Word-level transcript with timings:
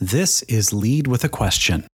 This 0.00 0.42
is 0.42 0.72
Lead 0.72 1.08
with 1.08 1.24
a 1.24 1.28
Question. 1.28 1.88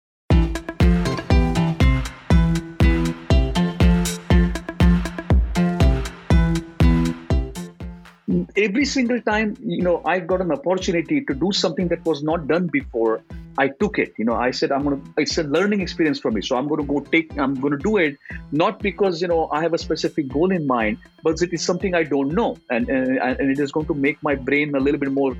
every 8.56 8.84
single 8.84 9.20
time 9.22 9.56
you 9.60 9.82
know 9.82 10.02
i 10.04 10.18
got 10.18 10.40
an 10.40 10.52
opportunity 10.52 11.24
to 11.24 11.34
do 11.34 11.50
something 11.52 11.88
that 11.88 12.04
was 12.04 12.22
not 12.22 12.46
done 12.46 12.66
before 12.66 13.22
i 13.58 13.68
took 13.68 13.98
it 13.98 14.12
you 14.18 14.24
know 14.24 14.34
i 14.34 14.50
said 14.50 14.70
i'm 14.70 14.82
gonna 14.82 15.00
it's 15.16 15.38
a 15.38 15.42
learning 15.42 15.80
experience 15.80 16.20
for 16.20 16.30
me 16.30 16.40
so 16.40 16.56
i'm 16.56 16.68
gonna 16.68 16.84
go 16.84 17.00
take 17.00 17.36
i'm 17.38 17.54
gonna 17.54 17.78
do 17.78 17.96
it 17.96 18.16
not 18.52 18.78
because 18.80 19.20
you 19.20 19.28
know 19.28 19.48
i 19.50 19.60
have 19.60 19.72
a 19.72 19.78
specific 19.78 20.28
goal 20.28 20.50
in 20.52 20.66
mind 20.66 20.98
but 21.22 21.40
it 21.42 21.52
is 21.52 21.62
something 21.62 21.94
i 21.94 22.02
don't 22.02 22.32
know 22.32 22.56
and 22.70 22.88
and, 22.88 23.18
and 23.18 23.50
it 23.50 23.58
is 23.58 23.72
going 23.72 23.86
to 23.86 23.94
make 23.94 24.22
my 24.22 24.34
brain 24.34 24.74
a 24.74 24.80
little 24.80 25.00
bit 25.00 25.12
more 25.12 25.36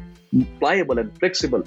pliable 0.58 0.98
and 0.98 1.16
flexible 1.18 1.62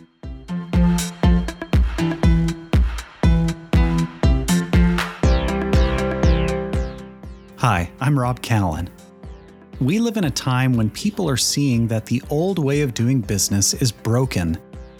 Hi, 7.57 7.89
I'm 7.99 8.19
Rob 8.19 8.39
Canalan. 8.43 8.87
We 9.81 9.97
live 9.97 10.15
in 10.17 10.25
a 10.25 10.29
time 10.29 10.73
when 10.73 10.91
people 10.91 11.27
are 11.27 11.37
seeing 11.37 11.87
that 11.87 12.05
the 12.05 12.21
old 12.29 12.59
way 12.59 12.81
of 12.81 12.93
doing 12.93 13.19
business 13.19 13.73
is 13.73 13.91
broken 13.91 14.59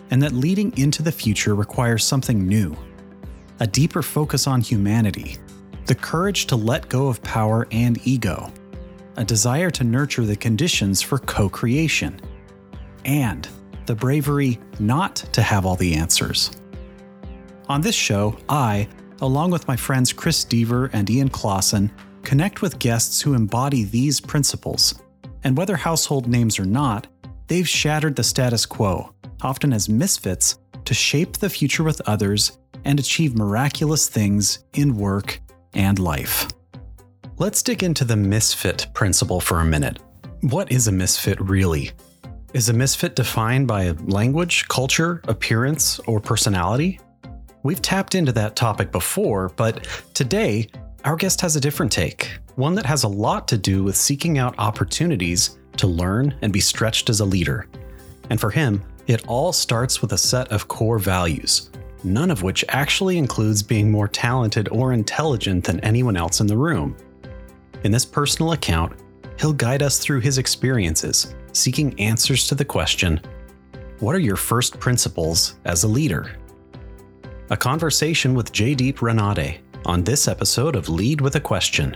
and 0.09 0.23
that 0.23 0.31
leading 0.31 0.75
into 0.75 1.03
the 1.03 1.11
future 1.11 1.53
requires 1.53 2.03
something 2.03 2.47
new 2.47 2.75
a 3.59 3.67
deeper 3.67 4.01
focus 4.01 4.47
on 4.47 4.59
humanity, 4.59 5.37
the 5.85 5.93
courage 5.93 6.47
to 6.47 6.55
let 6.55 6.89
go 6.89 7.07
of 7.07 7.21
power 7.21 7.67
and 7.71 7.99
ego, 8.07 8.51
a 9.17 9.23
desire 9.23 9.69
to 9.69 9.83
nurture 9.83 10.25
the 10.25 10.35
conditions 10.35 10.99
for 10.99 11.19
co 11.19 11.47
creation, 11.47 12.19
and 13.05 13.47
the 13.85 13.93
bravery 13.93 14.59
not 14.79 15.15
to 15.31 15.43
have 15.43 15.63
all 15.63 15.75
the 15.75 15.93
answers. 15.93 16.49
On 17.69 17.81
this 17.81 17.95
show, 17.95 18.35
I, 18.49 18.87
along 19.21 19.51
with 19.51 19.67
my 19.67 19.75
friends 19.75 20.11
Chris 20.11 20.43
Deaver 20.43 20.89
and 20.91 21.07
Ian 21.07 21.29
Clausen, 21.29 21.91
connect 22.23 22.61
with 22.61 22.79
guests 22.79 23.21
who 23.21 23.33
embody 23.33 23.83
these 23.83 24.19
principles. 24.19 25.01
And 25.43 25.57
whether 25.57 25.75
household 25.75 26.27
names 26.27 26.59
or 26.59 26.65
not, 26.65 27.07
they've 27.47 27.67
shattered 27.67 28.15
the 28.15 28.23
status 28.23 28.65
quo, 28.65 29.13
often 29.41 29.73
as 29.73 29.89
misfits, 29.89 30.59
to 30.85 30.93
shape 30.93 31.37
the 31.37 31.49
future 31.49 31.83
with 31.83 32.01
others 32.07 32.57
and 32.85 32.99
achieve 32.99 33.37
miraculous 33.37 34.07
things 34.07 34.65
in 34.73 34.97
work 34.97 35.39
and 35.73 35.99
life. 35.99 36.47
Let's 37.37 37.61
dig 37.61 37.83
into 37.83 38.03
the 38.03 38.15
misfit 38.15 38.87
principle 38.93 39.39
for 39.39 39.59
a 39.59 39.65
minute. 39.65 39.99
What 40.41 40.71
is 40.71 40.87
a 40.87 40.91
misfit 40.91 41.39
really? 41.41 41.91
Is 42.53 42.69
a 42.69 42.73
misfit 42.73 43.15
defined 43.15 43.67
by 43.67 43.91
language, 44.05 44.67
culture, 44.67 45.21
appearance, 45.27 45.99
or 46.07 46.19
personality? 46.19 46.99
We've 47.63 47.81
tapped 47.81 48.15
into 48.15 48.31
that 48.31 48.55
topic 48.55 48.91
before, 48.91 49.49
but 49.49 49.85
today 50.13 50.69
our 51.05 51.15
guest 51.15 51.41
has 51.41 51.55
a 51.55 51.61
different 51.61 51.91
take, 51.91 52.37
one 52.55 52.75
that 52.75 52.85
has 52.85 53.03
a 53.03 53.07
lot 53.07 53.47
to 53.47 53.57
do 53.57 53.83
with 53.83 53.95
seeking 53.95 54.37
out 54.37 54.55
opportunities 54.57 55.57
to 55.77 55.87
learn 55.87 56.35
and 56.41 56.51
be 56.51 56.59
stretched 56.59 57.09
as 57.09 57.19
a 57.19 57.25
leader. 57.25 57.67
And 58.29 58.39
for 58.39 58.49
him, 58.49 58.81
it 59.05 59.25
all 59.27 59.53
starts 59.53 60.01
with 60.01 60.13
a 60.13 60.17
set 60.17 60.51
of 60.51 60.67
core 60.67 60.99
values, 60.99 61.69
none 62.03 62.31
of 62.31 62.43
which 62.43 62.65
actually 62.69 63.17
includes 63.17 63.63
being 63.63 63.91
more 63.91 64.07
talented 64.07 64.67
or 64.69 64.91
intelligent 64.91 65.63
than 65.63 65.79
anyone 65.81 66.17
else 66.17 66.41
in 66.41 66.47
the 66.47 66.57
room. 66.57 66.97
In 67.83 67.91
this 67.91 68.05
personal 68.05 68.53
account, 68.53 68.93
he'll 69.39 69.53
guide 69.53 69.83
us 69.83 69.99
through 69.99 70.21
his 70.21 70.39
experiences, 70.39 71.35
seeking 71.53 71.97
answers 71.99 72.47
to 72.47 72.55
the 72.55 72.65
question 72.65 73.21
What 73.99 74.15
are 74.15 74.19
your 74.19 74.35
first 74.35 74.79
principles 74.79 75.55
as 75.63 75.83
a 75.83 75.87
leader? 75.87 76.35
A 77.49 77.55
conversation 77.55 78.33
with 78.33 78.51
Jaydeep 78.51 78.95
Ranade, 78.95 79.59
on 79.85 80.03
this 80.03 80.27
episode 80.27 80.75
of 80.75 80.89
Lead 80.89 81.21
with 81.21 81.35
a 81.35 81.39
Question. 81.39 81.95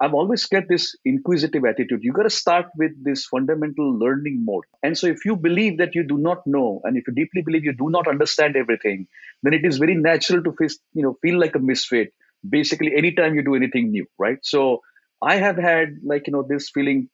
I've 0.00 0.14
always 0.14 0.44
kept 0.46 0.68
this 0.68 0.94
inquisitive 1.04 1.64
attitude. 1.64 2.02
You 2.02 2.12
got 2.12 2.24
to 2.24 2.30
start 2.30 2.66
with 2.76 2.92
this 3.02 3.24
fundamental 3.26 3.98
learning 3.98 4.44
mode. 4.44 4.64
And 4.82 4.96
so, 4.96 5.06
if 5.06 5.24
you 5.24 5.36
believe 5.36 5.78
that 5.78 5.94
you 5.94 6.02
do 6.02 6.18
not 6.18 6.46
know, 6.46 6.80
and 6.84 6.96
if 6.96 7.06
you 7.06 7.14
deeply 7.14 7.42
believe 7.42 7.64
you 7.64 7.72
do 7.72 7.88
not 7.90 8.06
understand 8.06 8.56
everything, 8.56 9.06
then 9.42 9.54
it 9.54 9.64
is 9.64 9.78
very 9.78 9.94
natural 9.94 10.42
to 10.42 10.52
feel, 10.52 10.68
you 10.94 11.02
know, 11.02 11.16
feel 11.22 11.38
like 11.38 11.54
a 11.54 11.58
misfit. 11.60 12.12
Basically, 12.48 12.94
anytime 12.96 13.34
you 13.34 13.42
do 13.42 13.54
anything 13.54 13.90
new, 13.90 14.06
right? 14.18 14.38
So, 14.42 14.82
I 15.22 15.36
have 15.36 15.56
had 15.56 15.96
like 16.04 16.26
you 16.26 16.32
know 16.34 16.42
this 16.42 16.68
feeling 16.70 17.08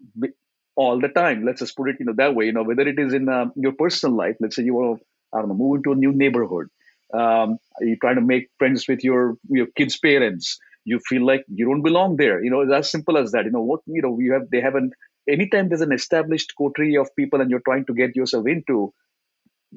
all 0.76 1.00
the 1.00 1.08
time. 1.08 1.44
Let's 1.44 1.60
just 1.60 1.76
put 1.76 1.88
it 1.90 1.96
you 2.00 2.06
know 2.06 2.14
that 2.16 2.34
way. 2.34 2.46
You 2.46 2.52
know, 2.52 2.62
whether 2.64 2.82
it 2.86 2.98
is 2.98 3.12
in 3.12 3.28
uh, 3.28 3.46
your 3.56 3.72
personal 3.72 4.16
life, 4.16 4.36
let's 4.40 4.56
say 4.56 4.62
you 4.62 4.74
want 4.74 5.00
to 5.00 5.04
I 5.36 5.40
don't 5.40 5.48
know 5.48 5.54
move 5.54 5.76
into 5.76 5.92
a 5.92 5.94
new 5.96 6.12
neighborhood, 6.12 6.68
um, 7.14 7.58
you're 7.80 7.96
trying 8.00 8.16
to 8.16 8.20
make 8.22 8.48
friends 8.58 8.86
with 8.88 9.04
your 9.04 9.36
your 9.48 9.66
kids' 9.76 9.98
parents 9.98 10.58
you 10.84 11.00
feel 11.08 11.24
like 11.24 11.44
you 11.48 11.66
don't 11.66 11.82
belong 11.82 12.16
there. 12.16 12.42
You 12.42 12.50
know 12.50 12.60
it's 12.60 12.72
as 12.72 12.90
simple 12.90 13.16
as 13.18 13.32
that. 13.32 13.44
You 13.44 13.50
know 13.52 13.62
what 13.62 13.80
you 13.86 14.02
know 14.02 14.10
we 14.10 14.28
have 14.28 14.50
they 14.50 14.60
haven't 14.60 14.92
anytime 15.28 15.68
there's 15.68 15.80
an 15.80 15.92
established 15.92 16.52
coterie 16.58 16.96
of 16.96 17.14
people 17.16 17.40
and 17.40 17.50
you're 17.50 17.60
trying 17.64 17.86
to 17.86 17.94
get 17.94 18.16
yourself 18.16 18.46
into 18.46 18.92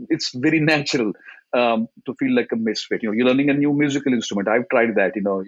it's 0.10 0.32
very 0.36 0.60
natural 0.60 1.14
um, 1.54 1.88
to 2.06 2.14
feel 2.20 2.36
like 2.36 2.50
a 2.52 2.56
misfit. 2.56 3.04
You 3.04 3.10
know 3.10 3.14
you're 3.14 3.28
learning 3.28 3.50
a 3.50 3.54
new 3.54 3.74
musical 3.74 4.14
instrument. 4.14 4.48
I've 4.48 4.68
tried 4.70 4.96
that 4.96 5.16
you 5.16 5.22
know. 5.22 5.44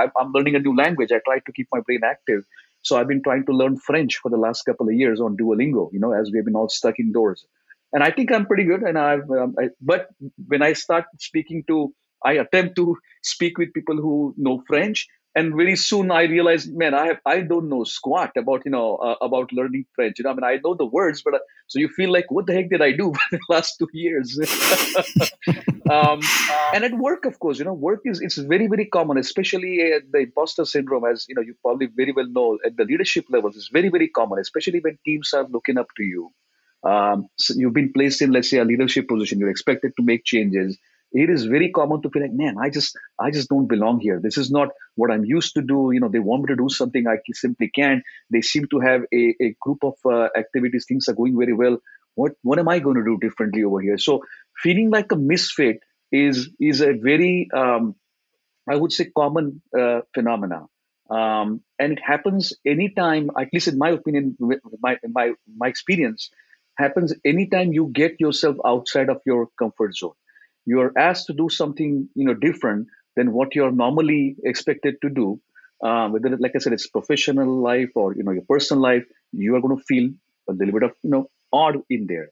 Uh, 0.00 0.08
i'm 0.18 0.32
learning 0.32 0.56
a 0.56 0.60
new 0.60 0.76
language. 0.76 1.10
I 1.12 1.20
try 1.24 1.38
to 1.40 1.52
keep 1.52 1.68
my 1.72 1.80
brain 1.80 2.00
active. 2.04 2.44
So 2.82 2.96
i've 2.96 3.08
been 3.08 3.22
trying 3.22 3.44
to 3.46 3.52
learn 3.52 3.76
french 3.78 4.16
for 4.16 4.30
the 4.30 4.36
last 4.36 4.62
couple 4.62 4.88
of 4.88 4.94
years 4.94 5.20
on 5.20 5.36
duolingo 5.36 5.90
you 5.92 5.98
know 5.98 6.12
as 6.12 6.30
we've 6.32 6.44
been 6.44 6.56
all 6.56 6.68
stuck 6.68 6.98
indoors. 7.00 7.44
And 7.92 8.02
i 8.04 8.10
think 8.10 8.30
i'm 8.30 8.46
pretty 8.46 8.64
good 8.64 8.82
and 8.82 8.98
i've 8.98 9.30
um, 9.30 9.54
I, 9.58 9.70
but 9.80 10.08
when 10.46 10.62
i 10.62 10.74
start 10.74 11.06
speaking 11.18 11.64
to 11.68 11.92
I 12.24 12.32
attempt 12.34 12.76
to 12.76 12.96
speak 13.22 13.58
with 13.58 13.72
people 13.72 13.96
who 13.96 14.34
know 14.36 14.62
French, 14.66 15.06
and 15.34 15.54
very 15.54 15.76
soon 15.76 16.10
I 16.10 16.22
realized, 16.22 16.74
man, 16.74 16.94
I 16.94 17.06
have 17.06 17.20
I 17.24 17.40
don't 17.40 17.68
know 17.68 17.84
squat 17.84 18.32
about 18.36 18.62
you 18.64 18.72
know 18.72 18.96
uh, 18.96 19.14
about 19.20 19.52
learning 19.52 19.84
French. 19.94 20.18
You 20.18 20.24
know, 20.24 20.30
I 20.30 20.34
mean, 20.34 20.44
I 20.44 20.58
know 20.64 20.74
the 20.74 20.86
words, 20.86 21.22
but 21.22 21.34
uh, 21.34 21.38
so 21.66 21.78
you 21.78 21.88
feel 21.88 22.10
like, 22.10 22.30
what 22.30 22.46
the 22.46 22.54
heck 22.54 22.70
did 22.70 22.82
I 22.82 22.92
do 22.92 23.12
for 23.18 23.36
the 23.36 23.40
last 23.48 23.76
two 23.78 23.88
years? 23.92 24.38
um, 25.90 26.20
and 26.74 26.84
at 26.84 26.94
work, 26.94 27.24
of 27.24 27.38
course, 27.38 27.58
you 27.58 27.64
know, 27.64 27.74
work 27.74 28.00
is 28.04 28.20
it's 28.20 28.38
very 28.38 28.66
very 28.66 28.86
common, 28.86 29.18
especially 29.18 29.92
uh, 29.92 30.00
the 30.12 30.20
imposter 30.20 30.64
syndrome, 30.64 31.04
as 31.04 31.26
you 31.28 31.34
know, 31.34 31.42
you 31.42 31.54
probably 31.62 31.86
very 31.86 32.12
well 32.12 32.28
know 32.28 32.58
at 32.64 32.76
the 32.76 32.84
leadership 32.84 33.26
levels, 33.28 33.56
is 33.56 33.70
very 33.72 33.90
very 33.90 34.08
common, 34.08 34.38
especially 34.38 34.80
when 34.80 34.98
teams 35.04 35.32
are 35.34 35.46
looking 35.48 35.78
up 35.78 35.88
to 35.96 36.02
you. 36.02 36.30
Um, 36.84 37.28
so 37.36 37.54
you've 37.56 37.74
been 37.74 37.92
placed 37.92 38.22
in, 38.22 38.30
let's 38.32 38.50
say, 38.50 38.58
a 38.58 38.64
leadership 38.64 39.08
position. 39.08 39.38
You're 39.38 39.50
expected 39.50 39.92
to 39.96 40.02
make 40.02 40.24
changes 40.24 40.78
it 41.12 41.30
is 41.30 41.44
very 41.46 41.70
common 41.70 42.02
to 42.02 42.10
feel 42.10 42.22
like 42.22 42.32
man 42.32 42.56
i 42.60 42.68
just 42.68 42.96
i 43.18 43.30
just 43.30 43.48
don't 43.48 43.66
belong 43.66 44.00
here. 44.00 44.20
This 44.22 44.36
is 44.36 44.50
not 44.50 44.68
what 44.94 45.10
i'm 45.10 45.24
used 45.24 45.54
to 45.54 45.62
do. 45.62 45.90
You 45.92 46.00
know 46.00 46.08
they 46.08 46.18
want 46.18 46.42
me 46.42 46.48
to 46.48 46.56
do 46.56 46.68
something 46.68 47.06
i 47.06 47.16
simply 47.32 47.68
can't. 47.68 48.02
They 48.30 48.42
seem 48.42 48.66
to 48.70 48.80
have 48.80 49.02
a, 49.12 49.34
a 49.40 49.54
group 49.60 49.82
of 49.82 49.94
uh, 50.04 50.28
activities. 50.36 50.86
Things 50.86 51.08
are 51.08 51.14
going 51.14 51.36
very 51.38 51.54
well. 51.54 51.78
What 52.14 52.32
what 52.42 52.58
am 52.58 52.68
i 52.68 52.78
going 52.78 52.96
to 52.96 53.04
do 53.04 53.18
differently 53.20 53.64
over 53.64 53.80
here? 53.80 53.98
So 53.98 54.22
feeling 54.62 54.90
like 54.90 55.12
a 55.12 55.16
misfit 55.16 55.80
is 56.12 56.50
is 56.60 56.80
a 56.80 56.92
very 56.92 57.48
um, 57.54 57.94
i 58.68 58.76
would 58.76 58.92
say 58.92 59.06
common 59.16 59.62
uh, 59.78 60.00
phenomena. 60.14 60.66
Um, 61.10 61.62
and 61.78 61.92
it 61.92 62.00
happens 62.04 62.52
anytime 62.66 63.30
at 63.40 63.48
least 63.52 63.68
in 63.68 63.78
my 63.78 63.90
opinion 63.90 64.36
my 64.82 64.98
my 65.08 65.32
my 65.56 65.68
experience 65.68 66.30
happens 66.76 67.14
anytime 67.24 67.72
you 67.72 67.90
get 67.92 68.20
yourself 68.20 68.56
outside 68.64 69.08
of 69.08 69.22
your 69.24 69.48
comfort 69.58 69.96
zone 69.96 70.12
you 70.70 70.80
are 70.84 70.92
asked 71.08 71.26
to 71.28 71.34
do 71.42 71.48
something 71.48 72.08
you 72.14 72.24
know 72.28 72.34
different 72.34 72.88
than 73.16 73.32
what 73.32 73.54
you're 73.54 73.76
normally 73.84 74.36
expected 74.52 74.96
to 75.02 75.10
do 75.20 75.28
uh, 75.86 76.08
whether 76.08 76.36
like 76.44 76.56
i 76.56 76.62
said 76.64 76.72
it's 76.78 76.88
professional 76.98 77.50
life 77.70 77.92
or 77.94 78.08
you 78.14 78.24
know 78.24 78.36
your 78.38 78.48
personal 78.54 78.82
life 78.90 79.04
you 79.32 79.54
are 79.56 79.62
going 79.66 79.76
to 79.76 79.84
feel 79.92 80.08
a 80.48 80.52
little 80.52 80.72
bit 80.72 80.82
of 80.82 80.92
you 81.02 81.10
know 81.10 81.30
odd 81.52 81.76
in 81.88 82.06
there. 82.06 82.30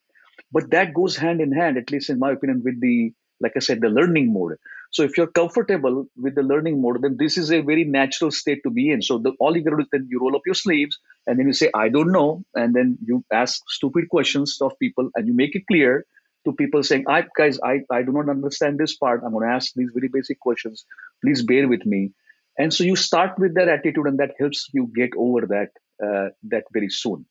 But 0.53 0.71
that 0.71 0.95
goes 0.95 1.17
hand 1.17 1.41
in 1.41 1.53
hand 1.53 1.77
at 1.77 1.91
least 1.91 2.11
in 2.11 2.19
my 2.19 2.33
opinion 2.33 2.63
with 2.65 2.81
the 2.81 3.13
like 3.41 3.53
i 3.57 3.59
said 3.59 3.81
the 3.81 3.89
learning 3.89 4.33
mode. 4.33 4.57
So 4.93 5.03
if 5.03 5.17
you're 5.19 5.27
comfortable 5.39 6.07
with 6.17 6.35
the 6.35 6.43
learning 6.43 6.81
mode 6.81 7.03
then 7.03 7.17
this 7.19 7.37
is 7.37 7.51
a 7.53 7.61
very 7.61 7.85
natural 7.85 8.31
state 8.31 8.63
to 8.65 8.71
be 8.71 8.91
in. 8.91 9.03
So 9.03 9.19
the, 9.19 9.33
all 9.41 9.57
you 9.57 9.63
got 9.63 9.71
to 9.71 9.77
do 9.77 9.83
is 9.83 9.89
then 9.93 10.07
you 10.11 10.21
roll 10.21 10.37
up 10.37 10.43
your 10.47 10.55
sleeves 10.55 10.99
and 11.27 11.39
then 11.39 11.47
you 11.47 11.53
say 11.53 11.71
i 11.75 11.89
don't 11.89 12.13
know 12.13 12.45
and 12.55 12.75
then 12.75 12.99
you 13.05 13.25
ask 13.33 13.63
stupid 13.69 14.09
questions 14.09 14.59
of 14.61 14.79
people 14.79 15.11
and 15.15 15.27
you 15.27 15.35
make 15.35 15.55
it 15.55 15.67
clear 15.67 16.07
to 16.47 16.53
people 16.53 16.83
saying, 16.83 17.05
I 17.09 17.25
guys, 17.37 17.59
I, 17.63 17.81
I 17.91 18.03
do 18.03 18.13
not 18.13 18.31
understand 18.31 18.79
this 18.79 18.97
part. 18.97 19.23
I'm 19.25 19.33
going 19.33 19.47
to 19.47 19.55
ask 19.55 19.73
these 19.75 19.91
very 19.95 20.09
basic 20.09 20.41
questions. 20.41 20.85
Please 21.23 21.43
bear 21.43 21.69
with 21.69 21.85
me. 21.85 22.13
And 22.59 22.73
so 22.73 22.85
you 22.85 22.97
start 22.97 23.39
with 23.39 23.55
that 23.57 23.69
attitude, 23.69 24.07
and 24.07 24.19
that 24.19 24.33
helps 24.39 24.69
you 24.73 24.91
get 24.97 25.11
over 25.17 25.47
that 25.47 25.71
uh, 26.07 26.31
that 26.45 26.65
very 26.73 26.89
soon. 26.89 27.27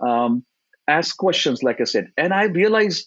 Um, 0.00 0.44
ask 0.86 1.16
questions, 1.16 1.62
like 1.62 1.80
I 1.80 1.84
said, 1.84 2.12
and 2.16 2.32
I 2.32 2.44
realize 2.44 3.04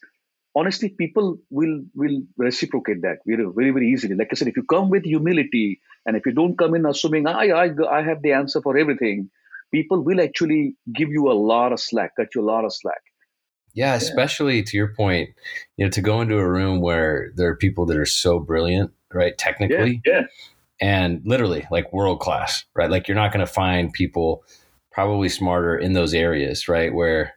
honestly, 0.55 0.89
people 0.89 1.37
will 1.49 1.81
will 1.95 2.21
reciprocate 2.37 3.01
that 3.03 3.19
very 3.25 3.45
very 3.55 3.71
very 3.71 3.89
easily. 3.89 4.15
Like 4.15 4.29
I 4.31 4.35
said, 4.35 4.49
if 4.49 4.57
you 4.57 4.63
come 4.63 4.89
with 4.89 5.05
humility 5.05 5.79
and 6.05 6.17
if 6.17 6.25
you 6.25 6.33
don't 6.33 6.57
come 6.57 6.75
in 6.75 6.85
assuming 6.85 7.27
I 7.27 7.47
I 7.49 7.69
I 7.99 8.01
have 8.01 8.21
the 8.21 8.33
answer 8.33 8.61
for 8.61 8.77
everything, 8.77 9.29
people 9.71 10.03
will 10.03 10.21
actually 10.21 10.75
give 10.93 11.09
you 11.09 11.31
a 11.31 11.39
lot 11.51 11.71
of 11.71 11.79
slack, 11.79 12.17
cut 12.17 12.35
you 12.35 12.41
a 12.41 12.49
lot 12.51 12.65
of 12.65 12.73
slack. 12.73 13.01
Yeah, 13.73 13.95
especially 13.95 14.57
yeah. 14.57 14.63
to 14.67 14.77
your 14.77 14.93
point, 14.93 15.29
you 15.77 15.85
know, 15.85 15.89
to 15.91 16.01
go 16.01 16.21
into 16.21 16.37
a 16.37 16.47
room 16.47 16.81
where 16.81 17.31
there 17.35 17.49
are 17.49 17.55
people 17.55 17.85
that 17.87 17.97
are 17.97 18.05
so 18.05 18.39
brilliant, 18.39 18.91
right, 19.13 19.37
technically, 19.37 20.01
yeah, 20.05 20.21
yeah. 20.21 20.21
and 20.81 21.21
literally 21.25 21.67
like 21.71 21.93
world 21.93 22.19
class, 22.19 22.65
right? 22.75 22.89
Like 22.89 23.07
you're 23.07 23.15
not 23.15 23.31
going 23.31 23.45
to 23.45 23.51
find 23.51 23.93
people 23.93 24.43
probably 24.91 25.29
smarter 25.29 25.77
in 25.77 25.93
those 25.93 26.13
areas, 26.13 26.67
right? 26.67 26.93
Where, 26.93 27.33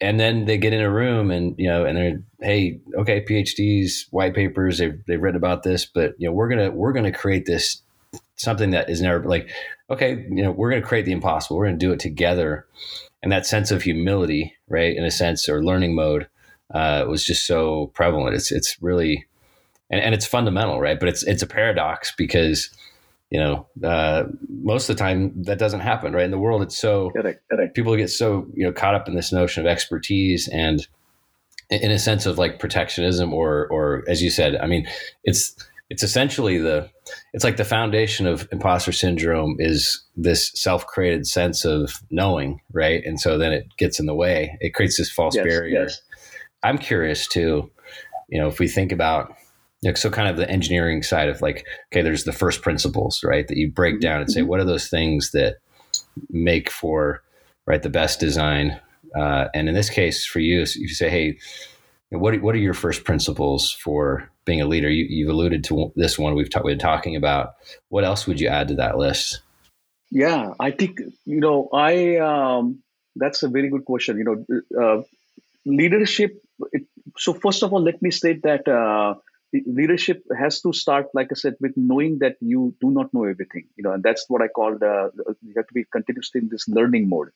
and 0.00 0.20
then 0.20 0.44
they 0.44 0.58
get 0.58 0.74
in 0.74 0.82
a 0.82 0.90
room 0.90 1.30
and 1.30 1.54
you 1.58 1.68
know, 1.68 1.84
and 1.84 1.96
they're 1.96 2.22
hey, 2.40 2.80
okay, 2.94 3.24
PhDs, 3.24 4.06
white 4.10 4.34
papers, 4.34 4.78
they've 4.78 5.00
they've 5.06 5.20
written 5.20 5.36
about 5.36 5.62
this, 5.62 5.86
but 5.86 6.14
you 6.18 6.28
know, 6.28 6.32
we're 6.32 6.48
gonna 6.48 6.70
we're 6.70 6.92
gonna 6.92 7.10
create 7.10 7.46
this 7.46 7.82
something 8.36 8.70
that 8.70 8.88
is 8.90 9.00
never 9.00 9.24
like, 9.24 9.50
okay, 9.90 10.26
you 10.30 10.42
know, 10.42 10.52
we're 10.52 10.70
gonna 10.70 10.82
create 10.82 11.06
the 11.06 11.12
impossible, 11.12 11.56
we're 11.56 11.66
gonna 11.66 11.78
do 11.78 11.92
it 11.92 12.00
together 12.00 12.66
and 13.22 13.32
that 13.32 13.46
sense 13.46 13.70
of 13.70 13.82
humility, 13.82 14.54
right, 14.68 14.96
in 14.96 15.04
a 15.04 15.10
sense, 15.10 15.48
or 15.48 15.64
learning 15.64 15.94
mode, 15.94 16.28
uh, 16.72 17.04
was 17.08 17.24
just 17.24 17.46
so 17.46 17.88
prevalent. 17.94 18.34
It's 18.34 18.52
it's 18.52 18.80
really, 18.82 19.26
and, 19.90 20.00
and 20.00 20.14
it's 20.14 20.26
fundamental, 20.26 20.80
right? 20.80 20.98
But 20.98 21.08
it's 21.08 21.22
it's 21.24 21.42
a 21.42 21.46
paradox 21.46 22.12
because 22.16 22.70
you 23.30 23.40
know 23.40 23.66
uh, 23.82 24.24
most 24.48 24.88
of 24.88 24.96
the 24.96 25.00
time 25.02 25.32
that 25.44 25.58
doesn't 25.58 25.80
happen, 25.80 26.12
right? 26.12 26.24
In 26.24 26.30
the 26.30 26.38
world, 26.38 26.62
it's 26.62 26.78
so 26.78 27.10
correct, 27.10 27.42
correct. 27.50 27.74
people 27.74 27.96
get 27.96 28.10
so 28.10 28.46
you 28.54 28.64
know 28.64 28.72
caught 28.72 28.94
up 28.94 29.08
in 29.08 29.14
this 29.14 29.32
notion 29.32 29.64
of 29.64 29.70
expertise 29.70 30.48
and 30.48 30.86
in 31.70 31.90
a 31.90 31.98
sense 31.98 32.24
of 32.26 32.38
like 32.38 32.58
protectionism 32.58 33.32
or 33.32 33.66
or 33.68 34.04
as 34.08 34.22
you 34.22 34.30
said, 34.30 34.56
I 34.56 34.66
mean, 34.66 34.86
it's 35.24 35.54
it's 35.90 36.02
essentially 36.02 36.58
the 36.58 36.90
it's 37.34 37.44
like 37.44 37.56
the 37.56 37.64
foundation 37.64 38.26
of 38.26 38.48
imposter 38.52 38.92
syndrome 38.92 39.56
is 39.58 40.02
this 40.16 40.50
self-created 40.54 41.26
sense 41.26 41.64
of 41.64 42.02
knowing 42.10 42.60
right 42.72 43.04
and 43.04 43.20
so 43.20 43.38
then 43.38 43.52
it 43.52 43.66
gets 43.76 44.00
in 44.00 44.06
the 44.06 44.14
way 44.14 44.56
it 44.60 44.74
creates 44.74 44.96
this 44.96 45.10
false 45.10 45.34
yes, 45.34 45.44
barrier 45.44 45.82
yes. 45.82 46.00
i'm 46.62 46.78
curious 46.78 47.26
too 47.26 47.70
you 48.28 48.40
know 48.40 48.48
if 48.48 48.58
we 48.58 48.68
think 48.68 48.92
about 48.92 49.34
like 49.82 49.96
so 49.96 50.10
kind 50.10 50.28
of 50.28 50.36
the 50.36 50.50
engineering 50.50 51.02
side 51.02 51.28
of 51.28 51.40
like 51.42 51.66
okay 51.92 52.02
there's 52.02 52.24
the 52.24 52.32
first 52.32 52.62
principles 52.62 53.22
right 53.24 53.48
that 53.48 53.56
you 53.56 53.70
break 53.70 53.94
mm-hmm. 53.94 54.00
down 54.00 54.20
and 54.20 54.30
say 54.30 54.40
mm-hmm. 54.40 54.48
what 54.48 54.60
are 54.60 54.64
those 54.64 54.88
things 54.88 55.30
that 55.32 55.56
make 56.30 56.70
for 56.70 57.22
right 57.66 57.82
the 57.82 57.90
best 57.90 58.20
design 58.20 58.80
uh, 59.16 59.46
and 59.54 59.68
in 59.68 59.74
this 59.74 59.90
case 59.90 60.24
for 60.26 60.40
you 60.40 60.58
you 60.76 60.88
say 60.88 61.08
hey 61.08 61.38
what 62.10 62.40
what 62.42 62.54
are 62.54 62.58
your 62.58 62.74
first 62.74 63.04
principles 63.04 63.72
for 63.72 64.30
being 64.48 64.60
a 64.62 64.66
leader? 64.66 64.90
You, 64.90 65.26
have 65.26 65.34
alluded 65.34 65.62
to 65.64 65.92
this 65.94 66.18
one 66.18 66.34
we've, 66.34 66.50
ta- 66.50 66.62
been 66.62 66.78
talking 66.78 67.14
about. 67.14 67.54
What 67.90 68.04
else 68.04 68.26
would 68.26 68.40
you 68.40 68.48
add 68.48 68.68
to 68.68 68.74
that 68.76 68.98
list? 68.98 69.42
Yeah, 70.10 70.54
I 70.58 70.70
think 70.70 71.00
you 71.26 71.40
know 71.40 71.68
I 71.72 72.16
um, 72.16 72.82
that's 73.14 73.42
a 73.42 73.48
very 73.48 73.68
good 73.68 73.84
question. 73.84 74.16
You 74.16 74.24
know, 74.24 74.82
uh, 74.82 75.02
leadership. 75.66 76.42
It, 76.72 76.84
so 77.18 77.34
first 77.34 77.62
of 77.62 77.72
all, 77.72 77.82
let 77.82 78.00
me 78.00 78.10
state 78.10 78.42
that 78.42 78.66
uh, 78.66 79.16
leadership 79.66 80.22
has 80.38 80.62
to 80.62 80.72
start, 80.72 81.08
like 81.12 81.28
I 81.30 81.34
said, 81.34 81.56
with 81.60 81.76
knowing 81.76 82.20
that 82.20 82.36
you 82.40 82.74
do 82.80 82.90
not 82.90 83.12
know 83.12 83.24
everything. 83.24 83.66
You 83.76 83.84
know, 83.84 83.92
and 83.92 84.02
that's 84.02 84.24
what 84.28 84.40
I 84.40 84.48
call 84.48 84.78
the 84.78 85.12
you 85.42 85.52
have 85.56 85.66
to 85.66 85.74
be 85.74 85.84
continuously 85.92 86.40
in 86.40 86.48
this 86.48 86.66
learning 86.68 87.08
mode. 87.10 87.28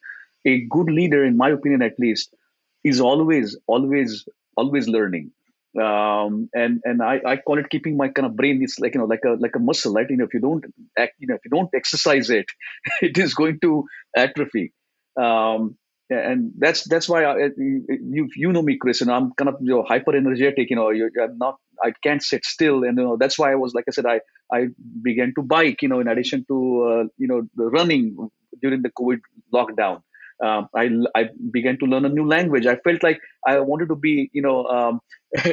A 0.46 0.60
good 0.76 0.90
leader, 0.90 1.24
in 1.24 1.36
my 1.36 1.50
opinion, 1.50 1.82
at 1.82 1.98
least, 1.98 2.34
is 2.82 3.00
always 3.02 3.56
always 3.66 4.26
always 4.56 4.88
learning 4.88 5.30
um, 5.80 6.50
and 6.52 6.80
and 6.84 7.02
I, 7.02 7.20
I 7.26 7.36
call 7.36 7.58
it 7.58 7.70
keeping 7.70 7.96
my 7.96 8.08
kind 8.08 8.26
of 8.26 8.36
brain 8.36 8.62
it's 8.62 8.78
like 8.78 8.94
you 8.94 9.00
know 9.00 9.06
like 9.06 9.24
a 9.24 9.36
like 9.38 9.56
a 9.56 9.58
muscle 9.58 9.94
right? 9.94 10.06
You 10.08 10.18
know 10.18 10.24
if 10.24 10.34
you 10.34 10.40
don't 10.40 10.64
act 10.98 11.14
you 11.18 11.28
know 11.28 11.34
if 11.34 11.40
you 11.44 11.50
don't 11.50 11.70
exercise 11.74 12.30
it 12.30 12.46
it 13.02 13.16
is 13.18 13.34
going 13.34 13.58
to 13.60 13.84
atrophy. 14.16 14.72
Um, 15.20 15.76
and 16.10 16.52
that's 16.58 16.86
that's 16.88 17.08
why 17.08 17.24
I, 17.24 17.48
you 17.56 18.28
you 18.36 18.52
know 18.52 18.60
me 18.60 18.76
Chris 18.76 19.00
and 19.00 19.10
I'm 19.10 19.32
kind 19.32 19.48
of 19.48 19.56
you 19.60 19.70
know, 19.70 19.82
hyper 19.82 20.14
energetic 20.14 20.68
you 20.68 20.76
know 20.76 20.90
you're, 20.90 21.10
I'm 21.22 21.38
not 21.38 21.56
I 21.82 21.92
can't 22.02 22.22
sit 22.22 22.44
still. 22.44 22.84
And 22.84 22.98
you 22.98 23.04
know 23.04 23.16
that's 23.18 23.38
why 23.38 23.52
I 23.52 23.54
was 23.54 23.72
like 23.72 23.84
I 23.88 23.92
said 23.92 24.06
I 24.06 24.20
I 24.52 24.66
began 25.02 25.32
to 25.36 25.42
bike 25.42 25.80
you 25.80 25.88
know 25.88 26.00
in 26.00 26.08
addition 26.08 26.44
to 26.48 26.56
uh, 26.84 27.04
you 27.16 27.28
know 27.28 27.42
the 27.54 27.64
running 27.64 28.16
during 28.60 28.82
the 28.82 28.90
COVID 28.90 29.20
lockdown 29.54 30.02
um, 30.42 30.68
I, 30.74 30.90
I 31.14 31.24
began 31.50 31.78
to 31.78 31.86
learn 31.86 32.04
a 32.04 32.08
new 32.08 32.26
language. 32.26 32.66
I 32.66 32.76
felt 32.76 33.02
like 33.02 33.20
I 33.46 33.60
wanted 33.60 33.88
to 33.88 33.96
be, 33.96 34.30
you 34.32 34.42
know, 34.42 34.64
um, 34.66 35.00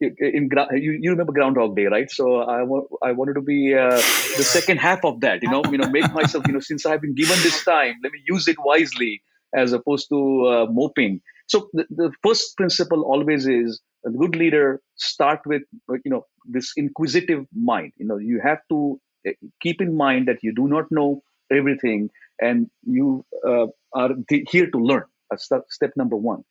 in 0.00 0.48
you, 0.72 0.98
you 1.00 1.10
remember 1.10 1.32
Groundhog 1.32 1.76
Day, 1.76 1.86
right? 1.86 2.10
So 2.10 2.42
I, 2.42 2.60
I 3.02 3.12
wanted 3.12 3.34
to 3.34 3.42
be 3.42 3.74
uh, 3.74 3.90
the 3.90 4.44
second 4.44 4.78
half 4.78 5.04
of 5.04 5.20
that, 5.20 5.42
you 5.42 5.50
know, 5.50 5.62
you 5.70 5.78
know, 5.78 5.88
make 5.90 6.12
myself, 6.12 6.46
you 6.46 6.52
know, 6.52 6.60
since 6.60 6.86
I've 6.86 7.00
been 7.00 7.14
given 7.14 7.36
this 7.42 7.64
time, 7.64 7.94
let 8.02 8.12
me 8.12 8.20
use 8.28 8.46
it 8.48 8.56
wisely 8.64 9.22
as 9.54 9.72
opposed 9.72 10.08
to 10.10 10.46
uh, 10.46 10.66
moping. 10.70 11.20
So 11.48 11.68
the, 11.72 11.86
the 11.90 12.12
first 12.22 12.56
principle 12.56 13.02
always 13.02 13.46
is 13.46 13.80
a 14.06 14.10
good 14.10 14.36
leader 14.36 14.80
start 14.96 15.40
with, 15.46 15.62
you 16.04 16.10
know, 16.10 16.26
this 16.44 16.72
inquisitive 16.76 17.44
mind. 17.54 17.92
You 17.96 18.06
know, 18.06 18.18
you 18.18 18.40
have 18.44 18.58
to 18.70 19.00
eh, 19.26 19.32
keep 19.60 19.80
in 19.80 19.96
mind 19.96 20.28
that 20.28 20.38
you 20.42 20.54
do 20.54 20.68
not 20.68 20.84
know 20.90 21.22
everything 21.50 22.10
and 22.40 22.70
you 22.84 23.24
uh, 23.46 23.66
are 23.94 24.10
here 24.50 24.70
to 24.70 24.78
learn. 24.78 25.04
That's 25.30 25.50
step 25.68 25.92
number 25.96 26.16
one. 26.16 26.44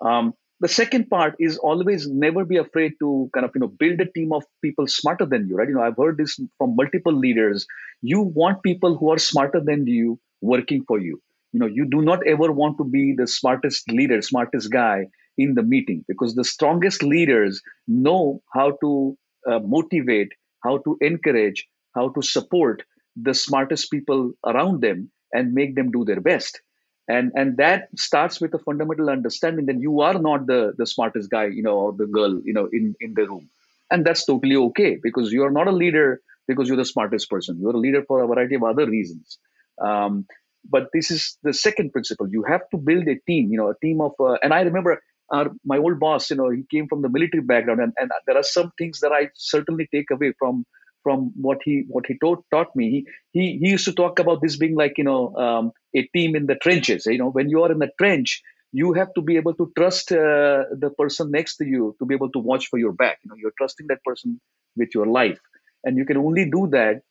Um, 0.00 0.34
the 0.60 0.68
second 0.68 1.08
part 1.08 1.34
is 1.38 1.56
always 1.58 2.06
never 2.06 2.44
be 2.44 2.58
afraid 2.58 2.92
to 3.00 3.30
kind 3.34 3.44
of 3.44 3.52
you 3.54 3.60
know 3.60 3.68
build 3.68 4.00
a 4.00 4.10
team 4.12 4.32
of 4.32 4.44
people 4.62 4.86
smarter 4.86 5.26
than 5.26 5.48
you 5.48 5.56
right 5.56 5.68
you 5.68 5.74
know 5.74 5.82
i've 5.82 5.96
heard 5.96 6.18
this 6.18 6.38
from 6.58 6.76
multiple 6.76 7.12
leaders 7.12 7.66
you 8.02 8.20
want 8.20 8.62
people 8.62 8.96
who 8.96 9.10
are 9.10 9.18
smarter 9.18 9.60
than 9.60 9.86
you 9.86 10.18
working 10.40 10.84
for 10.86 10.98
you 10.98 11.20
you 11.52 11.60
know 11.60 11.66
you 11.66 11.86
do 11.86 12.02
not 12.02 12.26
ever 12.26 12.52
want 12.52 12.76
to 12.78 12.84
be 12.84 13.14
the 13.16 13.26
smartest 13.26 13.90
leader 13.90 14.20
smartest 14.22 14.70
guy 14.70 15.06
in 15.38 15.54
the 15.54 15.62
meeting 15.62 16.04
because 16.08 16.34
the 16.34 16.44
strongest 16.44 17.02
leaders 17.02 17.62
know 17.88 18.42
how 18.52 18.70
to 18.82 19.16
uh, 19.50 19.58
motivate 19.60 20.32
how 20.62 20.76
to 20.78 20.96
encourage 21.00 21.66
how 21.94 22.08
to 22.10 22.22
support 22.22 22.82
the 23.16 23.34
smartest 23.34 23.90
people 23.90 24.32
around 24.46 24.80
them 24.82 25.10
and 25.32 25.54
make 25.54 25.74
them 25.74 25.90
do 25.90 26.04
their 26.04 26.20
best. 26.20 26.60
And 27.08 27.32
and 27.34 27.56
that 27.56 27.88
starts 27.96 28.40
with 28.40 28.54
a 28.54 28.58
fundamental 28.58 29.10
understanding 29.10 29.66
that 29.66 29.80
you 29.80 30.00
are 30.00 30.18
not 30.18 30.46
the 30.46 30.74
the 30.76 30.86
smartest 30.86 31.30
guy 31.30 31.46
you 31.46 31.62
know 31.62 31.76
or 31.76 31.92
the 31.92 32.06
girl 32.06 32.40
you 32.44 32.52
know 32.52 32.68
in 32.72 32.94
in 33.00 33.14
the 33.14 33.26
room. 33.26 33.48
And 33.90 34.04
that's 34.04 34.24
totally 34.24 34.56
okay 34.56 34.98
because 35.02 35.32
you 35.32 35.42
are 35.44 35.50
not 35.50 35.66
a 35.66 35.72
leader 35.72 36.20
because 36.46 36.68
you're 36.68 36.76
the 36.76 36.84
smartest 36.84 37.28
person. 37.28 37.58
You're 37.60 37.74
a 37.74 37.84
leader 37.86 38.04
for 38.06 38.22
a 38.22 38.26
variety 38.26 38.54
of 38.54 38.62
other 38.62 38.86
reasons. 38.86 39.38
Um, 39.80 40.26
but 40.68 40.88
this 40.92 41.10
is 41.10 41.38
the 41.42 41.52
second 41.54 41.92
principle. 41.92 42.28
You 42.28 42.44
have 42.44 42.68
to 42.70 42.76
build 42.76 43.08
a 43.08 43.18
team 43.26 43.50
you 43.50 43.58
know 43.58 43.70
a 43.70 43.78
team 43.84 44.00
of 44.00 44.12
uh, 44.20 44.36
and 44.42 44.52
i 44.52 44.60
remember 44.60 45.00
our, 45.30 45.50
my 45.64 45.78
old 45.78 45.98
boss 46.00 46.30
you 46.30 46.36
know 46.36 46.50
he 46.50 46.64
came 46.70 46.86
from 46.88 47.02
the 47.02 47.08
military 47.08 47.42
background 47.42 47.80
and, 47.80 47.92
and 47.98 48.10
there 48.26 48.36
are 48.36 48.42
some 48.42 48.72
things 48.78 49.00
that 49.00 49.12
i 49.12 49.28
certainly 49.34 49.88
take 49.94 50.10
away 50.10 50.32
from 50.38 50.64
from 51.02 51.32
what 51.36 51.58
he 51.64 51.84
what 51.88 52.06
he 52.06 52.18
taught 52.18 52.44
taught 52.52 52.74
me. 52.76 52.90
He 52.90 53.06
he 53.40 53.58
he 53.58 53.70
used 53.70 53.84
to 53.86 53.92
talk 53.92 54.18
about 54.18 54.40
this 54.42 54.56
being 54.56 54.74
like 54.76 54.98
you 54.98 55.04
know 55.04 55.34
um, 55.36 55.72
a 55.94 56.02
team 56.14 56.36
in 56.36 56.46
the 56.46 56.56
trenches. 56.56 57.06
You 57.06 57.18
know, 57.18 57.30
when 57.30 57.48
you 57.50 57.62
are 57.62 57.72
in 57.72 57.78
the 57.78 57.90
trench, 57.98 58.42
you 58.72 58.92
have 58.94 59.12
to 59.14 59.22
be 59.22 59.36
able 59.36 59.54
to 59.54 59.72
trust 59.76 60.12
uh, 60.12 60.64
the 60.84 60.90
person 60.98 61.30
next 61.30 61.56
to 61.58 61.66
you 61.66 61.96
to 61.98 62.06
be 62.06 62.14
able 62.14 62.30
to 62.32 62.38
watch 62.38 62.68
for 62.68 62.78
your 62.78 62.92
back. 62.92 63.18
You 63.24 63.30
know, 63.30 63.36
you're 63.36 63.54
trusting 63.58 63.86
that 63.88 64.02
person 64.04 64.40
with 64.76 64.90
your 64.94 65.06
life, 65.06 65.40
and 65.84 65.96
you 65.96 66.04
can 66.04 66.16
only 66.18 66.50
do 66.50 66.68
that 66.72 67.02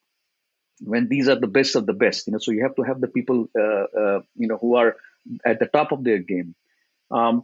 when 0.81 1.07
these 1.09 1.27
are 1.27 1.39
the 1.39 1.47
best 1.47 1.75
of 1.75 1.85
the 1.85 1.93
best. 1.93 2.27
You 2.27 2.33
know, 2.33 2.39
so 2.39 2.51
you 2.51 2.63
have 2.63 2.75
to 2.75 2.83
have 2.83 3.01
the 3.01 3.07
people 3.07 3.47
uh, 3.57 3.85
uh, 4.01 4.21
you 4.35 4.47
know 4.47 4.57
who 4.57 4.75
are 4.75 4.95
at 5.45 5.59
the 5.59 5.67
top 5.67 5.91
of 5.91 6.03
their 6.03 6.19
game. 6.19 6.55
Um, 7.11 7.43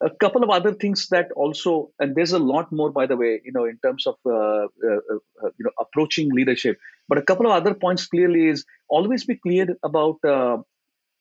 a 0.00 0.10
couple 0.10 0.42
of 0.42 0.50
other 0.50 0.74
things 0.74 1.08
that 1.08 1.32
also 1.32 1.90
and 1.98 2.14
there's 2.14 2.32
a 2.32 2.38
lot 2.38 2.70
more 2.70 2.90
by 2.90 3.06
the 3.06 3.16
way 3.16 3.40
you 3.44 3.52
know 3.52 3.64
in 3.64 3.78
terms 3.78 4.06
of 4.06 4.16
uh, 4.26 4.32
uh, 4.32 5.00
uh, 5.42 5.50
you 5.58 5.64
know 5.64 5.70
approaching 5.80 6.30
leadership. 6.32 6.78
But 7.08 7.18
a 7.18 7.22
couple 7.22 7.46
of 7.46 7.52
other 7.52 7.74
points 7.74 8.06
clearly 8.06 8.48
is 8.48 8.64
always 8.88 9.24
be 9.24 9.36
clear 9.36 9.68
about 9.82 10.24
uh, 10.24 10.58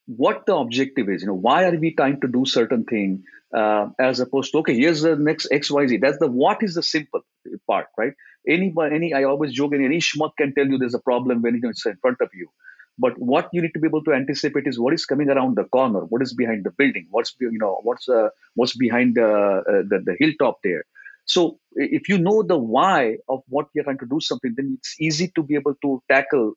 what 0.07 0.45
the 0.45 0.55
objective 0.55 1.09
is. 1.09 1.21
You 1.21 1.29
know 1.29 1.35
why 1.35 1.63
are 1.65 1.77
we 1.77 1.93
trying 1.93 2.19
to 2.21 2.27
do 2.27 2.45
certain 2.45 2.83
thing 2.83 3.23
uh, 3.55 3.87
as 3.97 4.19
opposed 4.19 4.51
to 4.51 4.59
okay 4.59 4.75
here's 4.75 5.01
the 5.01 5.15
next 5.15 5.47
xyz 5.51 6.01
that's 6.01 6.17
the 6.19 6.27
what 6.27 6.61
is 6.61 6.75
the 6.75 6.83
simple 6.83 7.21
part 7.67 7.87
right? 7.97 8.13
Anybody 8.47 8.95
any 8.95 9.13
i 9.13 9.23
always 9.23 9.53
joke 9.53 9.73
any 9.73 9.99
schmuck 9.99 10.31
can 10.37 10.53
tell 10.53 10.67
you 10.67 10.77
there's 10.77 10.93
a 10.93 10.99
problem 10.99 11.41
when 11.41 11.61
it's 11.63 11.85
in 11.85 11.97
front 12.01 12.17
of 12.21 12.29
you 12.33 12.49
but 12.97 13.13
what 13.17 13.49
you 13.51 13.61
need 13.61 13.73
to 13.73 13.79
be 13.79 13.87
able 13.87 14.03
to 14.03 14.13
anticipate 14.13 14.67
is 14.67 14.79
what 14.79 14.93
is 14.93 15.05
coming 15.05 15.29
around 15.29 15.55
the 15.55 15.65
corner 15.65 16.01
what 16.05 16.21
is 16.21 16.33
behind 16.33 16.63
the 16.63 16.71
building 16.77 17.07
what's 17.11 17.35
you 17.39 17.57
know 17.63 17.79
what's 17.83 18.07
uh, 18.09 18.29
what's 18.55 18.75
behind 18.75 19.17
uh, 19.17 19.23
uh, 19.23 19.83
the, 19.91 20.01
the 20.05 20.15
hilltop 20.19 20.59
there 20.63 20.83
so 21.25 21.59
if 21.75 22.07
you 22.07 22.17
know 22.17 22.43
the 22.43 22.57
why 22.57 23.17
of 23.29 23.41
what 23.47 23.67
you're 23.73 23.83
trying 23.83 23.97
to 23.97 24.05
do 24.05 24.19
something 24.19 24.53
then 24.55 24.77
it's 24.77 24.95
easy 24.99 25.31
to 25.35 25.43
be 25.43 25.55
able 25.55 25.75
to 25.81 26.01
tackle 26.11 26.53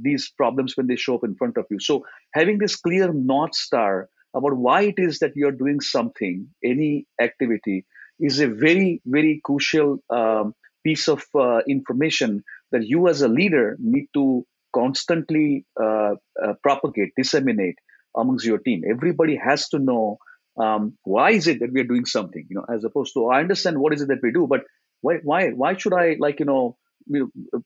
these 0.00 0.30
problems 0.36 0.76
when 0.76 0.86
they 0.86 0.96
show 0.96 1.16
up 1.16 1.24
in 1.24 1.34
front 1.34 1.56
of 1.56 1.66
you. 1.70 1.78
So 1.78 2.04
having 2.32 2.58
this 2.58 2.76
clear 2.76 3.12
north 3.12 3.54
star 3.54 4.08
about 4.34 4.56
why 4.56 4.82
it 4.82 4.94
is 4.96 5.18
that 5.18 5.32
you're 5.36 5.52
doing 5.52 5.80
something, 5.80 6.48
any 6.64 7.06
activity, 7.20 7.84
is 8.18 8.40
a 8.40 8.48
very 8.48 9.02
very 9.04 9.40
crucial 9.44 9.98
um, 10.10 10.54
piece 10.84 11.08
of 11.08 11.24
uh, 11.34 11.60
information 11.68 12.42
that 12.70 12.86
you 12.86 13.08
as 13.08 13.22
a 13.22 13.28
leader 13.28 13.76
need 13.78 14.06
to 14.14 14.46
constantly 14.74 15.64
uh, 15.80 16.14
uh, 16.42 16.54
propagate, 16.62 17.12
disseminate 17.16 17.78
amongst 18.16 18.44
your 18.44 18.58
team. 18.58 18.82
Everybody 18.88 19.36
has 19.36 19.68
to 19.70 19.78
know 19.78 20.18
um, 20.58 20.96
why 21.04 21.30
is 21.30 21.46
it 21.46 21.60
that 21.60 21.72
we 21.72 21.80
are 21.80 21.84
doing 21.84 22.04
something, 22.04 22.46
you 22.48 22.56
know, 22.56 22.66
as 22.72 22.84
opposed 22.84 23.14
to 23.14 23.28
I 23.28 23.40
understand 23.40 23.78
what 23.78 23.92
is 23.92 24.02
it 24.02 24.08
that 24.08 24.22
we 24.22 24.32
do, 24.32 24.46
but 24.46 24.62
why 25.00 25.16
why 25.22 25.50
why 25.50 25.76
should 25.76 25.94
I 25.94 26.16
like 26.18 26.40
you 26.40 26.46
know, 26.46 26.76
you 27.06 27.32
know 27.52 27.62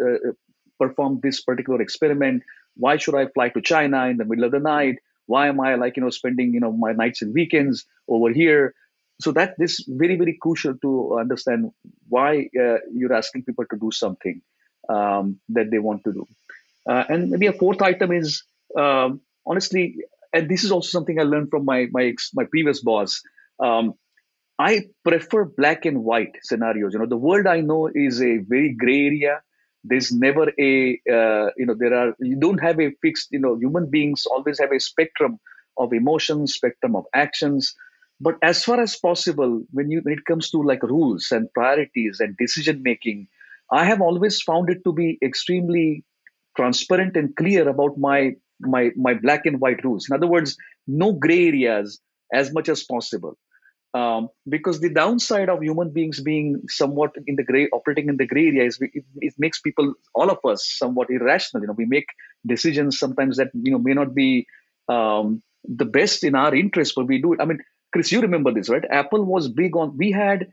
uh, 0.00 0.28
uh, 0.28 0.32
perform 0.78 1.20
this 1.22 1.42
particular 1.42 1.80
experiment? 1.80 2.42
Why 2.76 2.98
should 2.98 3.14
I 3.14 3.26
fly 3.28 3.48
to 3.50 3.62
China 3.62 4.06
in 4.06 4.18
the 4.18 4.24
middle 4.24 4.44
of 4.44 4.52
the 4.52 4.60
night? 4.60 4.96
Why 5.26 5.48
am 5.48 5.60
I 5.60 5.74
like 5.76 5.96
you 5.96 6.02
know 6.02 6.10
spending 6.10 6.52
you 6.52 6.60
know 6.60 6.72
my 6.72 6.92
nights 6.92 7.22
and 7.22 7.32
weekends 7.32 7.86
over 8.08 8.30
here? 8.30 8.74
So 9.20 9.32
that 9.32 9.54
this 9.58 9.82
very 9.88 10.16
very 10.16 10.36
crucial 10.40 10.76
to 10.82 11.18
understand 11.18 11.70
why 12.08 12.50
uh, 12.60 12.78
you're 12.92 13.14
asking 13.14 13.44
people 13.44 13.64
to 13.70 13.76
do 13.78 13.90
something 13.90 14.42
um, 14.88 15.40
that 15.48 15.70
they 15.70 15.78
want 15.78 16.04
to 16.04 16.12
do. 16.12 16.26
Uh, 16.88 17.04
and 17.08 17.30
maybe 17.30 17.46
a 17.46 17.52
fourth 17.52 17.82
item 17.82 18.12
is 18.12 18.44
um, 18.78 19.20
honestly, 19.46 19.96
and 20.32 20.48
this 20.48 20.64
is 20.64 20.70
also 20.70 20.88
something 20.88 21.18
I 21.18 21.24
learned 21.24 21.50
from 21.50 21.64
my 21.64 21.86
my 21.90 22.14
my 22.34 22.44
previous 22.44 22.80
boss. 22.82 23.22
Um, 23.58 23.94
I 24.58 24.86
prefer 25.04 25.44
black 25.44 25.84
and 25.84 26.02
white 26.02 26.36
scenarios. 26.42 26.92
You 26.94 27.00
know, 27.00 27.06
the 27.06 27.16
world 27.16 27.46
I 27.46 27.60
know 27.60 27.90
is 27.92 28.22
a 28.22 28.38
very 28.38 28.74
gray 28.74 29.06
area. 29.06 29.42
There's 29.84 30.12
never 30.12 30.48
a 30.58 31.00
uh, 31.10 31.50
you 31.56 31.66
know 31.66 31.74
there 31.78 31.94
are 31.94 32.14
you 32.20 32.36
don't 32.36 32.58
have 32.58 32.80
a 32.80 32.90
fixed 33.02 33.28
you 33.30 33.38
know 33.38 33.56
human 33.56 33.90
beings 33.90 34.26
always 34.26 34.58
have 34.58 34.72
a 34.72 34.80
spectrum 34.80 35.38
of 35.78 35.92
emotions, 35.92 36.54
spectrum 36.54 36.96
of 36.96 37.04
actions. 37.14 37.74
But 38.20 38.36
as 38.42 38.64
far 38.64 38.80
as 38.80 38.96
possible, 38.96 39.62
when 39.72 39.90
you 39.90 40.00
when 40.02 40.14
it 40.14 40.24
comes 40.24 40.50
to 40.50 40.62
like 40.62 40.82
rules 40.82 41.30
and 41.30 41.52
priorities 41.52 42.20
and 42.20 42.36
decision 42.36 42.82
making, 42.82 43.28
I 43.70 43.84
have 43.84 44.00
always 44.00 44.40
found 44.40 44.70
it 44.70 44.82
to 44.84 44.92
be 44.92 45.18
extremely 45.22 46.04
transparent 46.56 47.16
and 47.16 47.34
clear 47.36 47.68
about 47.68 47.98
my 47.98 48.32
my 48.60 48.90
my 48.96 49.14
black 49.14 49.46
and 49.46 49.60
white 49.60 49.84
rules. 49.84 50.08
In 50.08 50.16
other 50.16 50.26
words, 50.26 50.56
no 50.86 51.12
gray 51.12 51.48
areas 51.48 52.00
as 52.32 52.52
much 52.52 52.68
as 52.68 52.82
possible. 52.84 53.36
Um, 53.94 54.28
because 54.46 54.80
the 54.80 54.92
downside 54.92 55.48
of 55.48 55.62
human 55.62 55.90
beings 55.90 56.20
being 56.20 56.60
somewhat 56.68 57.12
in 57.26 57.36
the 57.36 57.44
gray, 57.44 57.66
operating 57.72 58.10
in 58.10 58.18
the 58.18 58.26
gray 58.26 58.48
area, 58.48 58.64
is 58.64 58.78
it, 58.80 59.04
it, 59.20 59.34
makes 59.38 59.58
people, 59.58 59.94
all 60.14 60.30
of 60.30 60.38
us, 60.44 60.68
somewhat 60.68 61.08
irrational. 61.08 61.62
You 61.62 61.68
know, 61.68 61.74
we 61.78 61.86
make 61.86 62.04
decisions 62.46 62.98
sometimes 62.98 63.38
that 63.38 63.48
you 63.54 63.72
know 63.72 63.78
may 63.78 63.94
not 63.94 64.14
be 64.14 64.46
um, 64.90 65.42
the 65.64 65.86
best 65.86 66.24
in 66.24 66.34
our 66.34 66.54
interest, 66.54 66.92
but 66.94 67.06
we 67.06 67.22
do 67.22 67.32
it. 67.32 67.40
I 67.40 67.46
mean, 67.46 67.60
Chris, 67.92 68.12
you 68.12 68.20
remember 68.20 68.52
this, 68.52 68.68
right? 68.68 68.84
Apple 68.90 69.24
was 69.24 69.48
big 69.48 69.74
on. 69.76 69.96
We 69.96 70.12
had 70.12 70.48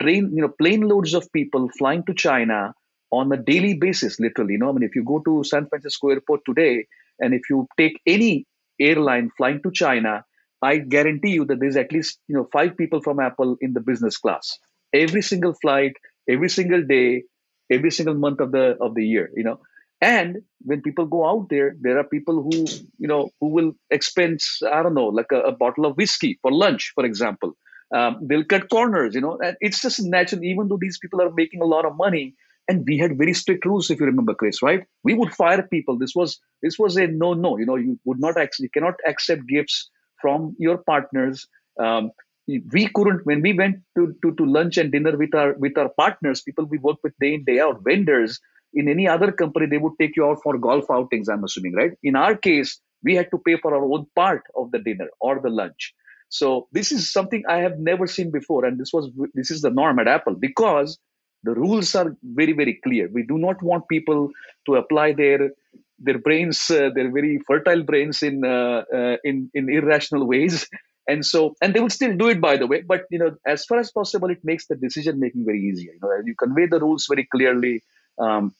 train, 0.00 0.30
you 0.32 0.42
know, 0.42 0.52
plane 0.60 0.82
loads 0.82 1.14
of 1.14 1.32
people 1.32 1.68
flying 1.76 2.04
to 2.04 2.14
China 2.14 2.74
on 3.18 3.32
a 3.32 3.36
daily 3.36 3.74
basis, 3.74 4.18
literally. 4.20 4.54
You 4.54 4.58
know, 4.58 4.70
I 4.70 4.72
mean, 4.72 4.82
if 4.82 4.94
you 4.94 5.04
go 5.04 5.20
to 5.20 5.44
San 5.44 5.66
Francisco 5.66 6.08
airport 6.10 6.42
today, 6.46 6.86
and 7.20 7.34
if 7.34 7.42
you 7.50 7.66
take 7.76 8.00
any 8.06 8.46
airline 8.80 9.30
flying 9.36 9.62
to 9.62 9.70
China, 9.70 10.24
I 10.62 10.78
guarantee 10.78 11.30
you 11.30 11.44
that 11.46 11.60
there's 11.60 11.76
at 11.76 11.92
least 11.92 12.18
you 12.28 12.34
know 12.36 12.48
five 12.52 12.76
people 12.76 13.00
from 13.02 13.20
Apple 13.20 13.56
in 13.60 13.72
the 13.74 13.80
business 13.80 14.16
class. 14.16 14.58
Every 14.92 15.22
single 15.22 15.54
flight, 15.54 15.92
every 16.28 16.48
single 16.48 16.82
day, 16.82 17.24
every 17.70 17.90
single 17.90 18.14
month 18.14 18.40
of 18.40 18.52
the 18.52 18.76
of 18.80 18.94
the 18.94 19.04
year. 19.04 19.30
You 19.36 19.44
know, 19.44 19.60
and 20.00 20.38
when 20.62 20.82
people 20.82 21.06
go 21.06 21.26
out 21.28 21.48
there, 21.50 21.76
there 21.80 21.98
are 21.98 22.04
people 22.04 22.42
who 22.42 22.64
you 22.98 23.08
know 23.08 23.30
who 23.40 23.48
will 23.48 23.72
expense 23.90 24.60
I 24.70 24.82
don't 24.82 24.94
know 24.94 25.08
like 25.08 25.32
a, 25.32 25.40
a 25.40 25.52
bottle 25.52 25.86
of 25.86 25.96
whiskey 25.96 26.38
for 26.42 26.52
lunch, 26.52 26.92
for 26.94 27.04
example 27.04 27.56
um, 27.94 28.18
they'll 28.22 28.44
cut 28.44 28.68
corners 28.70 29.14
you 29.14 29.20
know 29.20 29.38
and 29.42 29.56
it's 29.60 29.80
just 29.80 30.02
natural 30.02 30.42
even 30.42 30.68
though 30.68 30.78
these 30.80 30.98
people 30.98 31.20
are 31.20 31.30
making 31.32 31.60
a 31.62 31.66
lot 31.66 31.84
of 31.84 31.96
money 31.96 32.34
and 32.68 32.84
we 32.86 32.98
had 32.98 33.18
very 33.18 33.34
strict 33.34 33.64
rules 33.64 33.90
if 33.90 34.00
you 34.00 34.06
remember 34.06 34.34
chris 34.34 34.62
right? 34.62 34.84
We 35.02 35.14
would 35.14 35.34
fire 35.34 35.62
people. 35.62 35.98
This 35.98 36.14
was 36.14 36.38
this 36.62 36.78
was 36.78 36.96
a 36.96 37.06
no 37.06 37.34
no 37.34 37.58
you 37.58 37.66
know 37.66 37.76
you 37.76 37.98
would 38.04 38.20
not 38.20 38.38
actually 38.38 38.68
cannot 38.70 38.94
accept 39.06 39.46
gifts 39.46 39.90
from 40.20 40.54
your 40.58 40.78
partners. 40.78 41.46
Um, 41.78 42.10
we 42.46 42.88
couldn't 42.94 43.24
when 43.24 43.40
we 43.40 43.52
went 43.54 43.76
to, 43.96 44.14
to, 44.22 44.34
to 44.34 44.44
lunch 44.44 44.76
and 44.76 44.92
dinner 44.92 45.16
with 45.16 45.34
our 45.34 45.54
with 45.54 45.78
our 45.78 45.88
partners 45.88 46.42
people 46.42 46.66
we 46.66 46.76
work 46.78 46.98
with 47.02 47.14
day 47.18 47.32
in 47.34 47.44
day 47.44 47.58
out 47.58 47.82
vendors 47.82 48.38
in 48.74 48.86
any 48.86 49.08
other 49.08 49.32
company 49.32 49.66
they 49.66 49.78
would 49.78 49.94
take 49.98 50.14
you 50.14 50.26
out 50.26 50.38
for 50.42 50.58
golf 50.58 50.84
outings 50.90 51.30
i'm 51.30 51.42
assuming 51.42 51.72
right? 51.72 51.92
In 52.02 52.16
our 52.16 52.36
case 52.36 52.78
we 53.04 53.14
had 53.14 53.30
to 53.30 53.38
pay 53.38 53.56
for 53.56 53.74
our 53.74 53.84
own 53.84 54.06
part 54.16 54.42
of 54.56 54.72
the 54.72 54.78
dinner 54.78 55.08
or 55.20 55.38
the 55.40 55.50
lunch. 55.50 55.94
So 56.30 56.68
this 56.72 56.90
is 56.90 57.12
something 57.12 57.44
I 57.48 57.58
have 57.58 57.78
never 57.78 58.06
seen 58.06 58.30
before, 58.30 58.64
and 58.64 58.80
this 58.80 58.92
was 58.92 59.10
this 59.34 59.50
is 59.50 59.60
the 59.60 59.70
norm 59.70 59.98
at 59.98 60.08
Apple 60.08 60.34
because 60.34 60.98
the 61.44 61.54
rules 61.54 61.94
are 61.94 62.16
very 62.22 62.52
very 62.52 62.74
clear. 62.84 63.08
We 63.12 63.22
do 63.22 63.38
not 63.38 63.62
want 63.62 63.88
people 63.88 64.30
to 64.66 64.76
apply 64.76 65.12
their 65.12 65.50
their 65.98 66.18
brains, 66.18 66.70
uh, 66.70 66.90
their 66.94 67.10
very 67.10 67.38
fertile 67.46 67.82
brains 67.82 68.22
in 68.22 68.44
uh, 68.44 68.84
uh, 68.92 69.16
in 69.24 69.50
in 69.54 69.70
irrational 69.70 70.26
ways. 70.26 70.68
And 71.06 71.22
so, 71.22 71.54
and 71.60 71.74
they 71.74 71.80
will 71.80 71.90
still 71.90 72.16
do 72.16 72.28
it, 72.30 72.40
by 72.40 72.56
the 72.56 72.66
way. 72.66 72.80
But 72.80 73.02
you 73.10 73.18
know, 73.18 73.36
as 73.46 73.66
far 73.66 73.78
as 73.78 73.90
possible, 73.92 74.30
it 74.30 74.42
makes 74.42 74.68
the 74.68 74.74
decision 74.74 75.20
making 75.20 75.44
very 75.44 75.60
easier. 75.60 75.92
You 75.92 75.98
know, 76.00 76.22
you 76.24 76.34
convey 76.34 76.64
the 76.66 76.80
rules 76.80 77.04
very 77.06 77.28
clearly. 77.30 77.82
Um, 78.18 78.54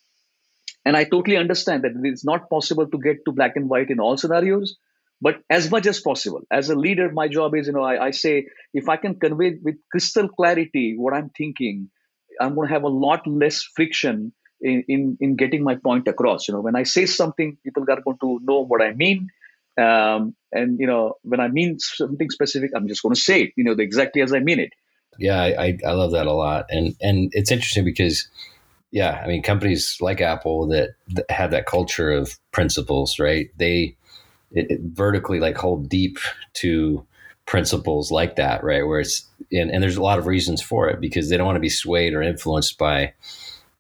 and 0.85 0.95
I 0.95 1.05
totally 1.05 1.39
understand 1.39 1.85
that 1.85 1.93
it's 2.03 2.23
not 2.23 2.51
possible 2.51 2.87
to 2.87 2.99
get 2.99 3.25
to 3.25 3.33
black 3.33 3.57
and 3.57 3.71
white 3.71 3.89
in 3.89 3.99
all 3.99 4.19
scenarios 4.19 4.77
but 5.21 5.41
as 5.49 5.71
much 5.71 5.87
as 5.87 6.01
possible 6.01 6.43
as 6.51 6.71
a 6.71 6.77
leader 6.77 7.11
my 7.11 7.29
job 7.29 7.55
is 7.55 7.67
you 7.67 7.73
know 7.73 7.83
I, 7.83 8.07
I, 8.07 8.11
say 8.11 8.47
if 8.73 8.89
i 8.89 8.97
can 8.97 9.15
convey 9.19 9.59
with 9.63 9.77
crystal 9.91 10.29
clarity 10.29 10.97
what 10.97 11.15
i'm 11.15 11.31
thinking 11.31 11.91
i'm 12.41 12.55
going 12.55 12.69
to 12.69 12.75
have 12.75 12.83
a 12.83 12.89
lot 12.89 13.27
less 13.27 13.63
friction 13.63 14.33
in, 14.61 14.85
in, 14.89 15.19
in 15.21 15.37
getting 15.37 15.63
my 15.63 15.77
point 15.77 16.09
across. 16.09 16.49
You 16.49 16.55
know 16.55 16.61
when 16.61 16.77
i 16.77 16.83
say 16.83 17.07
something 17.07 17.59
people 17.63 17.83
are 17.83 18.01
going 18.01 18.19
to 18.21 18.41
know 18.43 18.65
what 18.65 18.83
i 18.83 18.93
mean. 18.93 19.29
Um, 19.77 20.37
and 20.53 20.79
you 20.79 20.87
know 20.87 21.15
when 21.23 21.41
i 21.41 21.49
mean 21.49 21.79
something 21.81 22.31
specific 22.31 22.71
i'm 22.75 22.87
just 22.87 23.03
going 23.03 23.15
to 23.15 23.21
say 23.21 23.43
it 23.43 23.51
you 23.57 23.65
know 23.65 23.73
exactly 23.73 24.23
as 24.23 24.33
i 24.33 24.39
mean 24.39 24.61
it. 24.61 24.73
Yeah 25.19 25.43
I, 25.43 25.79
I 25.87 25.93
love 25.93 26.13
that 26.13 26.27
a 26.27 26.33
lot. 26.33 26.67
And 26.71 26.95
and 27.01 27.31
it's 27.33 27.51
interesting 27.51 27.85
because 27.85 28.29
yeah 28.93 29.21
i 29.25 29.27
mean 29.27 29.43
companies 29.43 29.99
like 30.01 30.21
apple 30.21 30.69
that, 30.69 30.91
that 31.09 31.29
have 31.31 31.51
that 31.51 31.67
culture 31.67 32.13
of 32.13 32.39
principles 32.53 33.19
right? 33.19 33.51
They 33.57 33.97
it, 34.53 34.71
it 34.71 34.81
vertically 34.83 35.41
like 35.41 35.57
hold 35.57 35.89
deep 35.89 36.19
to 36.55 37.05
principles 37.47 38.11
like 38.11 38.37
that, 38.37 38.65
right? 38.65 38.87
Where 38.87 39.01
it's 39.01 39.27
and, 39.53 39.71
and 39.71 39.83
there's 39.83 39.97
a 39.97 40.03
lot 40.03 40.19
of 40.19 40.27
reasons 40.27 40.63
for 40.63 40.89
it 40.89 41.01
because 41.01 41.29
they 41.29 41.37
don't 41.37 41.47
want 41.47 41.57
to 41.57 41.61
be 41.61 41.69
swayed 41.69 42.15
or 42.15 42.23
influenced 42.23 42.79
by 42.79 43.13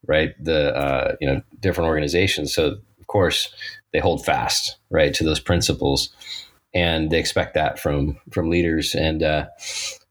right 0.06 0.34
the 0.42 0.74
uh, 0.76 1.16
you 1.20 1.26
know 1.26 1.42
different 1.60 1.88
organizations. 1.88 2.54
So 2.54 2.78
of 3.00 3.06
course 3.06 3.52
they 3.92 4.00
hold 4.00 4.24
fast 4.24 4.76
right 4.90 5.14
to 5.14 5.24
those 5.24 5.40
principles, 5.40 6.10
and 6.74 7.10
they 7.10 7.18
expect 7.18 7.54
that 7.54 7.78
from 7.78 8.18
from 8.30 8.50
leaders. 8.50 8.94
And 8.94 9.22
uh, 9.22 9.46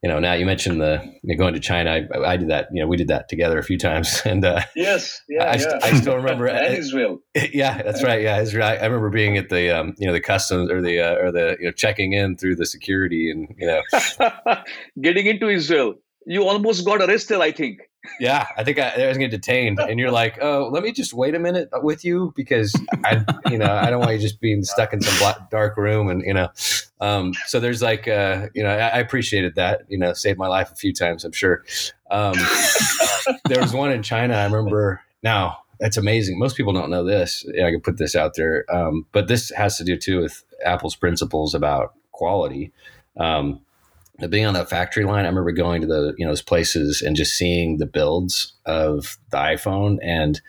you 0.04 0.10
know, 0.10 0.20
now 0.20 0.34
you 0.34 0.46
mentioned 0.46 0.82
the 0.82 1.02
you 1.24 1.34
know, 1.34 1.38
going 1.38 1.54
to 1.54 1.62
China. 1.62 2.06
I, 2.14 2.34
I, 2.34 2.38
did 2.38 2.50
that. 2.50 2.68
You 2.74 2.82
know, 2.82 2.88
we 2.88 2.98
did 2.98 3.08
that 3.08 3.30
together 3.30 3.58
a 3.58 3.64
few 3.64 3.78
times. 3.78 4.22
And 4.34 4.44
uh, 4.44 4.62
yes, 4.76 5.22
yeah, 5.30 5.44
I, 5.44 5.56
yeah. 5.56 5.80
I 5.82 5.94
still 6.00 6.16
remember 6.16 6.48
and 6.48 6.76
Israel. 6.76 7.20
Yeah, 7.54 7.82
that's 7.82 8.04
right. 8.04 8.22
Yeah, 8.22 8.42
Israel. 8.42 8.68
I, 8.68 8.76
I 8.76 8.86
remember 8.86 9.10
being 9.10 9.38
at 9.38 9.50
the 9.50 9.70
um, 9.78 9.94
you 9.98 10.08
know 10.08 10.14
the 10.14 10.22
customs 10.22 10.70
or 10.70 10.82
the 10.82 11.00
uh, 11.00 11.16
or 11.16 11.32
the 11.32 11.56
you 11.60 11.66
know 11.68 11.72
checking 11.72 12.14
in 12.14 12.36
through 12.38 12.56
the 12.56 12.66
security 12.66 13.32
and 13.32 13.48
you 13.58 13.68
know 13.68 13.82
getting 15.02 15.28
into 15.28 15.48
Israel. 15.48 15.96
You 16.26 16.48
almost 16.48 16.86
got 16.86 17.02
arrested, 17.02 17.40
I 17.42 17.52
think 17.52 17.80
yeah, 18.20 18.48
I 18.58 18.64
think 18.64 18.80
I, 18.80 18.90
I 18.90 19.08
was 19.08 19.18
getting 19.18 19.30
detained, 19.30 19.80
and 19.80 20.00
you're 20.00 20.12
like, 20.12 20.38
"Oh, 20.42 20.70
let 20.72 20.84
me 20.84 20.92
just 20.92 21.14
wait 21.14 21.36
a 21.36 21.40
minute 21.40 21.70
with 21.82 22.04
you 22.04 22.34
because 22.36 22.76
I, 23.04 23.24
you 23.50 23.58
know, 23.58 23.72
I 23.72 23.90
don't 23.90 24.00
want 24.00 24.14
you 24.14 24.20
just 24.20 24.42
being 24.42 24.64
stuck 24.64 24.94
in 24.94 25.02
some 25.02 25.18
black, 25.20 25.50
dark 25.50 25.78
room." 25.78 26.10
And 26.10 26.22
you 26.22 26.34
know, 26.34 26.50
um, 27.00 27.34
so 27.48 27.60
there's 27.60 27.82
like, 27.82 28.08
uh, 28.08 28.48
you 28.54 28.64
know, 28.64 28.70
I, 28.70 28.88
I, 28.88 29.00
appreciated 29.00 29.56
that. 29.56 29.84
You 29.88 29.98
know, 29.98 30.14
saved 30.14 30.38
my 30.38 30.48
life 30.48 30.72
a 30.72 30.76
few 30.76 30.94
times, 30.94 31.24
I'm 31.24 31.32
sure. 31.32 31.64
Um, 32.12 32.36
there 33.48 33.62
was 33.62 33.74
one 33.74 33.92
in 33.92 34.04
China. 34.04 34.36
I 34.36 34.46
remember 34.46 35.02
now. 35.22 35.60
That's 35.80 35.98
amazing. 35.98 36.40
Most 36.40 36.56
people 36.56 36.72
don't 36.72 36.92
know 36.92 37.04
this. 37.04 37.44
I 37.50 37.72
can 37.72 37.82
put 37.82 37.98
this 37.98 38.16
out 38.16 38.36
there, 38.36 38.64
um, 38.74 39.06
but 39.12 39.28
this 39.28 39.50
has 39.50 39.76
to 39.80 39.84
do 39.84 39.98
too 39.98 40.22
with 40.22 40.46
Apple's 40.64 40.96
principles 40.96 41.54
about 41.54 41.94
quality. 42.12 42.72
Um, 43.18 43.60
being 44.30 44.46
on 44.46 44.54
that 44.54 44.70
factory 44.70 45.06
line, 45.06 45.26
I 45.26 45.28
remember 45.28 45.52
going 45.52 45.82
to 45.82 45.88
the 45.88 46.14
you 46.18 46.26
know 46.26 46.32
those 46.32 46.42
places 46.42 47.02
and 47.02 47.16
just 47.16 47.34
seeing 47.34 47.78
the 47.78 47.86
builds 47.86 48.54
of 48.66 49.18
the 49.32 49.38
iPhone 49.38 49.98
and 50.02 50.40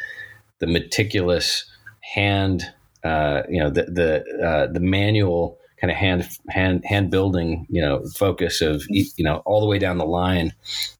the 0.58 0.66
meticulous 0.66 1.64
hand, 2.00 2.72
uh, 3.02 3.42
you 3.48 3.60
know, 3.60 3.70
the 3.70 3.84
the 3.84 4.44
uh, 4.44 4.72
the 4.72 4.80
manual 4.80 5.58
kind 5.80 5.90
of 5.90 5.96
hand 5.96 6.28
hand 6.48 6.84
hand 6.86 7.10
building 7.10 7.66
you 7.68 7.80
know 7.80 8.02
focus 8.14 8.60
of 8.60 8.84
you 8.88 9.24
know 9.24 9.42
all 9.44 9.60
the 9.60 9.66
way 9.66 9.78
down 9.78 9.98
the 9.98 10.06
line 10.06 10.52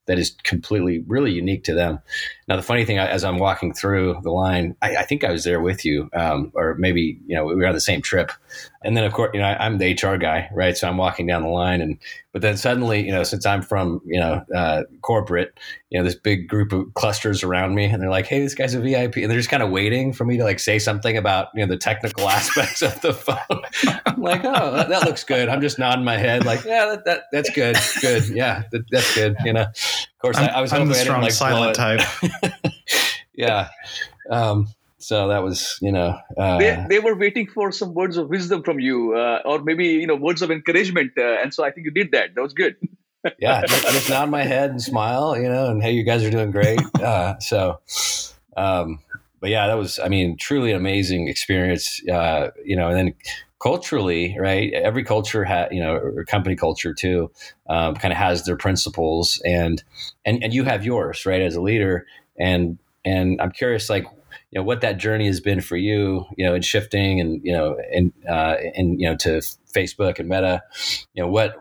that 0.06 0.18
is 0.18 0.36
completely 0.42 1.04
really 1.06 1.32
unique 1.32 1.64
to 1.64 1.74
them. 1.74 1.98
Now, 2.46 2.56
the 2.56 2.62
funny 2.62 2.84
thing, 2.84 2.98
as 2.98 3.24
I'm 3.24 3.38
walking 3.38 3.72
through 3.72 4.20
the 4.22 4.30
line, 4.30 4.76
I, 4.82 4.96
I 4.96 5.02
think 5.04 5.24
I 5.24 5.30
was 5.30 5.44
there 5.44 5.60
with 5.60 5.84
you, 5.84 6.10
um, 6.12 6.52
or 6.54 6.74
maybe 6.78 7.18
you 7.26 7.34
know 7.34 7.44
we 7.46 7.54
were 7.54 7.66
on 7.66 7.74
the 7.74 7.80
same 7.80 8.02
trip. 8.02 8.32
And 8.82 8.94
then, 8.94 9.04
of 9.04 9.14
course, 9.14 9.30
you 9.32 9.40
know 9.40 9.46
I, 9.46 9.64
am 9.64 9.78
the 9.78 9.92
HR 9.92 10.18
guy, 10.18 10.50
right? 10.52 10.76
So 10.76 10.86
I'm 10.86 10.98
walking 10.98 11.26
down 11.26 11.42
the 11.42 11.48
line, 11.48 11.80
and 11.80 11.98
but 12.32 12.42
then 12.42 12.58
suddenly, 12.58 13.04
you 13.04 13.12
know, 13.12 13.22
since 13.22 13.46
I'm 13.46 13.62
from 13.62 14.02
you 14.04 14.20
know 14.20 14.44
uh, 14.54 14.82
corporate, 15.00 15.58
you 15.88 15.98
know, 15.98 16.04
this 16.04 16.14
big 16.14 16.46
group 16.48 16.72
of 16.72 16.92
clusters 16.92 17.42
around 17.42 17.74
me, 17.74 17.86
and 17.86 18.02
they're 18.02 18.10
like, 18.10 18.26
"Hey, 18.26 18.40
this 18.40 18.54
guy's 18.54 18.74
a 18.74 18.80
VIP," 18.80 19.16
and 19.16 19.30
they're 19.30 19.38
just 19.38 19.48
kind 19.48 19.62
of 19.62 19.70
waiting 19.70 20.12
for 20.12 20.26
me 20.26 20.36
to 20.36 20.44
like 20.44 20.60
say 20.60 20.78
something 20.78 21.16
about 21.16 21.48
you 21.54 21.64
know 21.64 21.66
the 21.66 21.78
technical 21.78 22.28
aspects 22.28 22.82
of 22.82 23.00
the 23.00 23.14
phone. 23.14 23.62
I'm 24.04 24.20
like, 24.20 24.44
"Oh, 24.44 24.70
that, 24.72 24.90
that, 24.90 25.04
looks 25.06 25.24
good." 25.24 25.48
I'm 25.48 25.62
just 25.62 25.78
nodding 25.78 26.04
my 26.04 26.18
head, 26.18 26.44
like, 26.44 26.64
"Yeah, 26.64 26.86
that, 26.86 27.06
that 27.06 27.22
that's 27.32 27.50
good, 27.50 27.78
good, 28.02 28.28
yeah, 28.28 28.64
that, 28.70 28.82
that's 28.90 29.14
good," 29.14 29.36
you 29.46 29.54
know. 29.54 29.66
Of 30.24 30.32
course, 30.32 30.38
I'm, 30.38 30.54
I, 30.54 30.58
I 30.58 30.60
was 30.62 30.72
I'm 30.72 30.88
the 30.88 30.94
strong 30.94 31.20
like 31.20 31.32
silent 31.32 31.76
type. 31.76 32.00
yeah. 33.34 33.68
Um, 34.30 34.68
so 34.96 35.28
that 35.28 35.42
was, 35.42 35.78
you 35.82 35.92
know, 35.92 36.18
uh, 36.38 36.56
they, 36.56 36.82
they 36.88 36.98
were 36.98 37.14
waiting 37.14 37.46
for 37.46 37.70
some 37.70 37.92
words 37.92 38.16
of 38.16 38.30
wisdom 38.30 38.62
from 38.62 38.80
you, 38.80 39.14
uh, 39.14 39.42
or 39.44 39.62
maybe 39.62 39.86
you 39.86 40.06
know 40.06 40.16
words 40.16 40.40
of 40.40 40.50
encouragement, 40.50 41.12
uh, 41.18 41.42
and 41.42 41.52
so 41.52 41.62
I 41.62 41.70
think 41.70 41.84
you 41.84 41.90
did 41.90 42.12
that. 42.12 42.34
That 42.34 42.40
was 42.40 42.54
good. 42.54 42.76
yeah, 43.38 43.66
just, 43.66 43.82
just, 43.82 44.08
nod 44.08 44.30
my 44.30 44.44
head 44.44 44.70
and 44.70 44.80
smile, 44.80 45.36
you 45.36 45.46
know, 45.46 45.66
and 45.66 45.82
hey, 45.82 45.92
you 45.92 46.04
guys 46.04 46.24
are 46.24 46.30
doing 46.30 46.50
great. 46.50 46.80
Uh, 47.02 47.38
so, 47.38 47.80
um, 48.56 48.98
but 49.40 49.50
yeah, 49.50 49.66
that 49.66 49.76
was, 49.76 49.98
I 49.98 50.08
mean, 50.08 50.38
truly 50.38 50.70
an 50.70 50.78
amazing 50.78 51.28
experience. 51.28 52.00
Uh, 52.08 52.48
you 52.64 52.76
know, 52.76 52.88
and 52.88 52.96
then 52.96 53.14
culturally, 53.60 54.36
right? 54.38 54.72
Every 54.72 55.04
culture 55.04 55.44
had, 55.44 55.72
you 55.72 55.80
know, 55.80 55.94
or 55.94 56.24
company 56.24 56.56
culture 56.56 56.92
too, 56.92 57.30
um, 57.68 57.94
kind 57.94 58.12
of 58.12 58.18
has 58.18 58.44
their 58.44 58.56
principles, 58.56 59.40
and 59.44 59.82
and 60.24 60.42
and 60.42 60.52
you 60.52 60.64
have 60.64 60.84
yours, 60.84 61.26
right, 61.26 61.40
as 61.40 61.56
a 61.56 61.60
leader. 61.60 62.06
And 62.38 62.78
and 63.04 63.40
I'm 63.40 63.50
curious, 63.50 63.88
like, 63.88 64.04
you 64.50 64.60
know, 64.60 64.62
what 64.62 64.80
that 64.80 64.98
journey 64.98 65.26
has 65.26 65.40
been 65.40 65.60
for 65.60 65.76
you, 65.76 66.26
you 66.36 66.44
know, 66.44 66.54
in 66.54 66.62
shifting 66.62 67.20
and 67.20 67.40
you 67.44 67.52
know, 67.52 67.76
and 67.92 68.12
uh, 68.28 68.56
and 68.74 69.00
you 69.00 69.08
know, 69.08 69.16
to 69.16 69.38
Facebook 69.74 70.18
and 70.18 70.28
Meta, 70.28 70.62
you 71.14 71.22
know, 71.22 71.28
what 71.28 71.56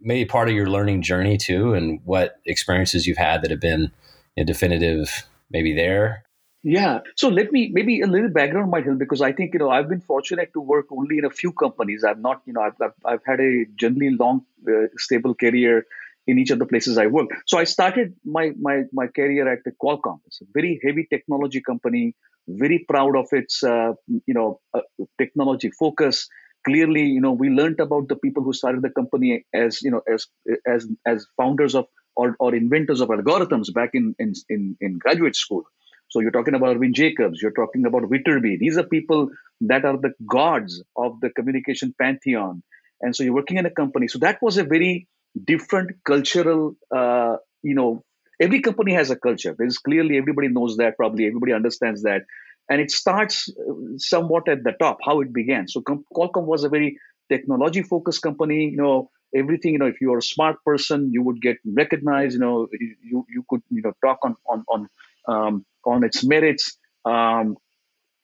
maybe 0.00 0.24
part 0.24 0.48
of 0.48 0.54
your 0.54 0.68
learning 0.68 1.02
journey 1.02 1.36
too, 1.36 1.74
and 1.74 2.00
what 2.04 2.40
experiences 2.46 3.06
you've 3.06 3.18
had 3.18 3.42
that 3.42 3.50
have 3.50 3.60
been 3.60 3.92
you 4.36 4.42
know, 4.42 4.44
definitive, 4.44 5.26
maybe 5.50 5.74
there 5.74 6.25
yeah. 6.66 6.98
So 7.14 7.28
let 7.28 7.52
me 7.52 7.70
maybe 7.72 8.00
a 8.00 8.08
little 8.08 8.28
background 8.28 8.72
might 8.72 8.84
help 8.84 8.98
because 8.98 9.20
I 9.20 9.32
think 9.32 9.54
you 9.54 9.60
know 9.60 9.70
I've 9.70 9.88
been 9.88 10.00
fortunate 10.00 10.52
to 10.54 10.60
work 10.60 10.86
only 10.90 11.18
in 11.18 11.24
a 11.24 11.30
few 11.30 11.52
companies. 11.52 12.02
I've 12.02 12.18
not 12.18 12.42
you 12.44 12.54
know 12.54 12.62
I've 12.62 12.80
I've, 12.82 12.96
I've 13.04 13.24
had 13.24 13.38
a 13.40 13.66
generally 13.76 14.10
long 14.10 14.44
uh, 14.68 14.88
stable 14.96 15.36
career 15.36 15.86
in 16.26 16.40
each 16.40 16.50
of 16.50 16.58
the 16.58 16.66
places 16.66 16.98
I 16.98 17.06
work. 17.06 17.28
So 17.46 17.56
I 17.58 17.64
started 17.64 18.16
my 18.24 18.50
my 18.60 18.82
my 18.92 19.06
career 19.06 19.50
at 19.52 19.62
the 19.64 19.70
Qualcomm. 19.80 20.18
It's 20.26 20.40
a 20.40 20.46
very 20.52 20.80
heavy 20.84 21.06
technology 21.08 21.60
company. 21.60 22.16
Very 22.48 22.84
proud 22.88 23.16
of 23.16 23.28
its 23.30 23.62
uh, 23.62 23.92
you 24.08 24.34
know 24.34 24.60
uh, 24.74 24.80
technology 25.18 25.70
focus. 25.70 26.28
Clearly, 26.64 27.04
you 27.04 27.20
know 27.20 27.30
we 27.30 27.48
learned 27.48 27.78
about 27.78 28.08
the 28.08 28.16
people 28.16 28.42
who 28.42 28.52
started 28.52 28.82
the 28.82 28.90
company 28.90 29.44
as 29.54 29.82
you 29.82 29.92
know 29.92 30.02
as 30.12 30.26
as 30.66 30.88
as 31.06 31.28
founders 31.36 31.76
of 31.76 31.86
or, 32.16 32.34
or 32.40 32.54
inventors 32.56 33.00
of 33.00 33.10
algorithms 33.10 33.72
back 33.72 33.90
in 33.94 34.16
in 34.18 34.32
in, 34.48 34.76
in 34.80 34.98
graduate 34.98 35.36
school 35.36 35.64
so 36.08 36.20
you're 36.20 36.30
talking 36.30 36.54
about 36.54 36.76
Irwin 36.76 36.94
Jacobs, 36.94 37.40
you're 37.42 37.52
talking 37.52 37.84
about 37.86 38.02
Viterbi. 38.02 38.58
These 38.58 38.78
are 38.78 38.84
people 38.84 39.30
that 39.62 39.84
are 39.84 39.96
the 39.96 40.12
gods 40.28 40.82
of 40.96 41.20
the 41.20 41.30
communication 41.30 41.94
pantheon. 42.00 42.62
And 43.00 43.14
so 43.14 43.24
you're 43.24 43.34
working 43.34 43.58
in 43.58 43.66
a 43.66 43.70
company. 43.70 44.08
So 44.08 44.18
that 44.20 44.40
was 44.40 44.56
a 44.56 44.64
very 44.64 45.08
different 45.44 45.92
cultural, 46.04 46.76
uh, 46.94 47.36
you 47.62 47.74
know, 47.74 48.04
every 48.40 48.60
company 48.60 48.92
has 48.94 49.10
a 49.10 49.16
culture. 49.16 49.54
There's 49.58 49.78
clearly 49.78 50.16
everybody 50.16 50.48
knows 50.48 50.76
that, 50.76 50.96
probably 50.96 51.26
everybody 51.26 51.52
understands 51.52 52.02
that. 52.02 52.22
And 52.68 52.80
it 52.80 52.90
starts 52.90 53.48
uh, 53.48 53.72
somewhat 53.96 54.48
at 54.48 54.64
the 54.64 54.72
top, 54.72 54.98
how 55.04 55.20
it 55.20 55.32
began. 55.32 55.68
So 55.68 55.82
Qualcomm 55.82 56.46
was 56.46 56.64
a 56.64 56.68
very 56.68 56.98
technology 57.28 57.82
focused 57.82 58.22
company. 58.22 58.70
You 58.70 58.76
know, 58.76 59.10
everything, 59.34 59.72
you 59.72 59.78
know, 59.78 59.86
if 59.86 60.00
you're 60.00 60.18
a 60.18 60.22
smart 60.22 60.56
person, 60.64 61.10
you 61.12 61.22
would 61.22 61.40
get 61.40 61.58
recognized, 61.64 62.34
you 62.34 62.40
know, 62.40 62.68
you, 62.72 63.26
you 63.28 63.44
could, 63.48 63.62
you 63.70 63.82
know, 63.82 63.92
talk 64.04 64.18
on, 64.22 64.36
on, 64.48 64.64
on 64.68 64.88
um, 65.28 65.66
on 65.86 66.04
its 66.04 66.24
merits. 66.24 66.78
Um, 67.04 67.56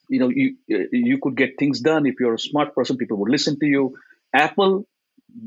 you 0.09 0.21
know, 0.21 0.31
you 0.31 0.57
you 0.69 1.19
could 1.23 1.37
get 1.37 1.53
things 1.59 1.81
done 1.81 2.07
if 2.07 2.17
you're 2.21 2.35
a 2.35 2.39
smart 2.39 2.75
person. 2.75 2.97
People 2.97 3.19
would 3.19 3.31
listen 3.31 3.59
to 3.61 3.67
you. 3.67 3.95
Apple, 4.35 4.87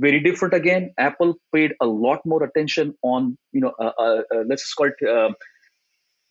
very 0.06 0.21
different 0.21 0.54
again. 0.56 0.93
Apple 0.97 1.36
paid 1.54 1.73
a 1.82 1.88
lot 1.88 2.21
more 2.25 2.43
attention 2.43 2.95
on 3.04 3.38
you 3.54 3.62
know, 3.62 3.73
uh, 3.80 3.91
uh, 3.99 4.21
uh, 4.36 4.43
let's 4.47 4.73
call 4.73 4.88
it. 4.88 5.08
Uh, 5.08 5.32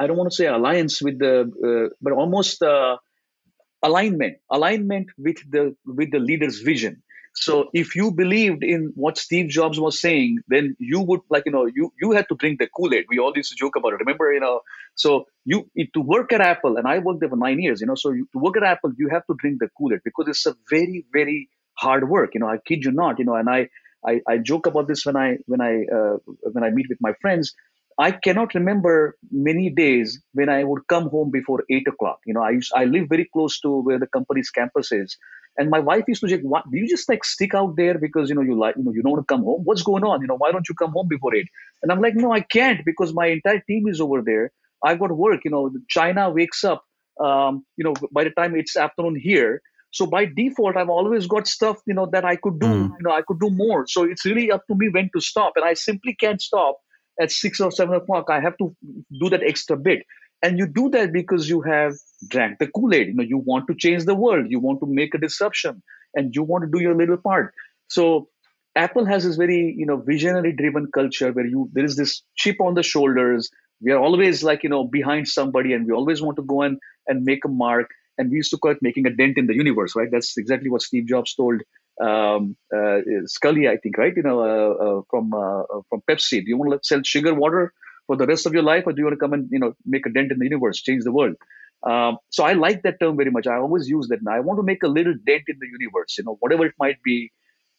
I 0.00 0.06
don't 0.08 0.16
want 0.16 0.30
to 0.30 0.36
say 0.36 0.46
alliance 0.46 1.02
with 1.02 1.18
the, 1.20 1.34
uh, 1.42 1.94
but 2.02 2.12
almost 2.14 2.62
uh, 2.62 2.96
alignment, 3.82 4.38
alignment 4.50 5.10
with 5.18 5.38
the 5.50 5.76
with 5.86 6.12
the 6.12 6.20
leader's 6.20 6.60
vision. 6.60 7.03
So 7.36 7.68
if 7.74 7.96
you 7.96 8.12
believed 8.12 8.62
in 8.62 8.92
what 8.94 9.18
Steve 9.18 9.48
Jobs 9.48 9.78
was 9.80 10.00
saying, 10.00 10.38
then 10.48 10.76
you 10.78 11.00
would 11.00 11.20
like 11.30 11.44
you 11.46 11.52
know 11.52 11.66
you 11.66 11.92
you 12.00 12.12
had 12.12 12.28
to 12.28 12.36
drink 12.36 12.60
the 12.60 12.68
Kool 12.68 12.94
Aid. 12.94 13.06
We 13.08 13.18
all 13.18 13.32
used 13.34 13.50
to 13.50 13.56
joke 13.56 13.76
about 13.76 13.92
it. 13.92 14.00
Remember, 14.00 14.32
you 14.32 14.40
know. 14.40 14.60
So 14.94 15.26
you 15.44 15.68
to 15.94 16.00
work 16.00 16.32
at 16.32 16.40
Apple, 16.40 16.76
and 16.76 16.86
I 16.86 16.98
worked 17.00 17.20
there 17.20 17.28
for 17.28 17.36
nine 17.36 17.60
years. 17.60 17.80
You 17.80 17.88
know, 17.88 17.96
so 17.96 18.10
you, 18.12 18.28
to 18.32 18.38
work 18.38 18.56
at 18.56 18.62
Apple, 18.62 18.92
you 18.96 19.08
have 19.10 19.26
to 19.26 19.34
drink 19.38 19.58
the 19.60 19.68
Kool 19.76 19.92
Aid 19.92 20.00
because 20.04 20.28
it's 20.28 20.46
a 20.46 20.54
very 20.70 21.04
very 21.12 21.48
hard 21.76 22.08
work. 22.08 22.34
You 22.34 22.40
know, 22.40 22.48
I 22.48 22.58
kid 22.58 22.84
you 22.84 22.92
not. 22.92 23.18
You 23.18 23.24
know, 23.24 23.34
and 23.34 23.50
I 23.50 23.68
I, 24.06 24.20
I 24.28 24.38
joke 24.38 24.66
about 24.66 24.86
this 24.86 25.04
when 25.04 25.16
I 25.16 25.38
when 25.46 25.60
I 25.60 25.84
uh, 25.92 26.16
when 26.52 26.62
I 26.62 26.70
meet 26.70 26.86
with 26.88 26.98
my 27.00 27.14
friends. 27.20 27.52
I 27.96 28.10
cannot 28.10 28.54
remember 28.54 29.16
many 29.30 29.70
days 29.70 30.20
when 30.32 30.48
I 30.48 30.64
would 30.64 30.86
come 30.88 31.08
home 31.10 31.30
before 31.30 31.62
eight 31.70 31.86
o'clock. 31.86 32.18
You 32.26 32.34
know, 32.34 32.42
I 32.42 32.58
I 32.74 32.84
live 32.84 33.08
very 33.08 33.28
close 33.32 33.60
to 33.60 33.80
where 33.82 33.98
the 33.98 34.08
company's 34.08 34.50
campus 34.50 34.92
is, 34.92 35.16
and 35.56 35.70
my 35.70 35.78
wife 35.78 36.04
used 36.08 36.20
to 36.22 36.28
say, 36.28 36.38
"What? 36.38 36.64
Do 36.70 36.78
you 36.78 36.88
just 36.88 37.08
like 37.08 37.24
stick 37.24 37.54
out 37.54 37.76
there 37.76 37.98
because 37.98 38.28
you 38.28 38.34
know 38.34 38.42
you 38.42 38.58
like 38.58 38.76
you 38.76 38.84
know 38.84 38.92
you 38.92 39.02
don't 39.02 39.12
want 39.12 39.26
to 39.26 39.34
come 39.34 39.44
home? 39.44 39.62
What's 39.64 39.82
going 39.82 40.04
on? 40.04 40.20
You 40.20 40.26
know, 40.26 40.36
why 40.36 40.50
don't 40.52 40.68
you 40.68 40.74
come 40.74 40.92
home 40.92 41.08
before 41.08 41.34
eight? 41.34 41.48
And 41.82 41.92
I'm 41.92 42.00
like, 42.00 42.14
"No, 42.14 42.32
I 42.32 42.40
can't 42.40 42.84
because 42.84 43.14
my 43.14 43.26
entire 43.26 43.60
team 43.60 43.86
is 43.88 44.00
over 44.00 44.22
there. 44.22 44.52
I've 44.84 44.98
got 44.98 45.12
work. 45.12 45.40
You 45.44 45.50
know, 45.50 45.70
China 45.88 46.30
wakes 46.30 46.64
up. 46.64 46.84
Um, 47.20 47.64
you 47.76 47.84
know, 47.84 47.94
by 48.12 48.24
the 48.24 48.30
time 48.30 48.56
it's 48.56 48.76
afternoon 48.76 49.16
here." 49.16 49.62
So 49.94 50.06
by 50.06 50.24
default, 50.24 50.76
I've 50.76 50.88
always 50.88 51.28
got 51.28 51.46
stuff, 51.46 51.80
you 51.86 51.94
know, 51.94 52.06
that 52.06 52.24
I 52.24 52.34
could 52.34 52.58
do. 52.58 52.66
Mm. 52.66 52.88
You 52.98 53.04
know, 53.04 53.12
I 53.12 53.22
could 53.22 53.38
do 53.38 53.50
more. 53.50 53.86
So 53.86 54.02
it's 54.02 54.24
really 54.24 54.50
up 54.50 54.66
to 54.66 54.74
me 54.74 54.88
when 54.88 55.08
to 55.14 55.20
stop, 55.20 55.52
and 55.54 55.64
I 55.64 55.74
simply 55.74 56.16
can't 56.16 56.42
stop 56.42 56.78
at 57.20 57.30
six 57.30 57.60
or 57.60 57.70
seven 57.70 57.94
o'clock. 57.94 58.26
I 58.28 58.40
have 58.40 58.56
to 58.58 58.74
do 59.20 59.30
that 59.30 59.44
extra 59.44 59.76
bit, 59.76 60.04
and 60.44 60.58
you 60.58 60.66
do 60.66 60.90
that 60.90 61.12
because 61.12 61.48
you 61.48 61.62
have 61.62 61.94
drank 62.28 62.58
the 62.60 62.68
Kool-Aid. 62.68 63.08
You 63.08 63.14
know, 63.14 63.24
you 63.24 63.38
want 63.38 63.66
to 63.68 63.74
change 63.74 64.04
the 64.04 64.14
world, 64.14 64.46
you 64.50 64.60
want 64.60 64.80
to 64.80 64.86
make 64.86 65.14
a 65.14 65.18
disruption, 65.18 65.82
and 66.14 66.34
you 66.34 66.44
want 66.44 66.64
to 66.64 66.70
do 66.70 66.82
your 66.82 66.96
little 66.96 67.18
part. 67.18 67.54
So 67.88 68.28
Apple 68.76 69.06
has 69.06 69.24
this 69.24 69.36
very, 69.36 69.74
you 69.78 69.86
know, 69.86 69.98
visionary 69.98 70.52
driven 70.52 70.88
culture 70.94 71.32
where 71.32 71.46
you 71.46 71.70
there 71.72 71.84
is 71.84 71.96
this 71.96 72.22
chip 72.36 72.56
on 72.60 72.74
the 72.74 72.82
shoulders. 72.82 73.50
We 73.80 73.92
are 73.92 73.98
always 73.98 74.44
like, 74.44 74.62
you 74.64 74.70
know, 74.70 74.84
behind 74.84 75.28
somebody 75.28 75.72
and 75.72 75.86
we 75.86 75.92
always 75.92 76.22
want 76.22 76.36
to 76.36 76.42
go 76.42 76.62
and, 76.62 76.78
and 77.06 77.24
make 77.24 77.44
a 77.44 77.48
mark. 77.48 77.90
And 78.18 78.30
we 78.30 78.36
used 78.36 78.50
to 78.50 78.58
call 78.58 78.72
it 78.72 78.78
making 78.82 79.06
a 79.06 79.10
dent 79.10 79.38
in 79.38 79.46
the 79.46 79.54
universe, 79.54 79.96
right? 79.96 80.08
That's 80.10 80.36
exactly 80.38 80.70
what 80.70 80.82
Steve 80.82 81.06
Jobs 81.06 81.34
told 81.34 81.62
um, 82.00 82.56
uh, 82.74 83.00
Sculley, 83.26 83.68
I 83.68 83.76
think, 83.76 83.98
right? 83.98 84.12
You 84.16 84.22
know, 84.22 84.40
uh, 84.40 84.84
uh, 84.98 85.02
from 85.10 85.32
uh, 85.34 85.62
uh, 85.62 85.80
from 85.88 86.02
Pepsi. 86.10 86.40
Do 86.40 86.48
you 86.48 86.58
want 86.58 86.72
to 86.72 86.80
sell 86.82 87.02
sugar 87.04 87.34
water 87.34 87.72
for 88.06 88.16
the 88.16 88.26
rest 88.26 88.46
of 88.46 88.52
your 88.52 88.62
life, 88.62 88.84
or 88.86 88.92
do 88.92 89.00
you 89.00 89.06
want 89.06 89.14
to 89.18 89.24
come 89.24 89.32
and 89.32 89.48
you 89.50 89.58
know 89.58 89.74
make 89.84 90.06
a 90.06 90.10
dent 90.10 90.32
in 90.32 90.38
the 90.38 90.44
universe, 90.44 90.82
change 90.82 91.04
the 91.04 91.12
world? 91.12 91.36
Um, 91.84 92.18
so 92.30 92.44
I 92.44 92.54
like 92.54 92.82
that 92.82 92.98
term 93.00 93.16
very 93.16 93.30
much. 93.30 93.46
I 93.46 93.56
always 93.56 93.88
use 93.88 94.08
that. 94.08 94.22
Now 94.22 94.32
I 94.32 94.40
want 94.40 94.58
to 94.58 94.62
make 94.62 94.82
a 94.82 94.88
little 94.88 95.14
dent 95.26 95.42
in 95.48 95.56
the 95.60 95.66
universe, 95.78 96.16
you 96.16 96.24
know, 96.24 96.36
whatever 96.40 96.64
it 96.64 96.74
might 96.78 97.02
be. 97.04 97.30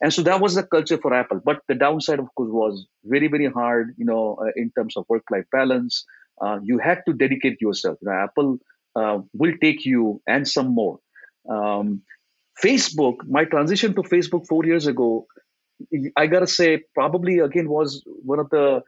And 0.02 0.14
so 0.14 0.22
that 0.24 0.42
was 0.42 0.56
the 0.56 0.64
culture 0.64 0.98
for 0.98 1.14
Apple. 1.14 1.42
But 1.44 1.62
the 1.68 1.74
downside, 1.74 2.20
of 2.20 2.28
course, 2.36 2.50
was 2.52 2.86
very, 3.04 3.28
very 3.28 3.48
hard, 3.48 3.96
you 3.98 4.06
know, 4.06 4.38
uh, 4.42 4.52
in 4.56 4.72
terms 4.78 4.96
of 4.98 5.06
work-life 5.10 5.46
balance. 5.52 6.06
Uh, 6.40 6.60
you 6.62 6.78
had 6.78 7.02
to 7.08 7.14
dedicate 7.14 7.62
yourself. 7.62 7.98
You 8.02 8.10
know, 8.10 8.16
Apple 8.16 8.58
uh, 8.96 9.20
will 9.34 9.54
take 9.62 9.86
you 9.86 10.22
and 10.28 10.48
some 10.48 10.76
more. 10.76 11.00
Um, 11.50 12.02
Facebook, 12.64 13.16
my 13.28 13.46
transition 13.46 13.94
to 13.96 14.02
Facebook 14.02 14.48
four 14.48 14.66
years 14.66 14.86
ago, 14.86 15.28
I 16.16 16.28
gotta 16.28 16.48
say, 16.48 16.84
probably 16.94 17.40
again 17.40 17.70
was 17.70 18.04
one 18.06 18.40
of 18.40 18.50
the 18.50 18.82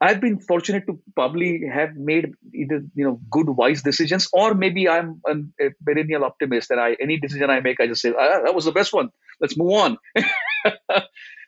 I've 0.00 0.20
been 0.20 0.38
fortunate 0.38 0.86
to 0.86 0.98
probably 1.14 1.66
have 1.66 1.96
made 1.96 2.30
either 2.54 2.82
you 2.94 3.04
know 3.04 3.20
good 3.30 3.48
wise 3.48 3.82
decisions, 3.82 4.28
or 4.32 4.54
maybe 4.54 4.88
I'm 4.88 5.20
a 5.28 5.70
perennial 5.84 6.24
optimist 6.24 6.68
that 6.68 6.78
I 6.78 6.96
any 7.00 7.18
decision 7.18 7.50
I 7.50 7.60
make 7.60 7.80
I 7.80 7.88
just 7.88 8.02
say 8.02 8.12
ah, 8.16 8.42
that 8.44 8.54
was 8.54 8.64
the 8.64 8.72
best 8.72 8.92
one. 8.92 9.10
Let's 9.40 9.56
move 9.56 9.72
on. 9.72 9.98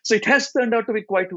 so 0.03 0.15
it 0.15 0.25
has 0.25 0.51
turned 0.51 0.73
out 0.73 0.87
to 0.87 0.93
be 0.93 1.03
quite. 1.03 1.29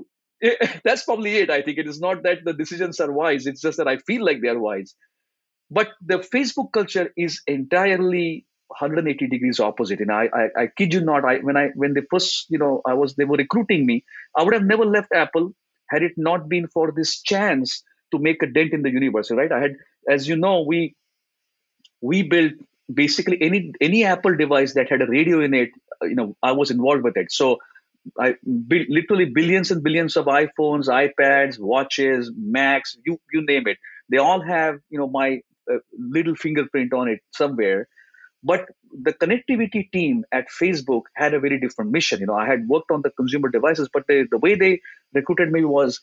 That's 0.85 1.05
probably 1.05 1.37
it. 1.37 1.51
I 1.51 1.63
think 1.63 1.79
it 1.79 1.87
is 1.87 2.01
not 2.01 2.23
that 2.25 2.45
the 2.45 2.53
decisions 2.53 2.99
are 3.01 3.13
wise. 3.13 3.47
It's 3.47 3.61
just 3.61 3.79
that 3.79 3.89
I 3.89 3.99
feel 3.99 4.25
like 4.25 4.43
they 4.43 4.49
are 4.49 4.59
wise. 4.59 4.95
But 5.71 5.89
the 6.05 6.19
Facebook 6.19 6.73
culture 6.73 7.11
is 7.17 7.41
entirely 7.47 8.45
180 8.69 9.29
degrees 9.29 9.61
opposite. 9.61 10.01
And 10.01 10.11
I, 10.11 10.29
I, 10.35 10.63
I 10.63 10.69
kid 10.77 10.93
you 10.93 11.01
not, 11.01 11.25
I 11.25 11.39
when 11.39 11.57
I 11.57 11.69
when 11.77 11.95
they 11.95 12.03
first, 12.11 12.47
you 12.49 12.59
know, 12.59 12.83
I 12.87 12.95
was 12.95 13.15
they 13.15 13.25
were 13.25 13.37
recruiting 13.37 13.87
me, 13.87 14.05
I 14.37 14.43
would 14.43 14.55
have 14.55 14.65
never 14.65 14.85
left 14.85 15.09
Apple 15.15 15.53
had 15.95 16.03
it 16.03 16.13
not 16.17 16.49
been 16.49 16.69
for 16.69 16.93
this 16.93 17.21
chance 17.23 17.83
to 18.13 18.19
make 18.19 18.43
a 18.43 18.47
dent 18.47 18.73
in 18.73 18.83
the 18.83 18.91
universe. 18.91 19.31
Right? 19.31 19.53
I 19.53 19.61
had, 19.61 19.77
as 20.09 20.29
you 20.29 20.37
know, 20.37 20.63
we 20.63 20.95
we 22.01 22.23
built 22.23 22.53
basically 22.93 23.39
any 23.41 23.73
any 23.81 24.05
Apple 24.05 24.37
device 24.37 24.75
that 24.75 24.91
had 24.91 25.03
a 25.03 25.07
radio 25.07 25.41
in 25.41 25.55
it. 25.55 25.71
You 26.03 26.15
know, 26.15 26.37
I 26.43 26.53
was 26.53 26.71
involved 26.71 27.03
with 27.03 27.17
it. 27.17 27.33
So 27.33 27.59
I 28.19 28.35
literally 28.45 29.27
billions 29.27 29.71
and 29.71 29.83
billions 29.83 30.17
of 30.17 30.27
iPhones, 30.27 30.89
iPads, 30.89 31.59
watches, 31.59 32.31
Macs, 32.37 32.97
you 33.05 33.19
you 33.33 33.45
name 33.47 33.67
it. 33.67 33.79
They 34.11 34.19
all 34.19 34.43
have 34.43 34.79
you 34.91 34.99
know 34.99 35.09
my 35.09 35.41
uh, 35.73 35.79
little 35.99 36.37
fingerprint 36.37 36.93
on 36.93 37.09
it 37.09 37.21
somewhere. 37.33 37.89
But 38.45 38.67
the 38.93 39.15
connectivity 39.15 39.91
team 39.91 40.25
at 40.31 40.49
Facebook 40.49 41.03
had 41.15 41.33
a 41.33 41.41
very 41.41 41.59
different 41.59 41.91
mission. 41.91 42.21
You 42.21 42.27
know, 42.27 42.37
I 42.37 42.47
had 42.47 42.69
worked 42.69 42.91
on 42.91 43.01
the 43.03 43.11
consumer 43.11 43.49
devices, 43.49 43.89
but 43.93 44.05
they, 44.07 44.25
the 44.31 44.39
way 44.39 44.55
they 44.55 44.81
recruited 45.15 45.51
me 45.51 45.65
was 45.65 46.01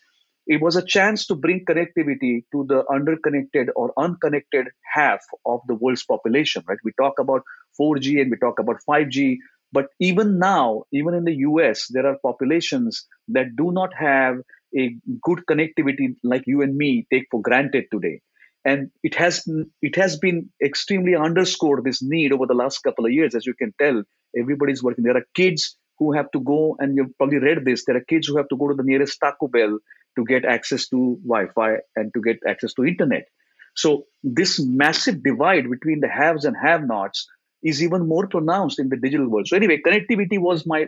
it 0.47 0.59
was 0.59 0.75
a 0.75 0.83
chance 0.83 1.27
to 1.27 1.35
bring 1.35 1.63
connectivity 1.65 2.43
to 2.51 2.65
the 2.67 2.83
underconnected 2.91 3.69
or 3.75 3.93
unconnected 3.95 4.67
half 4.91 5.19
of 5.45 5.61
the 5.67 5.75
world's 5.75 6.03
population. 6.03 6.63
Right? 6.67 6.79
We 6.83 6.93
talk 6.99 7.19
about 7.19 7.43
4G 7.79 8.19
and 8.19 8.31
we 8.31 8.37
talk 8.37 8.57
about 8.59 8.77
5G, 8.89 9.37
but 9.71 9.87
even 9.99 10.39
now, 10.39 10.83
even 10.91 11.13
in 11.13 11.25
the 11.25 11.35
US, 11.35 11.87
there 11.91 12.07
are 12.07 12.17
populations 12.23 13.05
that 13.27 13.55
do 13.55 13.71
not 13.71 13.93
have 13.93 14.37
a 14.75 14.95
good 15.21 15.43
connectivity 15.47 16.15
like 16.23 16.43
you 16.47 16.63
and 16.63 16.75
me 16.75 17.05
take 17.11 17.27
for 17.29 17.41
granted 17.41 17.85
today 17.91 18.21
and 18.63 18.91
it 19.03 19.15
has 19.15 19.43
it 19.81 19.95
has 19.95 20.17
been 20.17 20.49
extremely 20.63 21.15
underscored 21.15 21.83
this 21.83 22.01
need 22.01 22.31
over 22.31 22.45
the 22.45 22.53
last 22.53 22.79
couple 22.79 23.05
of 23.05 23.11
years 23.11 23.35
as 23.35 23.45
you 23.45 23.53
can 23.53 23.73
tell. 23.79 24.03
Everybody's 24.37 24.83
working. 24.83 25.03
There 25.03 25.17
are 25.17 25.25
kids 25.35 25.77
who 25.97 26.13
have 26.13 26.31
to 26.31 26.39
go 26.39 26.75
and 26.79 26.95
you've 26.95 27.15
probably 27.17 27.39
read 27.39 27.63
this 27.65 27.85
there 27.85 27.95
are 27.95 28.05
kids 28.07 28.27
who 28.27 28.37
have 28.37 28.47
to 28.49 28.57
go 28.57 28.67
to 28.67 28.73
the 28.73 28.83
nearest 28.83 29.19
taco 29.19 29.47
bell 29.47 29.77
to 30.15 30.25
get 30.25 30.45
access 30.45 30.87
to 30.89 31.19
wi-fi 31.25 31.77
and 31.95 32.11
to 32.13 32.21
get 32.21 32.39
access 32.47 32.73
to 32.73 32.85
internet. 32.85 33.27
So 33.75 34.05
this 34.23 34.59
massive 34.59 35.23
divide 35.23 35.69
between 35.69 36.01
the 36.01 36.09
haves 36.09 36.45
and 36.45 36.55
have 36.61 36.85
nots 36.85 37.27
is 37.63 37.83
even 37.83 38.07
more 38.07 38.27
pronounced 38.27 38.79
in 38.79 38.89
the 38.89 38.97
digital 38.97 39.27
world. 39.27 39.47
So 39.47 39.55
anyway 39.55 39.79
connectivity 39.85 40.39
was 40.39 40.65
my 40.65 40.87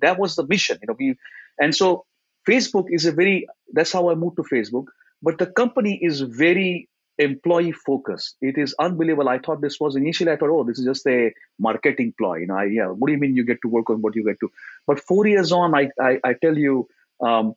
that 0.00 0.18
was 0.18 0.36
the 0.36 0.46
mission 0.46 0.78
you 0.80 0.86
know 0.88 0.96
we 0.98 1.16
and 1.58 1.74
so 1.74 2.06
facebook 2.48 2.86
is 2.88 3.06
a 3.06 3.12
very 3.12 3.46
that's 3.72 3.92
how 3.92 4.10
i 4.10 4.14
moved 4.14 4.36
to 4.36 4.42
facebook. 4.42 4.86
But 5.22 5.38
the 5.38 5.46
company 5.46 5.98
is 6.02 6.20
very 6.20 6.88
employee 7.18 7.72
focus. 7.72 8.34
It 8.40 8.58
is 8.58 8.74
unbelievable. 8.78 9.28
I 9.28 9.38
thought 9.38 9.60
this 9.60 9.78
was 9.80 9.96
initially, 9.96 10.32
I 10.32 10.36
thought, 10.36 10.50
oh, 10.50 10.64
this 10.64 10.78
is 10.78 10.84
just 10.84 11.06
a 11.06 11.32
marketing 11.58 12.14
ploy. 12.18 12.38
You 12.38 12.46
know, 12.48 12.56
I, 12.56 12.64
yeah, 12.64 12.86
what 12.86 13.08
do 13.08 13.12
you 13.12 13.18
mean 13.18 13.36
you 13.36 13.44
get 13.44 13.58
to 13.62 13.68
work 13.68 13.90
on 13.90 14.02
what 14.02 14.16
you 14.16 14.24
get 14.24 14.40
to? 14.40 14.50
But 14.86 15.00
four 15.00 15.26
years 15.26 15.52
on, 15.52 15.74
I, 15.74 15.88
I, 16.00 16.18
I 16.24 16.34
tell 16.34 16.56
you, 16.56 16.88
um, 17.20 17.54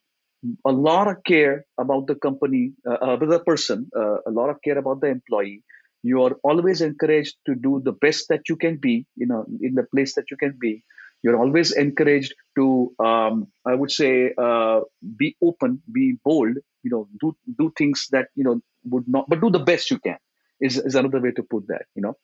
a 0.65 0.71
lot 0.71 1.07
of 1.07 1.23
care 1.23 1.65
about 1.79 2.07
the 2.07 2.15
company, 2.15 2.73
uh, 2.87 2.97
about 2.97 3.23
uh, 3.23 3.25
the 3.25 3.39
person, 3.39 3.89
uh, 3.95 4.17
a 4.27 4.31
lot 4.31 4.49
of 4.49 4.61
care 4.63 4.77
about 4.77 5.01
the 5.01 5.07
employee. 5.07 5.63
You 6.03 6.23
are 6.23 6.33
always 6.43 6.81
encouraged 6.81 7.35
to 7.47 7.55
do 7.55 7.81
the 7.83 7.91
best 7.91 8.27
that 8.29 8.47
you 8.47 8.55
can 8.55 8.77
be, 8.77 9.07
you 9.15 9.25
know, 9.25 9.45
in 9.61 9.73
the 9.73 9.83
place 9.83 10.15
that 10.15 10.25
you 10.29 10.37
can 10.37 10.55
be. 10.59 10.83
You're 11.23 11.37
always 11.37 11.71
encouraged 11.71 12.35
to, 12.55 12.93
um, 12.99 13.47
I 13.65 13.73
would 13.73 13.89
say, 13.91 14.33
uh, 14.37 14.81
be 15.17 15.35
open, 15.41 15.81
be 15.91 16.17
bold, 16.23 16.57
you 16.87 16.93
know, 16.95 17.07
do 17.21 17.35
do 17.61 17.71
things 17.77 18.07
that 18.15 18.27
you 18.35 18.45
know 18.47 18.55
would 18.95 19.07
not, 19.07 19.29
but 19.29 19.41
do 19.41 19.49
the 19.57 19.65
best 19.71 19.91
you 19.91 19.99
can 19.99 20.17
is, 20.59 20.77
is 20.77 20.95
another 20.95 21.21
way 21.21 21.31
to 21.31 21.43
put 21.43 21.67
that, 21.67 21.85
you 21.95 22.01
know. 22.01 22.15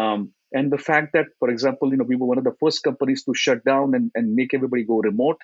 Um, 0.00 0.32
and 0.52 0.72
the 0.72 0.78
fact 0.78 1.12
that, 1.14 1.26
for 1.38 1.50
example, 1.50 1.90
you 1.90 1.96
know, 1.96 2.04
we 2.04 2.16
were 2.16 2.26
one 2.26 2.38
of 2.38 2.44
the 2.44 2.56
first 2.60 2.82
companies 2.82 3.24
to 3.24 3.34
shut 3.34 3.64
down 3.64 3.94
and, 3.94 4.10
and 4.14 4.34
make 4.34 4.54
everybody 4.54 4.84
go 4.84 4.98
remote. 4.98 5.38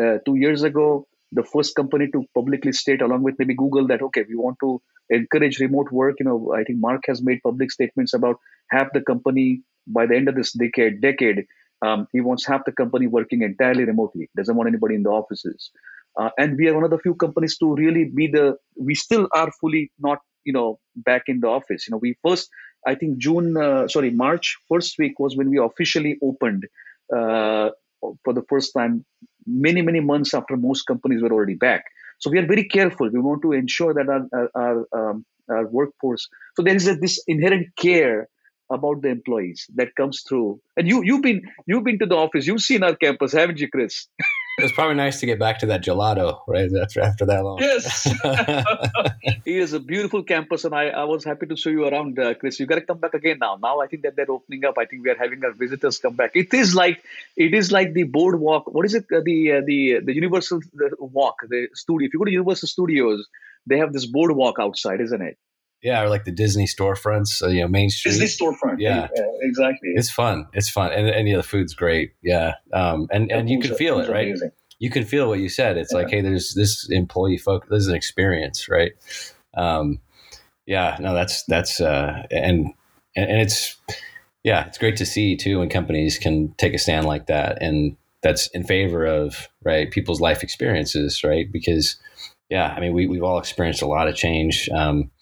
Uh, 0.00 0.18
two 0.26 0.36
years 0.36 0.62
ago, 0.62 1.06
the 1.32 1.44
first 1.44 1.74
company 1.74 2.08
to 2.12 2.24
publicly 2.34 2.72
state, 2.72 3.02
along 3.02 3.22
with 3.22 3.36
maybe 3.38 3.54
Google, 3.54 3.86
that 3.88 4.02
okay, 4.02 4.24
we 4.28 4.36
want 4.36 4.58
to 4.60 4.80
encourage 5.10 5.58
remote 5.60 5.90
work. 5.90 6.16
You 6.20 6.26
know, 6.26 6.54
I 6.54 6.64
think 6.64 6.78
Mark 6.80 7.02
has 7.06 7.22
made 7.22 7.40
public 7.42 7.70
statements 7.70 8.14
about 8.14 8.36
half 8.70 8.88
the 8.92 9.00
company 9.00 9.62
by 9.86 10.06
the 10.06 10.16
end 10.16 10.28
of 10.28 10.34
this 10.34 10.52
decade. 10.52 11.00
Decade, 11.00 11.46
um, 11.84 12.06
he 12.12 12.20
wants 12.20 12.46
half 12.46 12.64
the 12.64 12.72
company 12.72 13.06
working 13.06 13.42
entirely 13.42 13.84
remotely. 13.84 14.30
Doesn't 14.36 14.56
want 14.56 14.68
anybody 14.68 14.94
in 14.94 15.02
the 15.02 15.10
offices. 15.10 15.70
Uh, 16.18 16.30
and 16.38 16.56
we 16.56 16.68
are 16.68 16.74
one 16.74 16.84
of 16.84 16.90
the 16.90 16.98
few 16.98 17.14
companies 17.14 17.58
to 17.58 17.74
really 17.74 18.04
be 18.04 18.26
the 18.26 18.56
we 18.76 18.94
still 18.94 19.28
are 19.32 19.50
fully 19.60 19.90
not 19.98 20.18
you 20.44 20.52
know 20.52 20.78
back 20.96 21.22
in 21.26 21.40
the 21.40 21.48
office. 21.48 21.86
You 21.86 21.92
know 21.92 21.98
we 21.98 22.16
first 22.24 22.48
i 22.86 22.94
think 22.94 23.18
june 23.18 23.56
uh, 23.56 23.88
sorry 23.88 24.10
march 24.10 24.56
first 24.68 24.98
week 24.98 25.18
was 25.18 25.36
when 25.36 25.50
we 25.50 25.58
officially 25.58 26.18
opened 26.22 26.64
uh, 27.16 27.70
for 28.24 28.32
the 28.32 28.44
first 28.48 28.72
time 28.76 29.04
many 29.46 29.82
many 29.82 30.00
months 30.00 30.34
after 30.34 30.56
most 30.56 30.82
companies 30.82 31.22
were 31.22 31.32
already 31.32 31.54
back. 31.54 31.84
So 32.18 32.30
we 32.30 32.38
are 32.38 32.46
very 32.46 32.64
careful. 32.64 33.10
We 33.10 33.20
want 33.20 33.42
to 33.42 33.52
ensure 33.52 33.92
that 33.94 34.08
our 34.08 34.50
our, 34.54 34.86
um, 34.98 35.24
our 35.50 35.66
workforce 35.66 36.28
so 36.56 36.62
there 36.62 36.74
is 36.74 36.88
a, 36.88 36.94
this 36.96 37.22
inherent 37.26 37.68
care 37.76 38.28
about 38.70 39.02
the 39.02 39.08
employees 39.08 39.66
that 39.76 39.94
comes 39.94 40.22
through. 40.28 40.60
And 40.76 40.88
you 40.88 41.02
you've 41.04 41.22
been 41.22 41.42
you've 41.66 41.84
been 41.84 41.98
to 42.00 42.06
the 42.06 42.16
office. 42.16 42.46
You've 42.46 42.62
seen 42.62 42.82
our 42.82 42.96
campus 42.96 43.32
haven't 43.32 43.60
you 43.60 43.68
chris 43.68 44.08
It 44.58 44.62
was 44.62 44.72
probably 44.72 44.94
nice 44.94 45.20
to 45.20 45.26
get 45.26 45.38
back 45.38 45.58
to 45.58 45.66
that 45.66 45.84
gelato, 45.84 46.40
right? 46.48 46.70
After 46.82 47.02
after 47.02 47.26
that 47.26 47.44
long. 47.44 47.58
Yes, 47.60 48.06
it 48.24 49.42
is 49.44 49.74
a 49.74 49.80
beautiful 49.80 50.22
campus, 50.22 50.64
and 50.64 50.74
I, 50.74 50.88
I 50.88 51.04
was 51.04 51.24
happy 51.24 51.44
to 51.46 51.56
show 51.56 51.68
you 51.68 51.84
around, 51.86 52.18
uh, 52.18 52.32
Chris. 52.34 52.58
You 52.58 52.64
got 52.64 52.76
to 52.76 52.80
come 52.80 52.98
back 52.98 53.12
again 53.12 53.36
now. 53.38 53.58
Now 53.62 53.80
I 53.80 53.86
think 53.86 54.02
that 54.04 54.16
they're 54.16 54.30
opening 54.30 54.64
up. 54.64 54.78
I 54.78 54.86
think 54.86 55.04
we 55.04 55.10
are 55.10 55.18
having 55.18 55.44
our 55.44 55.52
visitors 55.52 55.98
come 55.98 56.14
back. 56.14 56.30
It 56.34 56.54
is 56.54 56.74
like 56.74 57.02
it 57.36 57.52
is 57.52 57.70
like 57.70 57.92
the 57.92 58.04
boardwalk. 58.04 58.72
What 58.72 58.86
is 58.86 58.94
it? 58.94 59.04
Uh, 59.12 59.20
the 59.22 59.52
uh, 59.52 59.60
the 59.66 60.00
the 60.00 60.14
Universal 60.14 60.60
the 60.72 60.90
Walk, 61.00 61.36
the 61.48 61.68
studio. 61.74 62.06
If 62.06 62.14
you 62.14 62.20
go 62.20 62.24
to 62.24 62.30
Universal 62.30 62.68
Studios, 62.68 63.28
they 63.66 63.76
have 63.76 63.92
this 63.92 64.06
boardwalk 64.06 64.56
outside, 64.58 65.02
isn't 65.02 65.20
it? 65.20 65.36
Yeah, 65.86 66.02
or 66.02 66.08
like 66.08 66.24
the 66.24 66.32
Disney 66.32 66.66
storefronts, 66.66 67.40
uh, 67.40 67.46
you 67.46 67.60
know, 67.60 67.68
Main 67.68 67.90
Street. 67.90 68.18
Disney 68.18 68.26
storefront. 68.26 68.80
Yeah. 68.80 69.06
yeah, 69.14 69.22
exactly. 69.42 69.90
It's 69.94 70.10
fun. 70.10 70.48
It's 70.52 70.68
fun, 70.68 70.90
and 70.90 71.08
and 71.08 71.28
yeah, 71.28 71.36
the 71.36 71.44
food's 71.44 71.74
great. 71.74 72.10
Yeah, 72.24 72.54
um, 72.72 73.06
and 73.12 73.30
and 73.30 73.48
you 73.48 73.60
can 73.60 73.72
feel 73.76 74.00
it, 74.00 74.10
right? 74.10 74.26
Amazing. 74.26 74.50
You 74.80 74.90
can 74.90 75.04
feel 75.04 75.28
what 75.28 75.38
you 75.38 75.48
said. 75.48 75.76
It's 75.76 75.92
yeah. 75.92 75.98
like, 75.98 76.10
hey, 76.10 76.22
there's 76.22 76.54
this 76.54 76.90
employee 76.90 77.38
folk. 77.38 77.68
This 77.68 77.82
is 77.82 77.86
an 77.86 77.94
experience, 77.94 78.68
right? 78.68 78.94
Um, 79.56 80.00
yeah, 80.66 80.96
no, 80.98 81.14
that's 81.14 81.44
that's 81.44 81.80
uh, 81.80 82.24
and 82.32 82.74
and 83.14 83.40
it's 83.40 83.76
yeah, 84.42 84.66
it's 84.66 84.78
great 84.78 84.96
to 84.96 85.06
see 85.06 85.36
too 85.36 85.60
when 85.60 85.68
companies 85.68 86.18
can 86.18 86.52
take 86.58 86.74
a 86.74 86.78
stand 86.78 87.06
like 87.06 87.26
that, 87.26 87.62
and 87.62 87.96
that's 88.24 88.48
in 88.48 88.64
favor 88.64 89.06
of 89.06 89.48
right 89.62 89.88
people's 89.88 90.20
life 90.20 90.42
experiences, 90.42 91.22
right? 91.22 91.46
Because 91.52 91.96
yeah, 92.50 92.74
I 92.76 92.80
mean, 92.80 92.92
we 92.92 93.06
we've 93.06 93.22
all 93.22 93.38
experienced 93.38 93.82
a 93.82 93.86
lot 93.86 94.08
of 94.08 94.16
change. 94.16 94.68
Um, 94.74 95.12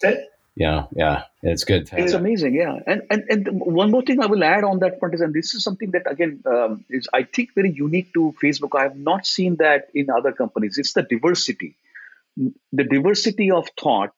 yeah, 0.55 0.85
yeah, 0.95 1.23
it's 1.41 1.65
good. 1.65 1.89
it's 1.91 2.13
amazing, 2.13 2.55
yeah. 2.55 2.79
And, 2.87 3.01
and 3.09 3.23
and 3.29 3.47
one 3.51 3.91
more 3.91 4.01
thing 4.01 4.21
I 4.21 4.27
will 4.27 4.43
add 4.43 4.63
on 4.63 4.79
that 4.79 4.99
front 4.99 5.13
is, 5.13 5.19
and 5.21 5.33
this 5.33 5.53
is 5.53 5.63
something 5.63 5.91
that 5.91 6.09
again 6.09 6.41
um, 6.45 6.85
is 6.89 7.09
I 7.13 7.23
think 7.23 7.53
very 7.53 7.71
unique 7.71 8.13
to 8.13 8.33
Facebook. 8.41 8.79
I 8.79 8.83
have 8.83 8.95
not 8.95 9.25
seen 9.25 9.57
that 9.57 9.89
in 9.93 10.09
other 10.09 10.31
companies. 10.31 10.77
It's 10.77 10.93
the 10.93 11.03
diversity, 11.03 11.75
the 12.37 12.85
diversity 12.85 13.51
of 13.51 13.67
thought, 13.77 14.13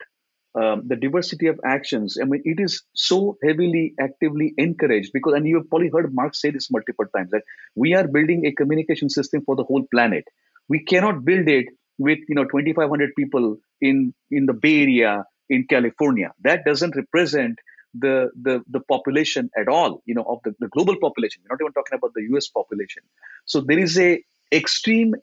um, 0.54 0.84
the 0.88 0.96
diversity 0.96 1.48
of 1.48 1.60
actions. 1.66 2.20
I 2.22 2.26
mean, 2.26 2.44
it 2.46 2.60
is 2.60 2.84
so 2.94 3.38
heavily, 3.44 3.96
actively 4.00 4.54
encouraged 4.60 5.14
because, 5.14 5.34
and 5.34 5.48
you 5.48 5.58
have 5.58 5.70
probably 5.72 5.90
heard 5.90 6.14
Mark 6.14 6.36
say 6.36 6.52
this 6.52 6.70
multiple 6.70 7.06
times 7.16 7.32
that 7.32 7.42
we 7.74 7.96
are 7.96 8.08
building 8.08 8.46
a 8.46 8.52
communication 8.52 9.10
system 9.10 9.42
for 9.44 9.56
the 9.56 9.64
whole 9.64 9.88
planet. 9.92 10.26
We 10.70 10.84
cannot 10.84 11.26
build 11.26 11.48
it 11.48 11.66
with 11.98 12.20
you 12.30 12.36
know 12.36 12.44
2,500 12.44 13.16
people 13.18 13.58
in 13.82 14.14
in 14.30 14.46
the 14.46 14.54
Bay 14.54 14.84
Area 14.84 15.24
in 15.50 15.66
California. 15.70 16.32
That 16.42 16.66
doesn't 16.66 16.96
represent 16.96 17.60
the, 17.94 18.30
the, 18.40 18.64
the 18.70 18.80
population 18.82 19.50
at 19.58 19.68
all, 19.68 20.02
you 20.06 20.14
know, 20.14 20.24
of 20.24 20.40
the, 20.44 20.54
the 20.60 20.68
global 20.68 20.96
population. 21.00 21.42
We're 21.44 21.56
not 21.56 21.62
even 21.62 21.74
talking 21.74 21.98
about 21.98 22.14
the 22.14 22.24
US 22.36 22.48
population. 22.48 23.04
So 23.46 23.62
there 23.62 23.80
is 23.80 23.98
a 23.98 24.24
extreme 24.52 25.16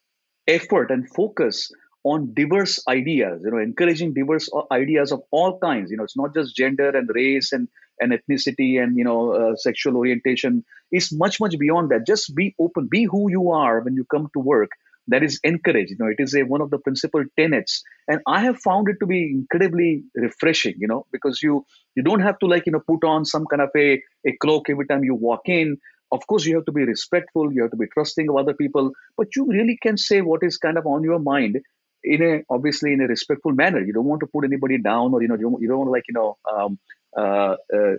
effort 0.47 0.91
and 0.91 1.09
focus 1.09 1.71
on 2.05 2.35
diverse 2.35 2.83
ideas, 2.87 3.43
you 3.45 3.51
know, 3.51 3.59
encouraging 3.59 4.13
diverse 4.13 4.51
ideas 4.71 5.11
of 5.11 5.23
all 5.31 5.59
kinds. 5.59 5.91
You 5.91 5.97
know, 5.97 6.05
it's 6.05 6.17
not 6.17 6.35
just 6.35 6.55
gender 6.55 6.91
and 6.91 7.09
race 7.15 7.53
and, 7.53 7.69
and 7.99 8.13
ethnicity 8.13 8.83
and, 8.83 8.97
you 8.99 9.05
know, 9.05 9.33
uh, 9.33 9.57
sexual 9.57 9.97
orientation. 9.97 10.65
It's 10.93 11.13
much, 11.13 11.41
much 11.41 11.59
beyond 11.59 11.91
that. 11.91 12.07
Just 12.07 12.35
be 12.35 12.55
open, 12.59 12.89
be 12.91 13.05
who 13.05 13.31
you 13.31 13.51
are 13.53 13.81
when 13.81 13.95
you 13.95 14.05
come 14.05 14.29
to 14.35 14.41
work 14.41 14.71
that 15.09 15.23
is 15.23 15.39
encouraged. 15.45 15.91
You 15.91 15.97
know, 15.99 16.07
it 16.07 16.17
is 16.19 16.35
a, 16.35 16.43
one 16.43 16.61
of 16.61 16.71
the 16.71 16.79
principal 16.79 17.25
tenets, 17.39 17.83
and 18.09 18.21
I 18.27 18.41
have 18.41 18.59
found 18.61 18.89
it 18.89 18.97
to 19.01 19.07
be 19.07 19.31
incredibly 19.31 20.05
refreshing. 20.15 20.75
You 20.79 20.89
know, 20.89 21.07
because 21.13 21.43
you 21.43 21.65
you 21.95 22.03
don't 22.03 22.21
have 22.21 22.39
to 22.41 22.47
like 22.47 22.67
you 22.67 22.73
know 22.73 22.81
put 22.87 23.05
on 23.05 23.25
some 23.25 23.47
kind 23.47 23.63
of 23.63 23.71
a 23.77 24.03
a 24.27 24.37
cloak 24.41 24.71
every 24.71 24.87
time 24.87 25.05
you 25.05 25.15
walk 25.15 25.43
in. 25.47 25.77
Of 26.13 26.27
course, 26.27 26.45
you 26.47 26.57
have 26.57 26.67
to 26.67 26.73
be 26.73 26.85
respectful. 26.85 27.53
You 27.53 27.63
have 27.63 27.73
to 27.73 27.77
be 27.77 27.87
trusting 27.93 28.29
of 28.29 28.37
other 28.37 28.55
people, 28.55 28.93
but 29.17 29.35
you 29.35 29.47
really 29.47 29.79
can 29.83 29.97
say 29.97 30.21
what 30.21 30.43
is 30.43 30.59
kind 30.59 30.79
of 30.79 30.87
on 30.87 31.03
your 31.03 31.19
mind 31.19 31.59
in 32.05 32.23
a 32.23 32.43
obviously 32.51 32.93
in 32.93 33.01
a 33.01 33.07
respectful 33.07 33.53
manner. 33.53 33.81
You 33.81 33.93
don't 33.93 34.05
want 34.05 34.21
to 34.21 34.27
put 34.27 34.45
anybody 34.45 34.79
down, 34.79 35.13
or 35.15 35.23
you 35.23 35.29
know 35.29 35.35
you 35.37 35.51
don't, 35.51 35.63
you 35.63 35.69
don't 35.69 35.79
want 35.79 35.89
to 35.89 35.93
like 35.93 36.05
you 36.09 36.15
know 36.15 36.37
um, 36.53 36.79
uh, 37.17 37.57
uh, 37.75 37.97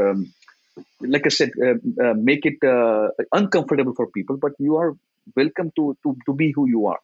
um, 0.00 0.32
like 1.00 1.26
I 1.26 1.28
said, 1.28 1.52
uh, 1.62 2.04
uh, 2.04 2.14
make 2.14 2.46
it 2.46 2.62
uh, 2.66 3.08
uncomfortable 3.32 3.94
for 3.94 4.08
people, 4.08 4.36
but 4.36 4.52
you 4.58 4.76
are 4.76 4.94
welcome 5.36 5.72
to, 5.76 5.96
to, 6.02 6.16
to 6.26 6.34
be 6.34 6.52
who 6.52 6.68
you 6.68 6.86
are. 6.86 6.98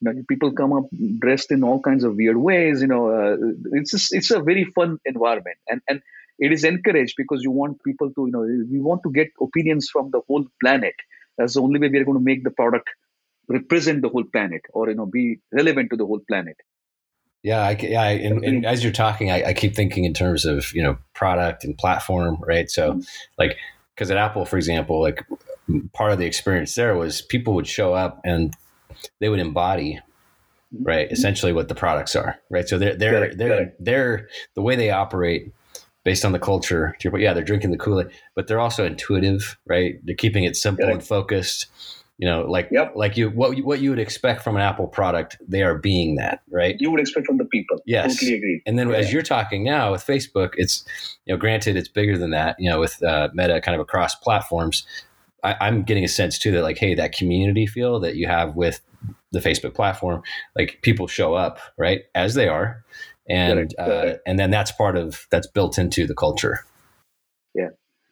You 0.00 0.12
know, 0.12 0.22
people 0.28 0.52
come 0.52 0.72
up 0.72 0.84
dressed 1.18 1.50
in 1.50 1.62
all 1.62 1.80
kinds 1.80 2.04
of 2.04 2.16
weird 2.16 2.36
ways. 2.36 2.80
You 2.80 2.88
know, 2.88 3.10
uh, 3.10 3.36
it's 3.72 3.90
just, 3.90 4.14
it's 4.14 4.30
a 4.30 4.40
very 4.40 4.64
fun 4.64 4.98
environment, 5.04 5.58
and 5.68 5.82
and 5.88 6.00
it 6.38 6.52
is 6.52 6.64
encouraged 6.64 7.14
because 7.18 7.42
you 7.42 7.50
want 7.50 7.82
people 7.84 8.08
to 8.08 8.26
you 8.26 8.32
know 8.32 8.40
we 8.40 8.80
want 8.80 9.02
to 9.02 9.12
get 9.12 9.28
opinions 9.40 9.90
from 9.92 10.10
the 10.10 10.22
whole 10.26 10.46
planet. 10.62 10.94
That's 11.36 11.54
the 11.54 11.62
only 11.62 11.78
way 11.78 11.88
we 11.88 11.98
are 11.98 12.04
going 12.04 12.18
to 12.18 12.24
make 12.24 12.44
the 12.44 12.50
product 12.50 12.88
represent 13.48 14.00
the 14.00 14.08
whole 14.08 14.24
planet 14.24 14.62
or 14.72 14.88
you 14.88 14.96
know 14.96 15.06
be 15.06 15.40
relevant 15.52 15.90
to 15.90 15.96
the 15.96 16.06
whole 16.06 16.20
planet. 16.26 16.56
Yeah, 17.42 17.62
I, 17.62 17.76
yeah, 17.80 18.02
I, 18.02 18.10
and, 18.10 18.44
and, 18.44 18.66
as 18.66 18.82
you're 18.84 18.92
talking, 18.92 19.30
I, 19.30 19.42
I, 19.44 19.54
keep 19.54 19.74
thinking 19.74 20.04
in 20.04 20.12
terms 20.12 20.44
of 20.44 20.74
you 20.74 20.82
know 20.82 20.98
product 21.14 21.64
and 21.64 21.76
platform, 21.76 22.36
right? 22.46 22.70
So, 22.70 22.92
mm-hmm. 22.92 23.00
like, 23.38 23.56
because 23.94 24.10
at 24.10 24.18
Apple, 24.18 24.44
for 24.44 24.58
example, 24.58 25.00
like 25.00 25.24
part 25.92 26.12
of 26.12 26.18
the 26.18 26.26
experience 26.26 26.74
there 26.74 26.96
was 26.96 27.22
people 27.22 27.54
would 27.54 27.66
show 27.66 27.94
up 27.94 28.20
and 28.24 28.54
they 29.20 29.28
would 29.28 29.38
embody, 29.38 30.00
mm-hmm. 30.74 30.84
right, 30.84 31.10
essentially 31.10 31.52
what 31.52 31.68
the 31.68 31.74
products 31.74 32.14
are, 32.16 32.38
right? 32.50 32.68
So 32.68 32.78
they're 32.78 32.96
they're 32.96 33.34
they're 33.34 33.74
they're 33.78 34.28
the 34.54 34.62
way 34.62 34.76
they 34.76 34.90
operate 34.90 35.52
based 36.04 36.24
on 36.24 36.32
the 36.32 36.38
culture. 36.38 36.96
Yeah, 37.02 37.32
they're 37.32 37.44
drinking 37.44 37.70
the 37.70 37.78
Kool 37.78 38.00
Aid, 38.00 38.08
but 38.34 38.46
they're 38.46 38.60
also 38.60 38.84
intuitive, 38.84 39.58
right? 39.66 39.94
They're 40.04 40.14
keeping 40.14 40.44
it 40.44 40.56
simple 40.56 40.88
and 40.88 41.04
focused 41.04 41.66
you 42.20 42.28
know 42.28 42.42
like 42.42 42.68
yep. 42.70 42.92
like 42.94 43.16
you 43.16 43.30
what 43.30 43.58
what 43.60 43.80
you 43.80 43.90
would 43.90 43.98
expect 43.98 44.42
from 44.42 44.54
an 44.54 44.62
apple 44.62 44.86
product 44.86 45.38
they 45.48 45.62
are 45.62 45.76
being 45.76 46.16
that 46.16 46.42
right 46.50 46.76
you 46.78 46.90
would 46.90 47.00
expect 47.00 47.26
from 47.26 47.38
the 47.38 47.46
people 47.46 47.80
yes 47.86 48.16
totally 48.16 48.36
agree 48.36 48.62
and 48.66 48.78
then 48.78 48.90
yeah. 48.90 48.96
as 48.96 49.12
you're 49.12 49.22
talking 49.22 49.64
now 49.64 49.90
with 49.90 50.06
facebook 50.06 50.50
it's 50.56 50.84
you 51.24 51.32
know 51.32 51.38
granted 51.38 51.76
it's 51.76 51.88
bigger 51.88 52.18
than 52.18 52.30
that 52.30 52.54
you 52.58 52.70
know 52.70 52.78
with 52.78 53.02
uh, 53.02 53.30
meta 53.32 53.60
kind 53.62 53.74
of 53.74 53.80
across 53.80 54.14
platforms 54.14 54.86
I, 55.44 55.56
i'm 55.60 55.82
getting 55.82 56.04
a 56.04 56.08
sense 56.08 56.38
too 56.38 56.50
that 56.52 56.62
like 56.62 56.78
hey 56.78 56.94
that 56.94 57.12
community 57.12 57.66
feel 57.66 58.00
that 58.00 58.16
you 58.16 58.26
have 58.26 58.56
with 58.56 58.80
the 59.32 59.40
facebook 59.40 59.74
platform 59.74 60.22
like 60.56 60.80
people 60.82 61.06
show 61.06 61.34
up 61.34 61.58
right 61.78 62.02
as 62.14 62.34
they 62.34 62.48
are 62.48 62.84
and 63.28 63.74
uh, 63.78 64.14
and 64.26 64.38
then 64.38 64.50
that's 64.50 64.72
part 64.72 64.96
of 64.96 65.26
that's 65.30 65.46
built 65.46 65.78
into 65.78 66.06
the 66.06 66.14
culture 66.14 66.64
yeah 67.54 67.68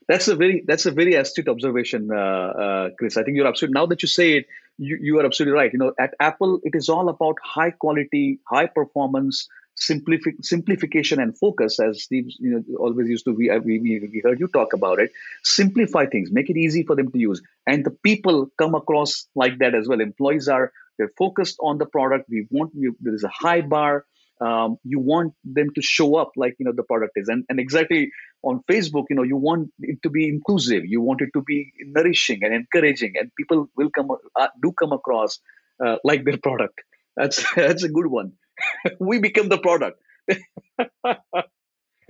that's 0.09 0.27
a 0.27 0.35
very 0.35 0.65
that's 0.67 0.87
a 0.87 0.91
very 0.91 1.15
astute 1.15 1.49
observation, 1.49 2.09
uh, 2.11 2.17
uh, 2.17 2.89
Chris. 2.99 3.19
I 3.19 3.23
think 3.23 3.37
you're 3.37 3.47
absolutely. 3.47 3.75
Now 3.75 3.87
that 3.87 4.03
you 4.03 4.09
say 4.09 4.39
it, 4.39 4.47
you, 4.79 4.99
you 5.01 5.21
are 5.21 5.27
absolutely 5.27 5.53
right. 5.53 5.71
You 5.71 5.79
know, 5.79 5.93
at 6.01 6.15
Apple, 6.19 6.61
it 6.65 6.75
is 6.75 6.89
all 6.89 7.11
about 7.11 7.37
high 7.45 7.73
quality, 7.73 8.41
high 8.49 8.67
performance, 8.67 9.49
simplifi- 9.81 10.43
simplification, 10.43 11.21
and 11.21 11.37
focus. 11.39 11.79
As 11.81 12.03
Steve, 12.03 12.27
you 12.39 12.51
know, 12.51 12.77
always 12.79 13.09
used 13.09 13.25
to. 13.27 13.33
We, 13.33 13.51
we 13.59 13.79
we 13.79 14.23
heard 14.25 14.41
you 14.41 14.49
talk 14.49 14.73
about 14.73 14.99
it. 15.01 15.11
Simplify 15.45 16.07
things, 16.07 16.31
make 16.33 16.51
it 16.51 16.57
easy 16.57 16.83
for 16.85 16.97
them 16.97 17.11
to 17.13 17.19
use, 17.19 17.43
and 17.67 17.85
the 17.85 17.91
people 17.91 18.51
come 18.59 18.75
across 18.75 19.27
like 19.35 19.59
that 19.59 19.75
as 19.75 19.89
well. 19.89 20.01
Employees 20.01 20.49
are 20.49 20.73
they're 20.99 21.13
focused 21.17 21.57
on 21.61 21.79
the 21.79 21.87
product. 21.87 22.29
We 22.29 22.47
want 22.51 22.73
you. 22.75 22.97
There 23.01 23.15
is 23.15 23.25
a 23.25 23.29
high 23.33 23.61
bar 23.61 24.05
um, 24.41 24.77
you 24.85 25.01
want 25.01 25.35
them 25.45 25.69
to 25.75 25.83
show 25.83 26.17
up 26.17 26.33
like 26.37 26.55
you 26.59 26.65
know 26.65 26.73
the 26.75 26.83
product 26.83 27.13
is 27.17 27.29
and, 27.29 27.45
and 27.49 27.59
exactly 27.59 28.11
on 28.43 28.63
facebook 28.71 29.05
you 29.11 29.17
know 29.17 29.23
you 29.23 29.37
want 29.37 29.71
it 29.81 29.99
to 30.03 30.11
be 30.11 30.29
inclusive 30.29 30.85
you 30.87 31.01
want 31.01 31.21
it 31.21 31.31
to 31.35 31.43
be 31.43 31.73
nourishing 31.87 32.41
and 32.43 32.55
encouraging 32.55 33.15
and 33.19 33.31
people 33.37 33.69
will 33.77 33.91
come 33.91 34.11
uh, 34.37 34.49
do 34.63 34.73
come 34.73 34.93
across 34.93 35.41
uh, 35.85 35.97
like 36.05 36.25
their 36.25 36.39
product 36.39 36.81
that's 37.17 37.45
that's 37.57 37.83
a 37.83 37.89
good 37.89 38.07
one 38.07 38.33
we 38.99 39.19
become 39.19 39.49
the 39.49 39.59
product. 39.59 40.01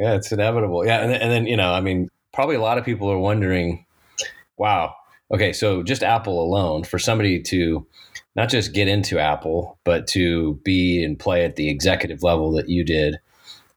Yeah 0.00 0.14
it's 0.14 0.30
inevitable. 0.30 0.86
Yeah 0.86 1.00
and, 1.00 1.12
and 1.12 1.28
then 1.32 1.48
you 1.48 1.56
know 1.56 1.72
i 1.72 1.80
mean 1.80 2.08
probably 2.32 2.54
a 2.54 2.60
lot 2.60 2.78
of 2.78 2.84
people 2.84 3.10
are 3.10 3.18
wondering 3.18 3.84
wow 4.56 4.94
okay 5.34 5.52
so 5.52 5.82
just 5.82 6.04
apple 6.04 6.40
alone 6.40 6.84
for 6.84 7.00
somebody 7.00 7.42
to 7.42 7.84
not 8.38 8.48
just 8.48 8.72
get 8.72 8.86
into 8.86 9.18
Apple, 9.18 9.80
but 9.82 10.06
to 10.06 10.60
be 10.62 11.02
and 11.02 11.18
play 11.18 11.44
at 11.44 11.56
the 11.56 11.68
executive 11.68 12.22
level 12.22 12.52
that 12.52 12.68
you 12.68 12.84
did, 12.84 13.18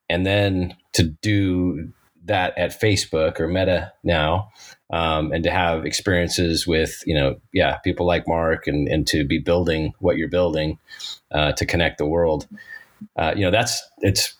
and 0.07 0.23
then 0.23 0.75
to 0.93 1.03
do 1.03 1.91
that 2.25 2.55
at 2.59 2.79
Facebook 2.79 3.39
or 3.39 3.47
Meta 3.47 3.91
now, 4.03 4.51
um, 4.91 5.31
and 5.31 5.43
to 5.43 5.51
have 5.51 5.85
experiences 5.85 6.67
with 6.67 7.01
you 7.05 7.15
know 7.15 7.35
yeah 7.53 7.77
people 7.77 8.05
like 8.05 8.27
Mark 8.27 8.67
and 8.67 8.87
and 8.87 9.07
to 9.07 9.25
be 9.25 9.39
building 9.39 9.93
what 9.99 10.17
you're 10.17 10.29
building 10.29 10.77
uh, 11.31 11.53
to 11.53 11.65
connect 11.65 11.97
the 11.97 12.05
world. 12.05 12.47
Uh, 13.15 13.33
you 13.35 13.41
know 13.41 13.51
that's 13.51 13.81
it's 13.99 14.35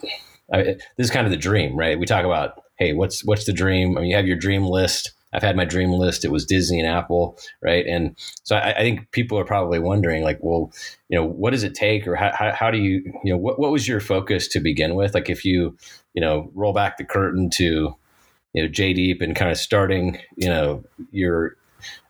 I, 0.53 0.63
this 0.63 1.05
is 1.05 1.11
kind 1.11 1.25
of 1.25 1.31
the 1.31 1.37
dream, 1.37 1.75
right? 1.77 1.97
We 1.97 2.05
talk 2.05 2.25
about 2.25 2.61
hey, 2.77 2.93
what's 2.93 3.23
what's 3.25 3.45
the 3.45 3.53
dream? 3.53 3.97
I 3.97 4.01
mean, 4.01 4.09
you 4.09 4.15
have 4.15 4.27
your 4.27 4.37
dream 4.37 4.65
list 4.65 5.13
I've 5.33 5.43
had 5.43 5.55
my 5.55 5.65
dream 5.65 5.91
list. 5.91 6.25
It 6.25 6.31
was 6.31 6.45
Disney 6.45 6.79
and 6.79 6.89
Apple, 6.89 7.37
right? 7.61 7.85
And 7.85 8.15
so 8.43 8.55
I, 8.55 8.71
I, 8.71 8.79
think 8.79 9.09
people 9.11 9.39
are 9.39 9.45
probably 9.45 9.79
wondering, 9.79 10.23
like, 10.23 10.39
well, 10.41 10.71
you 11.09 11.17
know, 11.17 11.25
what 11.25 11.51
does 11.51 11.63
it 11.63 11.73
take, 11.73 12.05
or 12.05 12.15
how, 12.15 12.31
how, 12.33 12.51
how 12.51 12.71
do 12.71 12.77
you, 12.77 13.01
you 13.23 13.31
know, 13.31 13.37
what, 13.37 13.59
what 13.59 13.71
was 13.71 13.87
your 13.87 14.01
focus 14.01 14.47
to 14.49 14.59
begin 14.59 14.95
with? 14.95 15.13
Like, 15.13 15.29
if 15.29 15.45
you, 15.45 15.77
you 16.13 16.21
know, 16.21 16.51
roll 16.53 16.73
back 16.73 16.97
the 16.97 17.05
curtain 17.05 17.49
to, 17.55 17.95
you 18.53 18.63
know, 18.63 18.69
Jaydeep 18.69 19.21
and 19.21 19.35
kind 19.35 19.51
of 19.51 19.57
starting, 19.57 20.19
you 20.35 20.49
know, 20.49 20.83
your, 21.11 21.55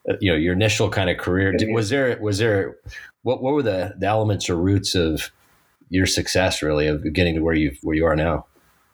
uh, 0.09 0.13
you 0.19 0.31
know, 0.31 0.37
your 0.37 0.53
initial 0.53 0.89
kind 0.89 1.09
of 1.09 1.17
career. 1.17 1.53
Was 1.69 1.89
there, 1.89 2.17
was 2.19 2.37
there, 2.39 2.77
what, 3.23 3.41
what 3.41 3.53
were 3.53 3.63
the, 3.63 3.93
the 3.97 4.07
elements 4.07 4.49
or 4.49 4.55
roots 4.55 4.95
of 4.95 5.31
your 5.89 6.05
success, 6.05 6.61
really, 6.61 6.87
of 6.87 7.13
getting 7.13 7.35
to 7.35 7.41
where 7.41 7.53
you 7.53 7.75
where 7.81 7.95
you 7.95 8.05
are 8.05 8.15
now? 8.15 8.45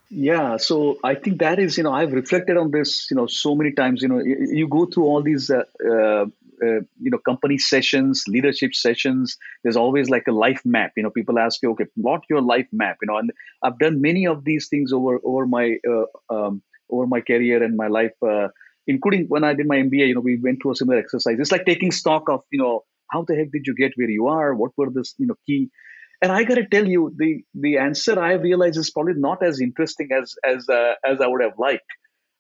Yeah, 0.10 0.55
so 0.57 0.97
I 1.03 1.15
think 1.15 1.39
that 1.39 1.60
is, 1.60 1.77
you 1.77 1.83
know, 1.83 1.91
I've 1.91 2.13
reflected 2.13 2.55
on 2.55 2.71
this, 2.71 3.07
you 3.12 3.17
know, 3.17 3.27
so 3.27 3.55
many 3.55 3.73
times. 3.73 4.01
You 4.01 4.07
know, 4.07 4.19
you, 4.19 4.38
you 4.51 4.67
go 4.67 4.86
through 4.86 5.03
all 5.03 5.21
these, 5.21 5.49
uh, 5.49 5.63
uh, 5.86 6.25
uh, 6.63 6.79
you 6.99 7.12
know, 7.12 7.17
company 7.17 7.57
sessions, 7.57 8.23
leadership 8.27 8.73
sessions. 8.73 9.38
There's 9.63 9.75
always 9.75 10.10
like 10.10 10.25
a 10.27 10.31
life 10.31 10.62
map. 10.65 10.93
You 10.95 11.03
know, 11.03 11.10
people 11.10 11.38
ask 11.38 11.62
you, 11.62 11.71
okay, 11.71 11.86
what 11.95 12.23
your 12.29 12.41
life 12.41 12.67
map? 12.71 12.97
You 13.01 13.07
know, 13.10 13.17
and 13.17 13.31
I've 13.62 13.79
done 13.79 14.01
many 14.01 14.25
of 14.25 14.45
these 14.45 14.69
things 14.69 14.93
over 14.93 15.19
over 15.23 15.45
my 15.45 15.77
uh, 15.88 16.33
um, 16.33 16.62
over 16.89 17.08
my 17.08 17.21
career 17.21 17.63
and 17.63 17.76
my 17.76 17.88
life, 17.88 18.13
uh, 18.26 18.47
including 18.88 19.26
when 19.28 19.43
I 19.43 19.54
did 19.54 19.67
my 19.67 19.78
MBA. 19.78 20.08
You 20.08 20.15
know, 20.15 20.21
we 20.21 20.38
went 20.38 20.62
through 20.62 20.71
a 20.71 20.76
similar 20.76 20.97
exercise. 20.97 21.38
It's 21.39 21.52
like 21.52 21.65
taking 21.65 21.91
stock 21.91 22.30
of, 22.30 22.41
you 22.52 22.60
know, 22.60 22.84
how 23.12 23.23
the 23.28 23.36
heck 23.36 23.52
did 23.52 23.65
you 23.65 23.76
get 23.76 23.93
where 23.95 24.10
you 24.10 24.28
are? 24.28 24.54
What 24.54 24.71
were 24.78 24.89
the, 24.89 25.06
you 25.17 25.28
know, 25.28 25.36
key 25.45 25.69
and 26.21 26.32
I 26.32 26.43
got 26.43 26.56
to 26.56 26.65
tell 26.65 26.88
you, 26.88 27.13
the 27.15 27.43
the 27.54 27.78
answer 27.78 28.19
I 28.19 28.34
realize 28.34 28.78
is 28.78 28.89
probably 28.89 29.13
not 29.15 29.43
as 29.43 29.62
interesting 29.62 30.10
as 30.12 30.36
as 30.43 30.67
uh, 30.67 30.93
as 31.06 31.21
I 31.21 31.28
would 31.28 31.41
have 31.41 31.60
liked. 31.60 31.91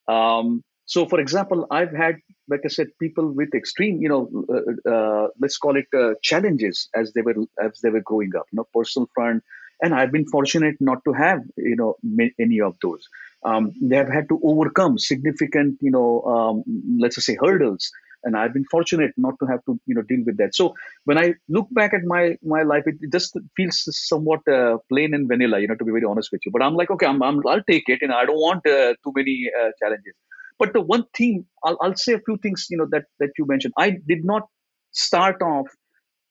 Um, 0.07 0.63
so, 0.85 1.05
for 1.05 1.19
example, 1.19 1.67
I've 1.69 1.91
had, 1.91 2.15
like 2.47 2.61
I 2.63 2.69
said, 2.69 2.87
people 2.99 3.29
with 3.33 3.53
extreme, 3.53 4.01
you 4.01 4.09
know, 4.09 4.45
uh, 4.49 4.89
uh, 4.89 5.27
let's 5.39 5.57
call 5.57 5.75
it 5.75 5.85
uh, 5.95 6.13
challenges 6.23 6.89
as 6.95 7.13
they 7.13 7.21
were 7.21 7.35
as 7.61 7.79
they 7.83 7.89
were 7.89 8.01
growing 8.01 8.31
up, 8.35 8.45
you 8.51 8.57
know, 8.57 8.67
personal 8.73 9.07
front, 9.13 9.43
and 9.81 9.93
I've 9.93 10.11
been 10.11 10.27
fortunate 10.27 10.77
not 10.79 11.03
to 11.05 11.13
have, 11.13 11.41
you 11.57 11.75
know, 11.75 11.95
any 12.39 12.61
of 12.61 12.77
those. 12.81 13.07
Um, 13.43 13.73
they 13.81 13.95
have 13.95 14.09
had 14.09 14.29
to 14.29 14.39
overcome 14.43 14.97
significant, 14.97 15.77
you 15.81 15.91
know, 15.91 16.21
um, 16.23 16.63
let's 16.99 17.15
just 17.15 17.27
say 17.27 17.37
hurdles 17.39 17.91
and 18.23 18.35
I've 18.37 18.53
been 18.53 18.65
fortunate 18.65 19.11
not 19.17 19.35
to 19.39 19.45
have 19.47 19.63
to 19.65 19.79
you 19.85 19.95
know 19.95 20.01
deal 20.01 20.23
with 20.25 20.37
that. 20.37 20.55
So 20.55 20.73
when 21.05 21.17
I 21.17 21.35
look 21.47 21.67
back 21.71 21.93
at 21.93 22.03
my 22.03 22.37
my 22.43 22.63
life, 22.63 22.83
it, 22.85 22.95
it 23.01 23.11
just 23.11 23.37
feels 23.55 23.83
somewhat 24.07 24.47
uh, 24.47 24.77
plain 24.89 25.13
and 25.13 25.27
vanilla, 25.27 25.59
you 25.59 25.67
know, 25.67 25.75
to 25.75 25.85
be 25.85 25.91
very 25.91 26.03
honest 26.03 26.31
with 26.31 26.41
you. 26.45 26.51
But 26.51 26.63
I'm 26.63 26.75
like, 26.75 26.91
okay, 26.91 27.05
I'm, 27.05 27.23
i 27.23 27.29
will 27.29 27.63
take 27.69 27.87
it, 27.87 27.99
and 28.01 28.11
I 28.11 28.25
don't 28.25 28.43
want 28.47 28.67
uh, 28.67 28.93
too 29.03 29.13
many 29.15 29.49
uh, 29.59 29.69
challenges. 29.81 30.13
But 30.59 30.73
the 30.73 30.81
one 30.81 31.05
thing 31.15 31.45
I'll, 31.63 31.77
I'll 31.81 31.95
say 31.95 32.13
a 32.13 32.19
few 32.19 32.37
things, 32.37 32.67
you 32.69 32.77
know, 32.77 32.87
that 32.91 33.05
that 33.19 33.31
you 33.37 33.45
mentioned. 33.45 33.73
I 33.77 33.91
did 33.91 34.25
not 34.25 34.47
start 34.91 35.41
off. 35.41 35.67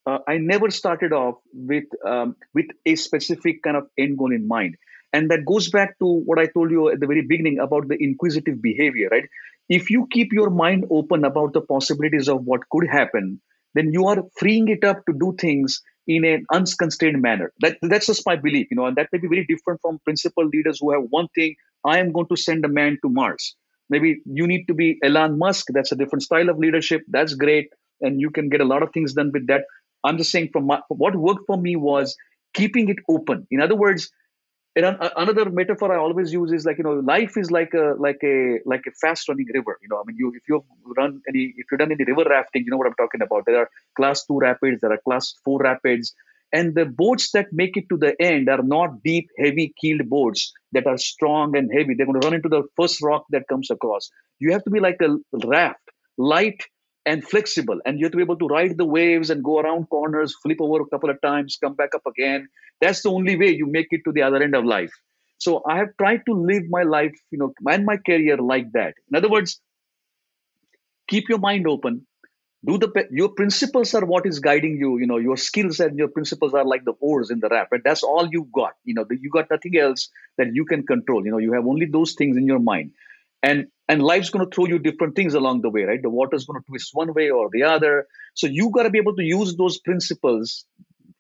Uh, 0.07 0.19
I 0.29 0.39
never 0.39 0.71
started 0.71 1.13
off 1.13 1.37
with 1.53 1.85
um, 2.05 2.37
with 2.55 2.67
a 2.85 2.97
specific 2.97 3.63
kind 3.63 3.77
of 3.77 3.87
end 3.99 4.19
goal 4.19 4.33
in 4.33 4.47
mind. 4.47 4.77
And 5.13 5.31
that 5.31 5.45
goes 5.47 5.71
back 5.71 5.99
to 6.01 6.07
what 6.07 6.39
I 6.39 6.47
told 6.47 6.71
you 6.71 6.91
at 6.91 7.01
the 7.01 7.07
very 7.07 7.23
beginning 7.27 7.59
about 7.59 7.89
the 7.89 7.97
inquisitive 7.99 8.61
behavior, 8.61 9.09
right? 9.11 9.25
if 9.69 9.91
you 9.91 10.07
keep 10.11 10.33
your 10.33 10.51
mind 10.51 10.85
open 10.91 11.25
about 11.25 11.53
the 11.53 11.61
possibilities 11.61 12.29
of 12.29 12.45
what 12.45 12.69
could 12.71 12.87
happen, 12.89 13.41
then 13.75 13.93
you 13.93 14.07
are 14.07 14.23
freeing 14.39 14.69
it 14.69 14.85
up 14.85 15.05
to 15.07 15.13
do 15.19 15.35
things 15.39 15.83
in 16.07 16.25
an 16.25 16.47
unconstrained 16.53 17.21
manner. 17.21 17.53
That, 17.61 17.79
that's 17.83 18.07
just 18.07 18.25
my 18.27 18.37
belief, 18.37 18.69
you 18.71 18.77
know, 18.77 18.87
and 18.87 18.97
that 18.97 19.09
may 19.13 19.19
be 19.19 19.29
very 19.29 19.45
different 19.45 19.81
from 19.81 19.99
principal 20.05 20.47
leaders 20.47 20.79
who 20.81 20.93
have 20.93 21.03
one 21.11 21.29
thing 21.35 21.57
I 21.85 21.99
am 21.99 22.13
going 22.13 22.29
to 22.29 22.37
send 22.37 22.65
a 22.65 22.69
man 22.69 22.99
to 23.03 23.09
Mars. 23.09 23.57
Maybe 23.91 24.21
you 24.25 24.47
need 24.47 24.67
to 24.67 24.75
be 24.75 24.99
Elon 25.03 25.39
Musk. 25.39 25.67
That's 25.73 25.93
a 25.93 25.97
different 25.97 26.23
style 26.23 26.49
of 26.49 26.59
leadership. 26.59 27.03
That's 27.09 27.35
great. 27.35 27.69
And 28.01 28.21
you 28.21 28.31
can 28.31 28.49
get 28.49 28.61
a 28.61 28.65
lot 28.65 28.83
of 28.83 28.91
things 28.93 29.15
done 29.15 29.31
with 29.33 29.47
that. 29.49 29.63
I'm 30.05 30.19
just 30.19 30.31
saying, 30.31 30.51
from 30.53 30.67
my, 30.67 30.81
what 30.89 31.17
worked 31.17 31.47
for 31.47 31.57
me 31.57 31.77
was 31.77 32.17
keeping 32.55 32.89
it 32.89 32.99
open. 33.09 33.47
In 33.51 33.61
other 33.61 33.77
words, 33.77 34.11
and 34.77 34.99
another 35.17 35.51
metaphor 35.51 35.93
I 35.93 35.99
always 35.99 36.33
use 36.33 36.53
is 36.53 36.67
like 36.67 36.79
you 36.79 36.85
know 36.85 36.95
life 36.95 37.37
is 37.37 37.51
like 37.51 37.73
a 37.75 37.95
like 37.99 38.21
a 38.23 38.59
like 38.67 38.85
a 38.87 38.93
fast 38.93 39.29
running 39.29 39.47
river. 39.55 39.79
You 39.83 39.89
know, 39.89 39.99
I 39.99 40.03
mean, 40.07 40.17
you 40.19 40.33
if 40.35 40.43
you 40.49 40.65
run 40.97 41.23
any 41.29 41.55
if 41.57 41.67
you've 41.71 41.79
done 41.79 41.93
any 41.93 42.05
river 42.05 42.29
rafting, 42.29 42.65
you 42.65 42.71
know 42.71 42.77
what 42.77 42.87
I'm 42.87 42.95
talking 42.95 43.23
about. 43.23 43.45
There 43.47 43.59
are 43.59 43.71
class 43.97 44.25
two 44.27 44.39
rapids, 44.39 44.81
there 44.83 44.93
are 44.93 45.01
class 45.09 45.35
four 45.45 45.61
rapids, 45.61 46.15
And 46.53 46.75
the 46.75 46.85
boats 46.85 47.33
that 47.33 47.47
make 47.53 47.77
it 47.77 47.89
to 47.91 47.97
the 47.97 48.15
end 48.21 48.49
are 48.49 48.63
not 48.63 49.03
deep, 49.03 49.31
heavy 49.39 49.75
keeled 49.81 50.09
boats 50.09 50.53
that 50.73 50.87
are 50.87 50.99
strong 50.99 51.57
and 51.57 51.71
heavy. 51.73 51.95
They're 51.95 52.07
going 52.07 52.21
to 52.21 52.27
run 52.27 52.35
into 52.35 52.49
the 52.49 52.63
first 52.77 53.03
rock 53.03 53.25
that 53.31 53.49
comes 53.49 53.71
across. 53.71 54.11
You 54.39 54.53
have 54.53 54.65
to 54.65 54.71
be 54.71 54.81
like 54.81 55.01
a 55.03 55.17
raft, 55.47 55.81
light 56.17 56.63
and 57.07 57.25
flexible. 57.25 57.81
And 57.87 57.99
you 57.99 58.07
have 58.07 58.13
to 58.13 58.17
be 58.17 58.23
able 58.23 58.39
to 58.39 58.49
ride 58.49 58.77
the 58.77 58.85
waves 58.85 59.31
and 59.31 59.43
go 59.43 59.61
around 59.61 59.89
corners, 59.89 60.35
flip 60.43 60.59
over 60.61 60.83
a 60.83 60.87
couple 60.87 61.11
of 61.11 61.21
times, 61.23 61.59
come 61.63 61.75
back 61.75 61.95
up 61.95 62.07
again. 62.07 62.49
That's 62.81 63.03
the 63.03 63.11
only 63.11 63.37
way 63.37 63.55
you 63.55 63.67
make 63.67 63.89
it 63.91 64.03
to 64.05 64.13
the 64.13 64.23
other 64.23 64.43
end 64.43 64.55
of 64.55 64.65
life. 64.65 64.93
So 65.39 65.63
I 65.69 65.79
have 65.79 65.97
tried 65.99 66.23
to 66.27 66.35
live 66.35 66.65
my 66.69 66.83
life, 66.83 67.15
you 67.31 67.39
know, 67.39 67.55
and 67.67 67.87
my 67.87 67.99
career 67.99 68.39
like 68.39 68.73
that. 68.73 68.95
In 69.11 69.17
other 69.17 69.29
words, 69.29 69.61
keep 71.09 71.29
your 71.29 71.39
mind 71.39 71.67
open, 71.69 72.07
do 72.65 72.79
the 72.79 73.07
your 73.11 73.29
principles 73.29 73.95
are 73.95 74.05
what 74.05 74.27
is 74.27 74.41
guiding 74.41 74.77
you 74.77 74.99
you 74.99 75.07
know 75.07 75.19
your 75.19 75.37
skills 75.37 75.79
and 75.79 75.99
your 75.99 76.09
principles 76.09 76.55
are 76.55 76.65
like 76.65 76.85
the 76.85 76.95
oars 77.01 77.31
in 77.31 77.41
the 77.41 77.49
raft 77.49 77.73
and 77.73 77.83
that's 77.85 78.03
all 78.03 78.29
you've 78.33 78.51
got 78.51 78.73
you 78.85 78.95
know 78.95 79.05
you 79.11 79.31
got 79.31 79.51
nothing 79.51 79.77
else 79.77 80.09
that 80.39 80.55
you 80.55 80.65
can 80.65 80.85
control 80.87 81.25
you 81.25 81.31
know 81.31 81.39
you 81.39 81.53
have 81.53 81.67
only 81.67 81.87
those 81.87 82.15
things 82.15 82.37
in 82.37 82.47
your 82.47 82.59
mind 82.59 82.91
and 83.43 83.67
and 83.89 84.03
life's 84.03 84.31
going 84.31 84.45
to 84.49 84.55
throw 84.55 84.67
you 84.67 84.79
different 84.79 85.15
things 85.15 85.35
along 85.35 85.63
the 85.63 85.71
way 85.71 85.83
right? 85.85 86.03
The 86.03 86.11
water's 86.11 86.45
going 86.47 86.61
to 86.61 86.67
twist 86.67 86.91
one 86.93 87.15
way 87.15 87.31
or 87.31 87.49
the 87.53 87.63
other. 87.65 88.07
So 88.35 88.47
you 88.47 88.71
got 88.71 88.85
to 88.85 88.91
be 88.91 88.99
able 88.99 89.15
to 89.17 89.23
use 89.23 89.57
those 89.57 89.79
principles 89.79 90.65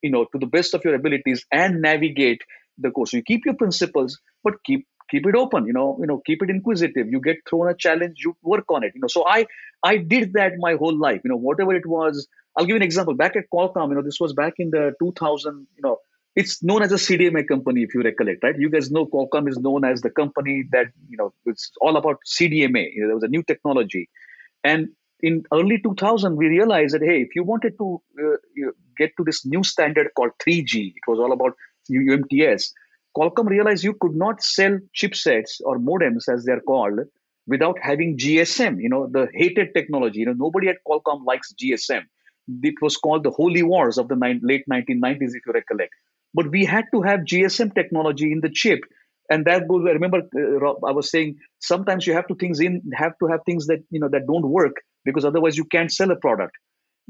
you 0.03 0.11
know 0.11 0.25
to 0.33 0.39
the 0.39 0.47
best 0.47 0.75
of 0.75 0.85
your 0.85 0.95
abilities 0.95 1.45
and 1.53 1.81
navigate 1.83 2.43
the 2.79 2.91
course. 2.91 3.13
So 3.13 3.19
you 3.19 3.23
keep 3.23 3.45
your 3.47 3.55
principles 3.55 4.19
but 4.45 4.55
keep 4.65 4.87
keep 5.11 5.25
it 5.27 5.37
open 5.37 5.67
you 5.67 5.73
know 5.73 5.97
you 6.01 6.07
know 6.07 6.21
keep 6.27 6.43
it 6.43 6.51
inquisitive. 6.51 7.09
You 7.11 7.21
get 7.21 7.37
thrown 7.49 7.69
a 7.69 7.75
challenge 7.75 8.17
you 8.25 8.37
work 8.43 8.65
on 8.71 8.85
it 8.85 8.93
you 8.95 9.01
know. 9.01 9.09
So 9.09 9.27
i 9.27 9.47
i 9.85 9.97
did 9.99 10.33
that 10.35 10.53
my 10.59 10.75
whole 10.75 10.99
life. 10.99 11.21
You 11.25 11.31
know 11.31 11.37
whatever 11.37 11.75
it 11.75 11.87
was 11.87 12.27
i'll 12.57 12.65
give 12.65 12.71
you 12.71 12.77
an 12.77 12.83
example. 12.83 13.15
Back 13.15 13.37
at 13.37 13.45
qualcomm 13.53 13.91
you 13.91 13.95
know 13.97 14.03
this 14.03 14.21
was 14.21 14.33
back 14.33 14.55
in 14.59 14.71
the 14.71 14.93
2000 15.01 15.67
you 15.77 15.83
know 15.83 15.99
it's 16.37 16.63
known 16.63 16.83
as 16.83 16.93
a 16.93 17.01
cdma 17.07 17.47
company 17.49 17.83
if 17.83 17.95
you 17.95 18.03
recollect 18.03 18.43
right 18.45 18.59
you 18.59 18.71
guys 18.71 18.91
know 18.91 19.07
qualcomm 19.07 19.49
is 19.49 19.59
known 19.59 19.85
as 19.85 20.03
the 20.03 20.11
company 20.11 20.65
that 20.73 20.87
you 21.09 21.17
know 21.17 21.33
it's 21.47 21.71
all 21.81 21.97
about 21.97 22.17
cdma 22.37 22.85
you 22.93 23.03
know, 23.03 23.09
there 23.09 23.17
was 23.17 23.25
a 23.25 23.35
new 23.37 23.43
technology 23.43 24.09
and 24.65 24.89
in 25.21 25.43
early 25.53 25.79
2000 25.83 26.37
we 26.37 26.47
realized 26.47 26.95
that 26.95 27.03
hey 27.03 27.21
if 27.23 27.35
you 27.35 27.43
wanted 27.43 27.77
to 27.79 28.01
uh, 28.23 28.71
get 28.99 29.11
to 29.17 29.25
this 29.25 29.47
new 29.47 29.63
standard 29.65 30.09
called 30.17 30.33
3g 30.47 30.93
it 30.95 31.09
was 31.09 31.19
all 31.19 31.33
about 31.33 31.55
umts 31.91 32.73
Qualcomm 33.17 33.49
realized 33.49 33.83
you 33.83 33.95
could 33.95 34.15
not 34.15 34.43
sell 34.43 34.79
chipsets 34.95 35.61
or 35.65 35.79
modems, 35.79 36.29
as 36.29 36.45
they're 36.45 36.61
called, 36.61 37.01
without 37.47 37.79
having 37.81 38.19
GSM. 38.19 38.83
You 38.83 38.91
know, 38.91 39.09
the 39.11 39.29
hated 39.33 39.73
technology. 39.75 40.21
You 40.21 40.27
know, 40.27 40.35
nobody 40.35 40.69
at 40.69 40.77
Qualcomm 40.87 41.25
likes 41.25 41.55
GSM. 41.55 42.03
It 42.63 42.75
was 42.83 42.99
called 42.99 43.25
the 43.25 43.31
holy 43.31 43.63
wars 43.63 43.97
of 43.97 44.09
the 44.09 44.17
late 44.43 44.65
1990s, 44.71 45.33
if 45.35 45.47
you 45.47 45.53
recollect. 45.55 45.95
But 46.37 46.51
we 46.51 46.65
had 46.65 46.85
to 46.93 47.03
have 47.03 47.21
GSM 47.21 47.75
technology 47.75 48.31
in 48.31 48.41
the 48.43 48.51
chip, 48.51 48.81
and 49.31 49.47
that 49.47 49.67
goes. 49.69 49.87
I 49.89 49.93
remember 49.99 50.19
uh, 50.19 50.87
I 50.87 50.93
was 50.93 51.11
saying 51.11 51.37
sometimes 51.61 52.07
you 52.07 52.13
have 52.13 52.29
to 52.29 52.35
things 52.35 52.61
in 52.61 52.83
have 52.95 53.19
to 53.21 53.29
have 53.29 53.41
things 53.47 53.67
that 53.69 53.81
you 53.91 54.01
know 54.01 54.11
that 54.11 54.27
don't 54.27 54.49
work 54.59 54.77
because 55.07 55.25
otherwise 55.25 55.57
you 55.57 55.65
can't 55.65 55.91
sell 55.91 56.11
a 56.11 56.17
product. 56.27 56.53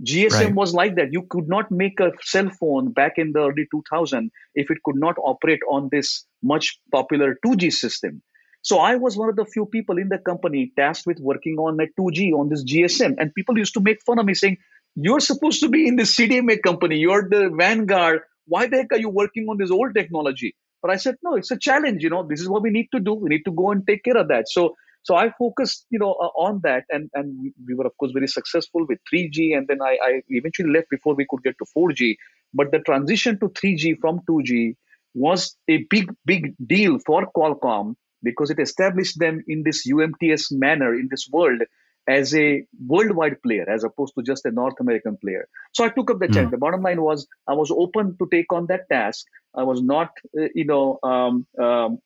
GSM 0.07 0.33
right. 0.33 0.55
was 0.55 0.75
like 0.75 0.97
that. 0.97 1.13
You 1.13 1.23
could 1.29 1.49
not 1.49 1.71
make 1.71 2.01
a 2.01 2.13
cell 2.23 2.51
phone 2.61 2.93
back 2.93 3.15
in 3.17 3.33
the 3.33 3.41
early 3.41 3.67
2000 3.71 4.31
if 4.55 4.71
it 4.71 4.79
could 4.85 4.97
not 4.97 5.17
operate 5.19 5.61
on 5.71 5.89
this 5.91 6.25
much 6.43 6.79
popular 6.93 7.37
2G 7.45 7.73
system. 7.73 8.23
So 8.61 8.79
I 8.79 8.97
was 8.97 9.17
one 9.17 9.29
of 9.31 9.37
the 9.37 9.47
few 9.47 9.65
people 9.65 9.97
in 9.97 10.09
the 10.09 10.19
company 10.19 10.73
tasked 10.77 11.07
with 11.07 11.19
working 11.21 11.57
on 11.57 11.81
a 11.81 11.87
2G 11.99 12.33
on 12.33 12.49
this 12.49 12.65
GSM. 12.65 13.15
And 13.19 13.35
people 13.35 13.57
used 13.57 13.75
to 13.75 13.81
make 13.81 14.03
fun 14.05 14.19
of 14.19 14.27
me 14.27 14.35
saying, 14.35 14.59
You're 14.97 15.21
supposed 15.21 15.61
to 15.61 15.69
be 15.69 15.87
in 15.87 15.97
the 15.97 16.03
CDMA 16.03 16.61
company. 16.63 16.97
You're 16.97 17.29
the 17.29 17.51
vanguard. 17.57 18.23
Why 18.47 18.67
the 18.67 18.77
heck 18.79 18.93
are 18.93 18.99
you 18.99 19.09
working 19.09 19.47
on 19.49 19.59
this 19.59 19.71
old 19.71 19.95
technology? 19.95 20.55
But 20.83 20.91
I 20.91 20.97
said, 20.97 21.17
No, 21.23 21.35
it's 21.35 21.51
a 21.51 21.59
challenge. 21.59 22.03
You 22.03 22.11
know, 22.11 22.27
this 22.27 22.41
is 22.41 22.49
what 22.49 22.63
we 22.63 22.71
need 22.71 22.89
to 22.93 23.01
do. 23.01 23.15
We 23.15 23.29
need 23.29 23.45
to 23.45 23.53
go 23.53 23.71
and 23.71 23.87
take 23.87 24.05
care 24.05 24.17
of 24.17 24.29
that. 24.29 24.49
So 24.49 24.77
so 25.07 25.15
I 25.15 25.31
focused, 25.39 25.87
you 25.91 26.01
know, 26.01 26.15
uh, 26.15 26.33
on 26.37 26.61
that, 26.65 26.85
and 26.91 27.09
and 27.15 27.53
we 27.65 27.75
were 27.75 27.87
of 27.87 27.97
course 27.97 28.11
very 28.11 28.27
successful 28.27 28.85
with 28.89 28.99
3G, 29.13 29.57
and 29.57 29.69
then 29.69 29.81
I, 29.81 29.97
I 30.03 30.23
eventually 30.31 30.71
left 30.71 30.91
before 30.91 31.15
we 31.15 31.27
could 31.31 31.45
get 31.45 31.55
to 31.59 31.67
4G. 31.77 32.17
But 32.53 32.73
the 32.73 32.81
transition 32.81 33.39
to 33.39 33.49
3G 33.51 33.99
from 34.01 34.21
2G 34.29 34.75
was 35.15 35.57
a 35.69 35.85
big 35.91 36.13
big 36.25 36.55
deal 36.67 36.99
for 37.07 37.31
Qualcomm 37.37 37.95
because 38.25 38.51
it 38.51 38.59
established 38.59 39.21
them 39.21 39.45
in 39.47 39.63
this 39.63 39.87
UMTS 39.87 40.51
manner 40.51 40.93
in 40.93 41.07
this 41.09 41.29
world 41.31 41.63
as 42.09 42.35
a 42.35 42.65
worldwide 42.87 43.43
player 43.43 43.69
as 43.69 43.85
opposed 43.85 44.15
to 44.17 44.23
just 44.23 44.45
a 44.45 44.51
North 44.51 44.75
American 44.81 45.17
player. 45.17 45.49
So 45.73 45.85
I 45.85 45.89
took 45.89 46.11
up 46.11 46.19
the 46.19 46.29
mm. 46.29 46.35
challenge. 46.35 46.53
The 46.53 46.59
bottom 46.59 46.83
line 46.83 47.03
was 47.03 47.27
I 47.49 47.55
was 47.55 47.71
open 47.71 48.17
to 48.19 48.29
take 48.31 48.53
on 48.53 48.67
that 48.69 48.89
task. 48.91 49.27
I 49.55 49.65
was 49.65 49.83
not, 49.83 50.11
uh, 50.39 50.49
you 50.55 50.65
know, 50.65 50.99
um, 51.03 51.47
um, 51.61 51.99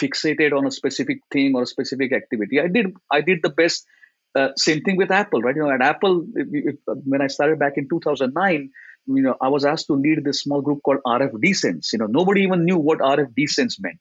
fixated 0.00 0.56
on 0.56 0.66
a 0.66 0.70
specific 0.70 1.18
thing 1.32 1.54
or 1.54 1.62
a 1.62 1.66
specific 1.66 2.12
activity. 2.12 2.60
I 2.60 2.68
did 2.68 2.94
I 3.10 3.20
did 3.20 3.40
the 3.42 3.50
best. 3.50 3.86
Uh, 4.34 4.48
same 4.56 4.80
thing 4.80 4.96
with 4.96 5.10
Apple, 5.10 5.42
right? 5.42 5.54
You 5.54 5.62
know, 5.62 5.70
at 5.70 5.82
Apple, 5.82 6.24
if, 6.34 6.48
if, 6.50 6.76
when 6.86 7.20
I 7.20 7.26
started 7.26 7.58
back 7.58 7.74
in 7.76 7.86
2009, 7.86 8.70
you 9.06 9.22
know, 9.22 9.36
I 9.42 9.48
was 9.48 9.66
asked 9.66 9.88
to 9.88 9.92
lead 9.92 10.24
this 10.24 10.40
small 10.40 10.62
group 10.62 10.80
called 10.82 11.00
RF 11.06 11.32
Desense. 11.32 11.92
You 11.92 11.98
know, 11.98 12.06
nobody 12.06 12.40
even 12.42 12.64
knew 12.64 12.78
what 12.78 13.00
RF 13.00 13.34
Desense 13.38 13.74
meant. 13.78 13.98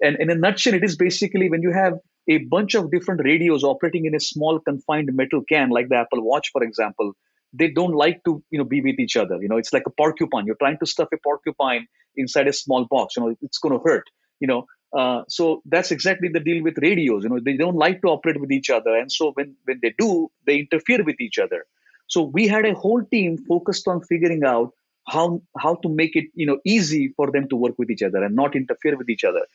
And 0.00 0.16
in 0.18 0.30
a 0.30 0.34
nutshell, 0.34 0.72
it 0.72 0.84
is 0.84 0.96
basically 0.96 1.50
when 1.50 1.62
you 1.62 1.70
have 1.72 1.98
a 2.28 2.38
bunch 2.38 2.74
of 2.74 2.90
different 2.90 3.20
radios 3.24 3.64
operating 3.64 4.06
in 4.06 4.14
a 4.14 4.20
small 4.20 4.58
confined 4.60 5.10
metal 5.12 5.42
can, 5.48 5.70
like 5.70 5.88
the 5.88 5.96
Apple 5.96 6.22
Watch, 6.22 6.50
for 6.52 6.62
example, 6.62 7.12
they 7.52 7.68
don't 7.68 7.94
like 7.94 8.22
to, 8.24 8.42
you 8.50 8.58
know, 8.58 8.64
be 8.64 8.80
with 8.80 8.98
each 8.98 9.16
other. 9.16 9.40
You 9.40 9.48
know, 9.48 9.56
it's 9.56 9.72
like 9.72 9.84
a 9.86 9.90
porcupine. 9.90 10.46
You're 10.46 10.56
trying 10.56 10.78
to 10.78 10.86
stuff 10.86 11.08
a 11.12 11.16
porcupine 11.22 11.86
inside 12.16 12.48
a 12.48 12.52
small 12.52 12.86
box. 12.86 13.16
You 13.16 13.22
know, 13.22 13.36
it's 13.42 13.58
going 13.58 13.78
to 13.78 13.84
hurt. 13.84 14.04
You 14.40 14.48
know, 14.48 14.66
uh, 14.96 15.22
so 15.28 15.62
that's 15.66 15.90
exactly 15.90 16.28
the 16.28 16.40
deal 16.40 16.62
with 16.62 16.78
radios. 16.78 17.24
You 17.24 17.30
know, 17.30 17.40
they 17.44 17.56
don't 17.56 17.76
like 17.76 18.00
to 18.02 18.08
operate 18.08 18.40
with 18.40 18.50
each 18.50 18.70
other, 18.70 18.94
and 18.96 19.10
so 19.10 19.32
when 19.34 19.56
when 19.64 19.80
they 19.82 19.94
do, 19.98 20.30
they 20.46 20.58
interfere 20.58 21.02
with 21.04 21.20
each 21.20 21.38
other. 21.38 21.64
So 22.06 22.22
we 22.22 22.46
had 22.46 22.66
a 22.66 22.74
whole 22.74 23.02
team 23.02 23.38
focused 23.48 23.88
on 23.88 24.02
figuring 24.02 24.44
out 24.44 24.72
how 25.08 25.42
how 25.58 25.74
to 25.76 25.88
make 25.88 26.16
it 26.16 26.26
you 26.34 26.46
know 26.46 26.58
easy 26.64 27.12
for 27.16 27.30
them 27.30 27.48
to 27.48 27.56
work 27.56 27.74
with 27.78 27.90
each 27.90 28.02
other 28.02 28.22
and 28.22 28.34
not 28.36 28.54
interfere 28.56 28.96
with 28.96 29.08
each 29.08 29.24
other. 29.24 29.46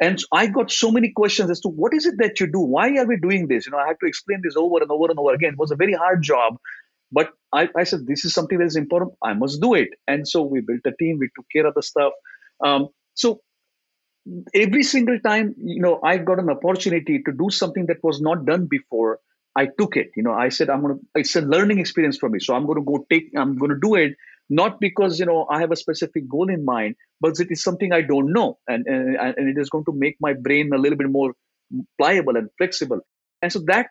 And 0.00 0.18
I 0.32 0.46
got 0.46 0.70
so 0.70 0.90
many 0.90 1.10
questions 1.10 1.50
as 1.50 1.60
to 1.60 1.68
what 1.68 1.94
is 1.94 2.06
it 2.06 2.14
that 2.18 2.40
you 2.40 2.46
do? 2.46 2.60
Why 2.60 2.96
are 2.96 3.06
we 3.06 3.16
doing 3.16 3.48
this? 3.48 3.66
You 3.66 3.72
know, 3.72 3.78
I 3.78 3.86
had 3.86 3.96
to 4.00 4.06
explain 4.06 4.40
this 4.42 4.56
over 4.56 4.80
and 4.82 4.90
over 4.90 5.10
and 5.10 5.18
over 5.18 5.34
again. 5.34 5.52
It 5.52 5.58
was 5.58 5.70
a 5.70 5.76
very 5.76 5.92
hard 5.94 6.22
job, 6.22 6.56
but 7.12 7.30
I, 7.52 7.68
I 7.76 7.84
said 7.84 8.06
this 8.06 8.24
is 8.24 8.34
something 8.34 8.58
that 8.58 8.64
is 8.64 8.76
important. 8.76 9.12
I 9.22 9.34
must 9.34 9.60
do 9.60 9.74
it. 9.74 9.90
And 10.08 10.26
so 10.26 10.42
we 10.42 10.60
built 10.60 10.80
a 10.86 10.92
team. 10.98 11.18
We 11.20 11.28
took 11.36 11.46
care 11.54 11.66
of 11.66 11.74
the 11.74 11.82
stuff. 11.82 12.12
Um, 12.64 12.88
so 13.14 13.40
every 14.54 14.82
single 14.82 15.18
time 15.20 15.54
you 15.58 15.82
know 15.82 16.00
i 16.04 16.16
got 16.16 16.38
an 16.38 16.48
opportunity 16.48 17.20
to 17.24 17.32
do 17.32 17.50
something 17.50 17.86
that 17.86 18.02
was 18.02 18.20
not 18.20 18.46
done 18.46 18.66
before 18.66 19.18
i 19.56 19.66
took 19.78 19.96
it 19.96 20.10
you 20.16 20.22
know 20.22 20.32
i 20.32 20.48
said 20.48 20.70
i'm 20.70 20.82
to 20.82 21.00
it's 21.16 21.34
a 21.34 21.40
learning 21.40 21.78
experience 21.78 22.16
for 22.16 22.28
me 22.28 22.38
so 22.38 22.54
i'm 22.54 22.66
to 22.66 22.82
go 22.82 23.04
take 23.10 23.30
i'm 23.36 23.58
to 23.58 23.78
do 23.82 23.94
it 23.94 24.14
not 24.58 24.78
because 24.80 25.18
you 25.20 25.26
know 25.26 25.46
i 25.50 25.58
have 25.60 25.72
a 25.72 25.80
specific 25.82 26.28
goal 26.34 26.50
in 26.54 26.64
mind 26.64 26.96
but 27.20 27.40
it 27.44 27.50
is 27.50 27.62
something 27.62 27.92
i 27.92 28.02
don't 28.02 28.32
know. 28.32 28.58
And, 28.68 28.86
and 28.86 29.16
and 29.38 29.48
it 29.52 29.60
is 29.60 29.70
going 29.70 29.84
to 29.86 29.92
make 30.04 30.16
my 30.20 30.32
brain 30.46 30.72
a 30.74 30.78
little 30.78 30.98
bit 30.98 31.10
more 31.10 31.32
pliable 31.98 32.36
and 32.36 32.50
flexible. 32.58 33.00
And 33.40 33.52
so 33.52 33.60
that 33.66 33.86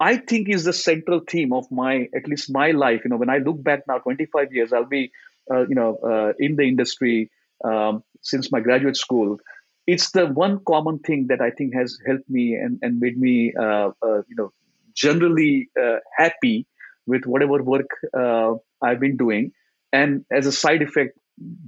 i 0.00 0.16
think 0.16 0.48
is 0.48 0.64
the 0.64 0.72
central 0.72 1.20
theme 1.32 1.52
of 1.52 1.70
my 1.70 2.08
at 2.18 2.28
least 2.28 2.52
my 2.52 2.70
life. 2.72 3.00
You 3.04 3.10
know 3.10 3.16
when 3.16 3.30
i 3.30 3.38
look 3.38 3.62
back 3.62 3.82
now 3.88 3.98
25 3.98 4.52
years 4.52 4.72
i'll 4.72 4.92
be 4.98 5.10
uh, 5.52 5.66
you 5.68 5.74
know 5.74 5.96
uh, 6.12 6.32
in 6.38 6.56
the 6.56 6.64
industry 6.64 7.30
um, 7.64 8.02
since 8.22 8.50
my 8.52 8.60
graduate 8.60 8.96
school, 8.96 9.38
it's 9.86 10.10
the 10.12 10.26
one 10.26 10.60
common 10.66 10.98
thing 10.98 11.26
that 11.28 11.40
I 11.40 11.50
think 11.50 11.74
has 11.74 11.98
helped 12.06 12.28
me 12.28 12.54
and, 12.54 12.78
and 12.82 13.00
made 13.00 13.18
me, 13.18 13.52
uh, 13.58 13.90
uh, 14.02 14.22
you 14.28 14.36
know, 14.36 14.52
generally 14.94 15.68
uh, 15.80 15.96
happy 16.16 16.66
with 17.06 17.24
whatever 17.26 17.62
work 17.62 17.88
uh, 18.16 18.54
I've 18.82 19.00
been 19.00 19.16
doing, 19.16 19.52
and 19.92 20.24
as 20.32 20.46
a 20.46 20.52
side 20.52 20.82
effect, 20.82 21.18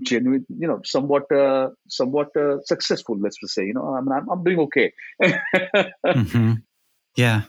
genuine, 0.03 0.47
you 0.49 0.67
know, 0.69 0.81
somewhat, 0.85 1.31
uh, 1.33 1.71
somewhat 1.89 2.29
uh, 2.37 2.59
successful. 2.65 3.17
Let's 3.19 3.39
just 3.41 3.55
say, 3.55 3.65
you 3.65 3.75
know, 3.75 3.83
I'm, 3.83 4.11
I'm, 4.11 4.29
I'm 4.31 4.45
doing 4.45 4.61
okay. 4.61 4.93
mm-hmm. 5.23 6.53
Yeah, 7.17 7.43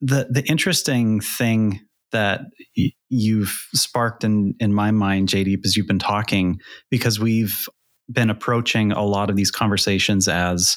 the 0.00 0.26
the 0.30 0.44
interesting 0.46 1.20
thing 1.20 1.80
that 2.10 2.42
y- 2.76 2.92
you've 3.08 3.66
sparked 3.74 4.24
in 4.24 4.54
in 4.58 4.74
my 4.74 4.90
mind, 4.90 5.28
JD, 5.28 5.64
as 5.64 5.76
you've 5.76 5.86
been 5.86 5.98
talking, 5.98 6.60
because 6.90 7.18
we've 7.20 7.66
been 8.10 8.30
approaching 8.30 8.92
a 8.92 9.04
lot 9.04 9.30
of 9.30 9.36
these 9.36 9.50
conversations 9.50 10.28
as, 10.28 10.76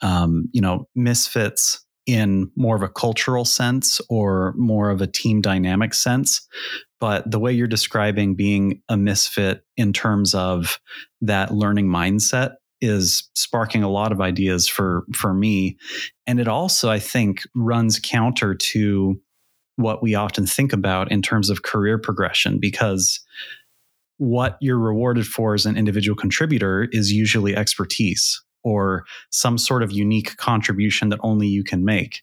um, 0.00 0.48
you 0.52 0.60
know, 0.60 0.88
misfits 0.94 1.85
in 2.06 2.50
more 2.56 2.76
of 2.76 2.82
a 2.82 2.88
cultural 2.88 3.44
sense 3.44 4.00
or 4.08 4.54
more 4.56 4.90
of 4.90 5.02
a 5.02 5.06
team 5.06 5.40
dynamic 5.40 5.92
sense. 5.92 6.46
But 7.00 7.30
the 7.30 7.40
way 7.40 7.52
you're 7.52 7.66
describing 7.66 8.36
being 8.36 8.80
a 8.88 8.96
misfit 8.96 9.64
in 9.76 9.92
terms 9.92 10.34
of 10.34 10.80
that 11.20 11.52
learning 11.52 11.88
mindset 11.88 12.54
is 12.80 13.28
sparking 13.34 13.82
a 13.82 13.90
lot 13.90 14.12
of 14.12 14.20
ideas 14.20 14.68
for 14.68 15.04
for 15.14 15.32
me 15.32 15.78
and 16.26 16.38
it 16.38 16.46
also 16.46 16.90
i 16.90 16.98
think 16.98 17.40
runs 17.54 17.98
counter 17.98 18.54
to 18.54 19.18
what 19.76 20.02
we 20.02 20.14
often 20.14 20.46
think 20.46 20.74
about 20.74 21.10
in 21.10 21.22
terms 21.22 21.48
of 21.48 21.62
career 21.62 21.98
progression 21.98 22.58
because 22.60 23.20
what 24.18 24.56
you're 24.60 24.78
rewarded 24.78 25.26
for 25.26 25.54
as 25.54 25.64
an 25.64 25.76
individual 25.76 26.16
contributor 26.16 26.88
is 26.92 27.12
usually 27.12 27.56
expertise 27.56 28.42
or 28.66 29.06
some 29.30 29.56
sort 29.56 29.84
of 29.84 29.92
unique 29.92 30.36
contribution 30.38 31.08
that 31.10 31.20
only 31.22 31.46
you 31.46 31.62
can 31.62 31.84
make. 31.84 32.22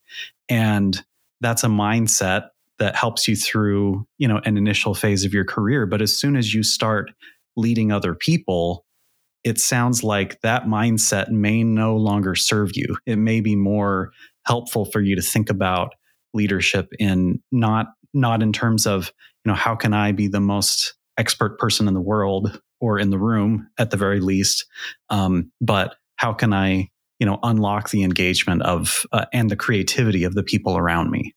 And 0.49 1.01
that's 1.39 1.63
a 1.63 1.67
mindset 1.67 2.49
that 2.79 2.97
helps 2.97 3.29
you 3.29 3.35
through, 3.37 4.05
you 4.17 4.27
know, 4.27 4.41
an 4.43 4.57
initial 4.57 4.93
phase 4.93 5.23
of 5.23 5.33
your 5.33 5.45
career, 5.45 5.85
but 5.85 6.01
as 6.01 6.15
soon 6.15 6.35
as 6.35 6.53
you 6.53 6.61
start 6.61 7.11
leading 7.55 7.93
other 7.93 8.13
people, 8.13 8.85
it 9.45 9.57
sounds 9.57 10.03
like 10.03 10.41
that 10.41 10.65
mindset 10.65 11.29
may 11.29 11.63
no 11.63 11.95
longer 11.95 12.35
serve 12.35 12.71
you. 12.75 12.97
It 13.05 13.15
may 13.15 13.39
be 13.39 13.55
more 13.55 14.11
helpful 14.45 14.83
for 14.83 14.99
you 14.99 15.15
to 15.15 15.21
think 15.21 15.49
about 15.49 15.93
leadership 16.33 16.89
in 16.99 17.41
not 17.53 17.87
not 18.13 18.43
in 18.43 18.51
terms 18.51 18.85
of, 18.85 19.13
you 19.45 19.51
know, 19.51 19.55
how 19.55 19.75
can 19.75 19.93
I 19.93 20.11
be 20.11 20.27
the 20.27 20.41
most 20.41 20.93
expert 21.17 21.57
person 21.57 21.87
in 21.87 21.93
the 21.93 22.01
world 22.01 22.59
or 22.81 22.99
in 22.99 23.11
the 23.11 23.17
room 23.17 23.69
at 23.79 23.91
the 23.91 23.97
very 23.97 24.19
least, 24.19 24.65
um, 25.09 25.49
but 25.61 25.95
how 26.15 26.33
can 26.33 26.53
I, 26.53 26.89
you 27.19 27.25
know, 27.25 27.39
unlock 27.43 27.89
the 27.89 28.03
engagement 28.03 28.61
of 28.63 29.05
uh, 29.11 29.25
and 29.33 29.49
the 29.49 29.55
creativity 29.55 30.23
of 30.23 30.33
the 30.33 30.43
people 30.43 30.77
around 30.77 31.11
me? 31.11 31.33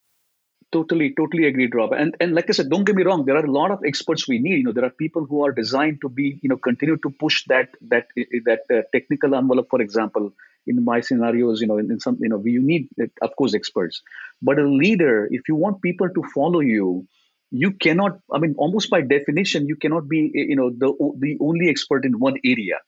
Totally, 0.72 1.14
totally 1.16 1.46
agreed, 1.46 1.74
Rob. 1.74 1.92
And 1.92 2.16
and 2.20 2.34
like 2.34 2.50
I 2.50 2.52
said, 2.52 2.68
don't 2.68 2.84
get 2.84 2.96
me 2.96 3.04
wrong. 3.04 3.24
There 3.24 3.36
are 3.36 3.44
a 3.44 3.50
lot 3.50 3.70
of 3.70 3.80
experts 3.86 4.26
we 4.28 4.38
need. 4.38 4.56
You 4.58 4.64
know, 4.64 4.72
there 4.72 4.84
are 4.84 4.90
people 4.90 5.24
who 5.24 5.44
are 5.44 5.52
designed 5.52 6.00
to 6.02 6.08
be, 6.08 6.40
you 6.42 6.48
know, 6.48 6.56
continue 6.56 6.96
to 6.98 7.10
push 7.10 7.44
that 7.46 7.68
that 7.82 8.08
that 8.44 8.60
uh, 8.70 8.82
technical 8.92 9.34
envelope. 9.34 9.68
For 9.70 9.80
example, 9.80 10.32
in 10.66 10.84
my 10.84 11.00
scenarios, 11.00 11.60
you 11.60 11.68
know, 11.68 11.78
in, 11.78 11.90
in 11.92 12.00
some, 12.00 12.18
you 12.20 12.28
know, 12.28 12.42
you 12.44 12.60
need, 12.60 12.88
of 13.22 13.36
course, 13.36 13.54
experts. 13.54 14.02
But 14.42 14.58
a 14.58 14.68
leader, 14.68 15.28
if 15.30 15.42
you 15.48 15.54
want 15.54 15.82
people 15.82 16.08
to 16.08 16.22
follow 16.34 16.60
you, 16.60 17.06
you 17.52 17.70
cannot. 17.70 18.18
I 18.32 18.38
mean, 18.38 18.56
almost 18.58 18.90
by 18.90 19.02
definition, 19.02 19.68
you 19.68 19.76
cannot 19.76 20.08
be, 20.08 20.30
you 20.34 20.56
know, 20.56 20.70
the 20.70 20.92
the 21.18 21.38
only 21.40 21.70
expert 21.70 22.04
in 22.04 22.18
one 22.18 22.38
area 22.44 22.80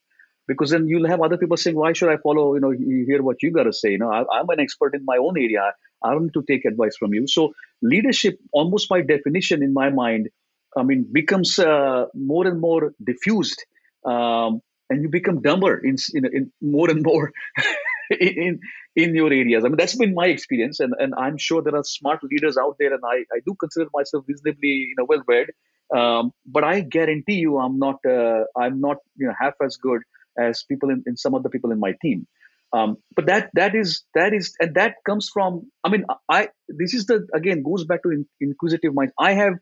because 0.49 0.71
then 0.71 0.89
you'll 0.89 1.07
have 1.07 1.21
other 1.21 1.37
people 1.37 1.57
saying, 1.57 1.77
"Why 1.77 1.93
should 1.93 2.09
I 2.09 2.17
follow? 2.17 2.55
You 2.55 2.61
know, 2.61 2.71
you 2.71 3.05
hear 3.07 3.23
what 3.23 3.43
you 3.43 3.53
got 3.53 3.65
to 3.65 3.73
say. 3.73 3.91
You 3.93 3.99
know, 3.99 4.11
I, 4.11 4.41
am 4.41 4.49
an 4.49 4.61
expert 4.61 4.95
in 4.95 5.05
my 5.05 5.19
own 5.19 5.39
area. 5.39 5.73
I 6.03 6.11
don't 6.13 6.25
need 6.25 6.35
to 6.35 6.45
take 6.51 6.65
advice 6.65 6.97
from 6.97 7.15
you." 7.15 7.27
So 7.27 7.53
leadership, 7.83 8.39
almost 8.53 8.89
by 8.89 9.03
definition, 9.03 9.63
in 9.63 9.75
my 9.75 9.91
mind, 9.91 10.31
I 10.77 10.83
mean, 10.83 11.07
becomes 11.13 11.59
uh, 11.59 12.07
more 12.15 12.47
and 12.47 12.61
more 12.61 12.95
diffused, 13.13 13.65
um, 14.05 14.61
and 14.91 15.03
you 15.03 15.11
become 15.11 15.43
dumber 15.43 15.79
in, 15.79 15.97
in, 16.15 16.25
in 16.25 16.53
more 16.63 16.91
and 16.91 17.03
more 17.03 17.31
in 18.11 18.61
in 18.97 19.15
your 19.15 19.33
areas. 19.33 19.65
I 19.65 19.69
mean, 19.69 19.77
that's 19.77 19.97
been 19.97 20.15
my 20.15 20.27
experience, 20.27 20.81
and, 20.81 20.95
and 20.99 21.15
I'm 21.15 21.37
sure 21.37 21.63
there 21.63 21.77
are 21.77 21.85
smart 21.85 22.21
leaders 22.25 22.57
out 22.57 22.77
there, 22.79 22.95
and 22.95 23.03
I, 23.05 23.19
I 23.37 23.41
do 23.47 23.55
consider 23.55 23.89
myself 23.93 24.25
reasonably 24.27 24.77
you 24.91 24.95
know 24.99 25.07
well 25.09 25.25
read. 25.27 25.49
Um, 25.95 26.33
but 26.45 26.65
I 26.65 26.81
guarantee 26.81 27.37
you, 27.37 27.59
I'm 27.59 27.79
not 27.79 28.05
uh, 28.07 28.45
I'm 28.57 28.81
not 28.81 28.99
you 29.17 29.27
know 29.27 29.35
half 29.39 29.55
as 29.63 29.77
good 29.77 30.03
as 30.39 30.64
people 30.64 30.91
in, 30.91 31.03
in 31.07 31.16
some 31.16 31.34
of 31.34 31.43
the 31.43 31.51
people 31.51 31.70
in 31.72 31.80
my 31.80 31.95
team. 32.03 32.26
Um, 32.72 32.99
but 33.16 33.26
that 33.26 33.51
that 33.55 33.74
is 33.74 34.05
that 34.14 34.34
is 34.34 34.55
and 34.61 34.74
that 34.74 34.97
comes 35.07 35.30
from 35.32 35.70
i 35.84 35.89
mean 35.89 36.05
i 36.28 36.49
this 36.68 36.93
is 36.93 37.07
the 37.07 37.26
again 37.32 37.62
goes 37.62 37.86
back 37.86 38.03
to 38.03 38.11
in, 38.11 38.26
inquisitive 38.43 38.93
mind. 38.93 39.12
I 39.18 39.32
have 39.32 39.55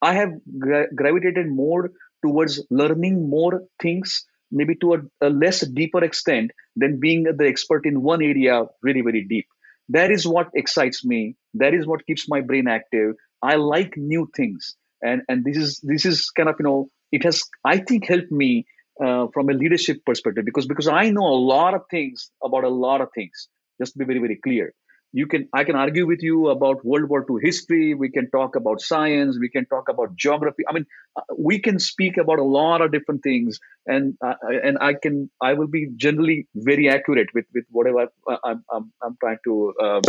i 0.00 0.14
have 0.14 0.30
gra- 0.58 0.88
gravitated 0.94 1.50
more 1.50 1.90
towards 2.24 2.64
learning 2.70 3.28
more 3.28 3.64
things 3.82 4.24
maybe 4.50 4.76
to 4.76 4.94
a, 4.94 4.98
a, 5.20 5.28
less 5.28 5.66
deeper 5.66 6.02
extent 6.02 6.52
than 6.76 7.00
being 7.00 7.24
the 7.24 7.46
expert 7.46 7.84
in 7.84 8.02
one 8.02 8.22
area 8.22 8.62
really 8.82 9.00
very 9.02 9.24
deep. 9.28 9.46
That 9.88 10.10
is 10.10 10.26
what 10.26 10.48
excites 10.54 11.04
me. 11.04 11.36
That 11.54 11.74
is 11.74 11.86
what 11.86 12.06
keeps 12.06 12.28
my 12.28 12.40
brain 12.40 12.68
active. 12.68 13.16
I 13.42 13.56
like 13.56 13.94
new 13.96 14.30
things. 14.34 14.76
And 15.02 15.20
and 15.28 15.44
this 15.44 15.58
is 15.58 15.80
this 15.82 16.06
is 16.06 16.30
kind 16.30 16.48
of 16.48 16.54
you 16.58 16.64
know 16.64 16.88
it 17.12 17.24
has 17.24 17.42
i 17.64 17.76
think 17.78 18.06
helped 18.06 18.32
me 18.32 18.64
uh, 19.02 19.26
from 19.32 19.48
a 19.48 19.52
leadership 19.52 20.04
perspective 20.04 20.44
because 20.44 20.66
because 20.66 20.88
I 20.88 21.10
know 21.10 21.26
a 21.26 21.40
lot 21.54 21.74
of 21.74 21.82
things 21.90 22.30
about 22.42 22.64
a 22.64 22.68
lot 22.68 23.00
of 23.00 23.08
things. 23.14 23.48
Just 23.80 23.94
to 23.94 23.98
be 23.98 24.04
very 24.04 24.20
very 24.20 24.36
clear, 24.36 24.72
you 25.12 25.26
can 25.26 25.48
I 25.52 25.64
can 25.64 25.76
argue 25.76 26.06
with 26.06 26.22
you 26.22 26.48
about 26.48 26.84
World 26.84 27.08
War 27.08 27.24
II 27.28 27.36
history. 27.42 27.94
We 27.94 28.10
can 28.10 28.30
talk 28.30 28.56
about 28.56 28.80
science. 28.80 29.38
We 29.38 29.48
can 29.48 29.66
talk 29.66 29.88
about 29.88 30.16
geography. 30.16 30.64
I 30.68 30.72
mean, 30.74 30.86
uh, 31.16 31.22
we 31.38 31.60
can 31.60 31.78
speak 31.78 32.16
about 32.16 32.38
a 32.38 32.44
lot 32.44 32.82
of 32.82 32.92
different 32.92 33.22
things, 33.22 33.60
and 33.86 34.16
uh, 34.24 34.34
and 34.62 34.78
I 34.80 34.94
can 34.94 35.30
I 35.40 35.54
will 35.54 35.68
be 35.68 35.88
generally 35.96 36.48
very 36.54 36.88
accurate 36.88 37.28
with 37.34 37.46
with 37.54 37.64
whatever 37.70 38.08
I'm 38.44 38.64
I'm, 38.72 38.92
I'm 39.02 39.16
trying 39.20 39.38
to 39.44 39.74
uh, 39.80 40.00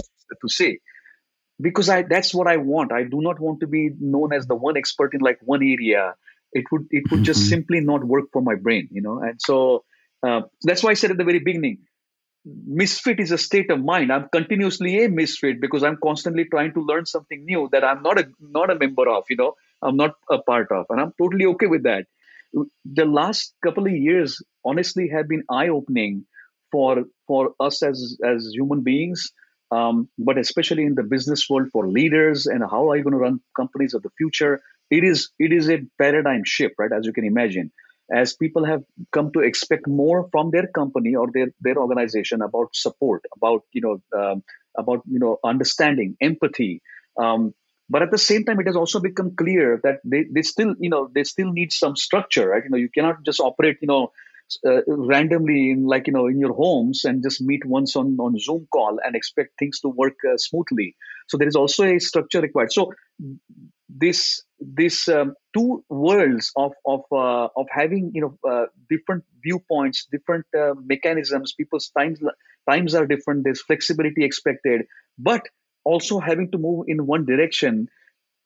to 0.41 0.49
say 0.49 0.79
because 1.61 1.87
I 1.87 2.01
that's 2.01 2.33
what 2.33 2.47
I 2.47 2.57
want. 2.57 2.91
I 2.91 3.03
do 3.03 3.21
not 3.21 3.39
want 3.39 3.59
to 3.61 3.67
be 3.67 3.91
known 3.99 4.33
as 4.33 4.47
the 4.47 4.55
one 4.55 4.77
expert 4.77 5.13
in 5.13 5.21
like 5.21 5.39
one 5.41 5.63
area 5.63 6.15
it 6.55 6.71
would 6.71 6.87
it 6.91 7.09
would 7.11 7.23
just 7.23 7.41
mm-hmm. 7.41 7.55
simply 7.55 7.81
not 7.81 8.03
work 8.13 8.25
for 8.31 8.41
my 8.41 8.55
brain 8.55 8.87
you 8.91 9.01
know? 9.01 9.19
And 9.21 9.39
so 9.39 9.83
uh, 10.23 10.41
that's 10.63 10.83
why 10.83 10.91
i 10.91 10.95
said 11.01 11.11
at 11.11 11.17
the 11.17 11.29
very 11.31 11.39
beginning 11.39 11.77
misfit 12.67 13.19
is 13.19 13.31
a 13.31 13.39
state 13.39 13.71
of 13.71 13.83
mind. 13.83 14.11
I'm 14.13 14.29
continuously 14.31 15.03
a 15.03 15.09
misfit 15.09 15.59
because 15.59 15.83
i'm 15.83 15.97
constantly 16.01 16.45
trying 16.45 16.73
to 16.73 16.81
learn 16.81 17.05
something 17.05 17.45
new 17.45 17.69
that 17.71 17.83
i'm 17.83 18.03
not 18.03 18.19
a 18.19 18.27
not 18.39 18.71
a 18.71 18.79
member 18.83 19.09
of 19.09 19.25
you 19.29 19.37
know? 19.37 19.53
I'm 19.81 19.97
not 19.97 20.13
a 20.29 20.39
part 20.39 20.71
of 20.71 20.85
and 20.89 21.01
i'm 21.01 21.13
totally 21.21 21.45
okay 21.53 21.67
with 21.67 21.83
that. 21.83 22.05
The 22.85 23.05
last 23.05 23.53
couple 23.63 23.85
of 23.85 23.91
years 23.91 24.41
honestly 24.63 25.09
have 25.09 25.27
been 25.27 25.43
eye 25.49 25.67
opening 25.69 26.25
for 26.71 27.03
for 27.27 27.53
us 27.59 27.81
as 27.83 28.17
as 28.23 28.51
human 28.53 28.81
beings 28.81 29.31
um, 29.71 30.09
but 30.17 30.37
especially 30.37 30.83
in 30.83 30.95
the 30.95 31.03
business 31.03 31.49
world 31.49 31.69
for 31.71 31.87
leaders 31.87 32.45
and 32.45 32.63
how 32.63 32.89
are 32.89 32.97
you 32.97 33.03
going 33.03 33.13
to 33.13 33.19
run 33.19 33.39
companies 33.55 33.93
of 33.93 34.03
the 34.03 34.11
future 34.17 34.61
it 34.97 35.03
is 35.03 35.29
it 35.39 35.51
is 35.53 35.69
a 35.69 35.79
paradigm 36.01 36.43
shift 36.45 36.75
right 36.79 36.91
as 36.97 37.05
you 37.05 37.13
can 37.13 37.25
imagine. 37.25 37.71
As 38.13 38.35
people 38.35 38.65
have 38.65 38.83
come 39.11 39.31
to 39.33 39.39
expect 39.39 39.87
more 39.87 40.29
from 40.31 40.51
their 40.51 40.67
company 40.67 41.15
or 41.15 41.27
their 41.33 41.47
their 41.61 41.77
organization 41.77 42.41
about 42.41 42.69
support 42.75 43.23
about 43.35 43.63
you 43.73 43.81
know 43.81 43.95
um, 44.19 44.43
about 44.77 45.01
you 45.07 45.19
know 45.19 45.37
understanding 45.43 46.15
empathy 46.21 46.81
um, 47.19 47.53
but 47.89 48.03
at 48.03 48.11
the 48.11 48.17
same 48.17 48.43
time 48.45 48.59
it 48.59 48.67
has 48.67 48.75
also 48.75 48.99
become 48.99 49.35
clear 49.35 49.79
that 49.83 50.01
they, 50.03 50.25
they 50.31 50.43
still 50.43 50.75
you 50.79 50.89
know 50.89 51.09
they 51.15 51.23
still 51.23 51.51
need 51.51 51.71
some 51.73 51.95
structure 51.95 52.49
right? 52.49 52.63
You 52.63 52.69
know 52.69 52.77
you 52.77 52.89
cannot 52.89 53.23
just 53.25 53.39
operate 53.39 53.77
you 53.81 53.87
know 53.87 54.11
uh, 54.67 54.81
randomly 54.87 55.71
in 55.71 55.85
like 55.85 56.07
you 56.07 56.13
know 56.13 56.27
in 56.27 56.39
your 56.39 56.53
homes 56.53 57.05
and 57.05 57.23
just 57.23 57.41
meet 57.41 57.65
once 57.65 57.95
on 57.95 58.17
on 58.19 58.37
zoom 58.37 58.67
call 58.71 58.99
and 59.03 59.15
expect 59.15 59.51
things 59.57 59.79
to 59.79 59.89
work 59.89 60.15
uh, 60.29 60.37
smoothly. 60.37 60.95
So 61.27 61.37
there 61.37 61.47
is 61.47 61.55
also 61.55 61.83
a 61.85 61.99
structure 61.99 62.41
required. 62.41 62.71
So 62.71 62.93
this 63.89 64.43
this 64.73 65.07
um, 65.07 65.33
two 65.55 65.83
worlds 65.89 66.51
of 66.55 66.73
of 66.85 67.01
uh, 67.11 67.47
of 67.55 67.67
having 67.69 68.11
you 68.13 68.21
know 68.21 68.51
uh, 68.51 68.65
different 68.89 69.23
viewpoints 69.43 70.07
different 70.11 70.45
uh, 70.57 70.73
mechanisms 70.85 71.53
people's 71.53 71.91
times 71.97 72.19
times 72.69 72.95
are 72.95 73.05
different 73.05 73.43
there's 73.43 73.61
flexibility 73.61 74.25
expected 74.25 74.81
but 75.17 75.41
also 75.83 76.19
having 76.19 76.49
to 76.51 76.57
move 76.57 76.85
in 76.87 77.05
one 77.05 77.25
direction 77.25 77.87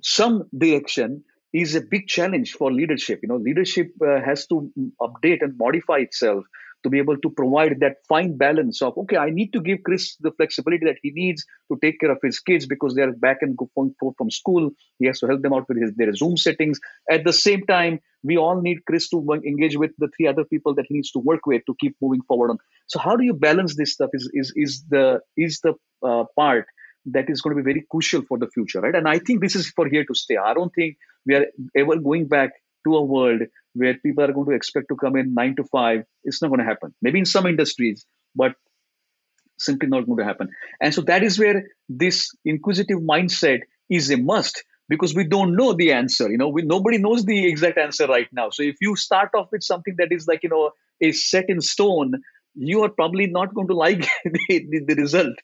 some 0.01 0.43
direction 0.57 1.23
is 1.53 1.75
a 1.75 1.81
big 1.81 2.07
challenge 2.07 2.53
for 2.53 2.71
leadership. 2.71 3.19
You 3.23 3.29
know 3.29 3.37
leadership 3.37 3.91
uh, 4.05 4.21
has 4.21 4.45
to 4.47 4.71
update 5.01 5.41
and 5.41 5.57
modify 5.57 5.97
itself 5.97 6.45
to 6.83 6.89
be 6.89 6.97
able 6.97 7.17
to 7.17 7.29
provide 7.29 7.79
that 7.79 7.97
fine 8.07 8.37
balance 8.37 8.81
of 8.81 8.97
okay 8.97 9.17
i 9.17 9.29
need 9.29 9.51
to 9.53 9.61
give 9.61 9.79
chris 9.83 10.15
the 10.21 10.31
flexibility 10.31 10.85
that 10.85 10.97
he 11.01 11.11
needs 11.11 11.45
to 11.71 11.77
take 11.81 11.99
care 11.99 12.11
of 12.11 12.19
his 12.23 12.39
kids 12.39 12.65
because 12.65 12.95
they're 12.95 13.13
back 13.13 13.37
and 13.41 13.57
going 13.57 13.93
forth 13.99 14.15
from 14.17 14.31
school. 14.31 14.69
He 14.99 15.07
has 15.07 15.19
to 15.19 15.27
help 15.27 15.41
them 15.41 15.53
out 15.53 15.67
with 15.67 15.81
his, 15.81 15.93
their 15.95 16.13
zoom 16.13 16.37
settings. 16.37 16.79
At 17.09 17.23
the 17.23 17.33
same 17.33 17.65
time 17.65 17.99
we 18.23 18.37
all 18.37 18.61
need 18.61 18.79
chris 18.85 19.09
to 19.09 19.25
engage 19.45 19.77
with 19.77 19.91
the 19.97 20.09
three 20.15 20.27
other 20.27 20.43
people 20.43 20.75
that 20.75 20.85
he 20.89 20.95
needs 20.95 21.11
to 21.11 21.19
work 21.19 21.45
with 21.45 21.63
to 21.67 21.75
keep 21.79 21.95
moving 22.01 22.21
forward 22.27 22.51
on. 22.51 22.57
So 22.87 22.99
how 22.99 23.15
do 23.15 23.23
you 23.23 23.33
balance 23.33 23.75
this 23.75 23.93
stuff 23.93 24.09
is 24.13 24.29
is, 24.33 24.53
is 24.55 24.83
the 24.89 25.21
is 25.37 25.61
the 25.61 25.73
uh, 26.05 26.25
part 26.35 26.65
that 27.05 27.29
is 27.29 27.41
going 27.41 27.55
to 27.55 27.63
be 27.63 27.71
very 27.71 27.85
crucial 27.89 28.21
for 28.27 28.37
the 28.37 28.49
future 28.49 28.81
right? 28.81 28.95
And 28.95 29.07
i 29.07 29.19
think 29.19 29.41
this 29.41 29.55
is 29.55 29.69
for 29.69 29.87
here 29.87 30.05
to 30.05 30.15
stay. 30.15 30.37
I 30.37 30.53
don't 30.53 30.73
think 30.73 30.97
we 31.25 31.35
are 31.35 31.45
ever 31.75 31.97
going 31.97 32.27
back 32.27 32.51
to 32.85 32.95
a 32.95 33.03
world 33.03 33.41
where 33.73 33.95
people 33.95 34.23
are 34.23 34.31
going 34.31 34.47
to 34.47 34.55
expect 34.55 34.87
to 34.89 34.95
come 34.95 35.15
in 35.15 35.33
nine 35.33 35.55
to 35.55 35.63
five. 35.63 36.03
It's 36.23 36.41
not 36.41 36.49
going 36.49 36.59
to 36.59 36.65
happen. 36.65 36.93
Maybe 37.01 37.19
in 37.19 37.25
some 37.25 37.45
industries, 37.45 38.05
but 38.35 38.55
simply 39.57 39.89
not 39.89 40.05
going 40.05 40.19
to 40.19 40.25
happen. 40.25 40.49
And 40.81 40.93
so 40.93 41.01
that 41.01 41.23
is 41.23 41.37
where 41.37 41.63
this 41.87 42.31
inquisitive 42.45 42.99
mindset 42.99 43.59
is 43.89 44.09
a 44.11 44.17
must 44.17 44.63
because 44.87 45.13
we 45.13 45.23
don't 45.23 45.55
know 45.55 45.73
the 45.73 45.91
answer. 45.91 46.29
You 46.29 46.37
know, 46.37 46.49
we 46.49 46.63
nobody 46.63 46.97
knows 46.97 47.25
the 47.25 47.47
exact 47.47 47.77
answer 47.77 48.07
right 48.07 48.27
now. 48.31 48.49
So 48.49 48.63
if 48.63 48.77
you 48.81 48.95
start 48.95 49.29
off 49.35 49.49
with 49.51 49.63
something 49.63 49.95
that 49.97 50.11
is 50.11 50.27
like 50.27 50.43
you 50.43 50.49
know 50.49 50.71
a 51.01 51.11
set 51.11 51.45
in 51.49 51.61
stone, 51.61 52.13
you 52.55 52.83
are 52.83 52.89
probably 52.89 53.27
not 53.27 53.53
going 53.53 53.67
to 53.67 53.75
like 53.75 54.01
the, 54.25 54.67
the, 54.69 54.83
the 54.87 54.95
result. 54.95 55.35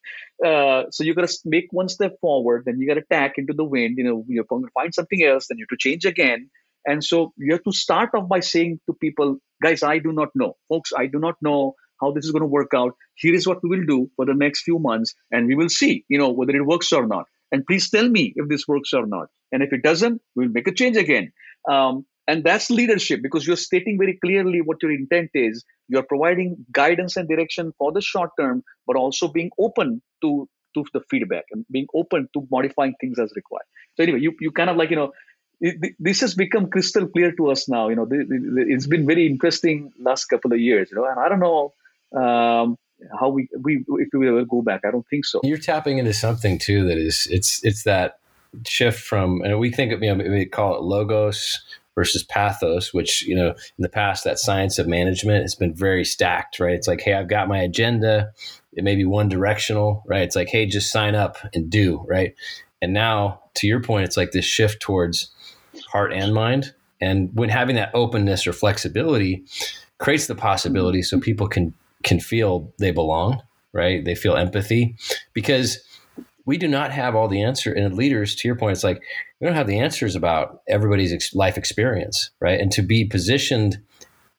Uh, 0.44 0.84
so 0.92 1.04
you 1.04 1.14
got 1.14 1.28
to 1.28 1.38
make 1.46 1.68
one 1.72 1.88
step 1.88 2.20
forward, 2.20 2.64
then 2.66 2.80
you 2.80 2.88
got 2.88 2.96
to 2.96 3.06
tack 3.10 3.34
into 3.38 3.54
the 3.54 3.64
wind. 3.64 3.98
You 3.98 4.04
know, 4.04 4.26
you're 4.28 4.44
going 4.46 4.64
to 4.64 4.72
find 4.74 4.94
something 4.94 5.24
else, 5.24 5.48
then 5.48 5.58
you 5.58 5.66
have 5.70 5.78
to 5.78 5.90
change 5.90 6.06
again. 6.06 6.50
And 6.86 7.04
so 7.04 7.34
you 7.38 7.54
have 7.54 7.64
to 7.64 7.72
start 7.72 8.10
off 8.14 8.30
by 8.30 8.40
saying 8.40 8.80
to 8.88 8.94
people, 8.94 9.38
guys, 9.62 9.84
I 9.84 10.00
do 10.00 10.12
not 10.12 10.30
know. 10.36 10.56
Folks, 10.70 10.92
I 10.96 11.08
do 11.08 11.20
not 11.20 11.36
know 11.42 11.76
how 12.02 12.12
this 12.12 12.26
is 12.26 12.32
going 12.32 12.42
to 12.42 12.48
work 12.48 12.72
out. 12.76 12.94
Here 13.16 13.34
is 13.34 13.48
what 13.48 13.64
we 13.64 13.70
will 13.70 13.86
do 13.86 14.10
for 14.16 14.26
the 14.26 14.34
next 14.34 14.64
few 14.64 14.80
months, 14.80 15.16
and 15.32 15.48
we 15.48 15.56
will 15.56 15.70
see, 15.70 16.04
you 16.10 16.18
know, 16.18 16.30
whether 16.30 16.56
it 16.56 16.66
works 16.66 16.92
or 16.92 17.08
not. 17.08 17.26
And 17.52 17.66
please 17.66 17.90
tell 17.90 18.08
me 18.10 18.34
if 18.36 18.50
this 18.50 18.68
works 18.68 18.94
or 18.94 19.06
not. 19.06 19.28
And 19.52 19.64
if 19.64 19.72
it 19.72 19.84
doesn't, 19.84 20.22
we'll 20.36 20.50
make 20.50 20.68
a 20.68 20.74
change 20.74 20.98
again. 20.98 21.32
Um, 21.70 22.06
and 22.28 22.44
that's 22.44 22.70
leadership 22.70 23.22
because 23.22 23.46
you're 23.46 23.56
stating 23.56 23.98
very 23.98 24.18
clearly 24.24 24.62
what 24.62 24.82
your 24.82 24.92
intent 24.92 25.30
is 25.34 25.64
you're 25.88 26.04
providing 26.04 26.58
guidance 26.72 27.18
and 27.18 27.30
direction 27.30 27.72
for 27.78 27.92
the 27.92 28.02
short 28.02 28.32
term 28.40 28.64
but 28.88 28.96
also 28.96 29.28
being 29.28 29.50
open 29.60 30.02
to 30.22 30.48
to 30.74 30.84
the 30.94 31.02
feedback 31.10 31.46
and 31.52 31.66
being 31.72 31.88
open 31.94 32.28
to 32.34 32.48
modifying 32.52 32.94
things 33.00 33.20
as 33.20 33.32
required 33.36 33.66
so 33.96 34.04
anyway 34.04 34.20
you, 34.20 34.34
you 34.40 34.52
kind 34.52 34.70
of 34.70 34.78
like 34.78 34.90
you 34.90 34.96
know 34.96 35.12
this 36.00 36.22
has 36.22 36.36
become 36.36 36.70
crystal 36.70 37.08
clear 37.08 37.32
to 37.32 37.52
us 37.52 37.68
now 37.68 37.88
you 37.90 37.96
know 37.96 38.08
it's 38.12 38.88
been 38.88 39.06
very 39.06 39.26
interesting 39.26 39.92
last 40.00 40.26
couple 40.26 40.52
of 40.52 40.60
years 40.60 40.90
you 40.92 40.98
know 40.98 41.06
and 41.06 41.20
i 41.20 41.30
don't 41.30 41.40
know 41.40 41.74
um, 42.20 42.78
how 43.20 43.30
we 43.30 43.48
we 43.62 43.84
if 44.00 44.10
we 44.14 44.32
will 44.32 44.46
go 44.46 44.62
back 44.62 44.82
i 44.86 44.92
don't 44.92 45.08
think 45.08 45.26
so 45.26 45.40
you're 45.44 45.58
tapping 45.58 45.98
into 45.98 46.14
something 46.14 46.58
too 46.60 46.88
that 46.88 46.98
is 46.98 47.28
it's 47.32 47.64
it's 47.64 47.84
that 47.84 48.20
shift 48.66 49.02
from 49.02 49.42
and 49.44 49.60
we 49.60 49.72
think 49.72 49.92
of 49.92 50.02
you 50.02 50.14
know 50.14 50.24
we 50.30 50.46
call 50.46 50.76
it 50.76 50.82
logos 50.82 51.62
versus 51.96 52.24
pathos, 52.24 52.94
which, 52.94 53.24
you 53.24 53.36
know, 53.36 53.50
in 53.50 53.82
the 53.82 53.90
past, 53.90 54.26
that 54.26 54.38
science 54.38 54.78
of 54.78 54.88
management 54.88 55.42
has 55.42 55.56
been 55.56 55.74
very 55.74 56.04
stacked, 56.04 56.60
right? 56.60 56.76
It's 56.76 56.88
like, 56.88 57.02
hey, 57.02 57.14
I've 57.14 57.30
got 57.30 57.48
my 57.48 57.60
agenda. 57.60 58.32
It 58.74 58.84
may 58.84 58.96
be 58.96 59.06
one 59.06 59.30
directional, 59.30 60.04
right? 60.06 60.24
It's 60.24 60.36
like, 60.36 60.50
hey, 60.50 60.66
just 60.66 60.92
sign 60.92 61.16
up 61.16 61.38
and 61.54 61.70
do, 61.70 62.06
right? 62.08 62.36
And 62.82 62.94
now, 62.94 63.42
to 63.56 63.68
your 63.68 63.82
point, 63.82 64.04
it's 64.04 64.18
like 64.18 64.32
this 64.32 64.46
shift 64.46 64.82
towards 64.82 65.32
heart 65.92 66.14
and 66.14 66.34
mind. 66.34 66.74
And 67.02 67.30
when 67.34 67.50
having 67.50 67.76
that 67.76 67.92
openness 67.94 68.48
or 68.48 68.54
flexibility 68.54 69.44
creates 69.98 70.28
the 70.28 70.36
possibility 70.36 71.02
so 71.02 71.20
people 71.20 71.48
can 71.48 71.74
can 72.04 72.20
feel 72.20 72.72
they 72.78 72.92
belong, 72.92 73.42
right? 73.74 74.06
They 74.06 74.16
feel 74.16 74.36
empathy 74.36 74.96
because 75.34 75.84
we 76.46 76.58
do 76.58 76.68
not 76.68 76.92
have 76.92 77.16
all 77.16 77.28
the 77.28 77.42
answer 77.42 77.74
and 77.74 77.96
leaders 77.96 78.36
to 78.36 78.48
your 78.48 78.56
point 78.56 78.74
it's 78.74 78.84
like 78.84 79.02
we 79.40 79.46
don't 79.46 79.56
have 79.56 79.68
the 79.68 79.80
answers 79.80 80.16
about 80.16 80.62
everybody's 80.68 81.12
ex- 81.12 81.34
life 81.34 81.58
experience 81.58 82.30
right 82.40 82.60
and 82.60 82.72
to 82.72 82.82
be 82.82 83.04
positioned 83.06 83.82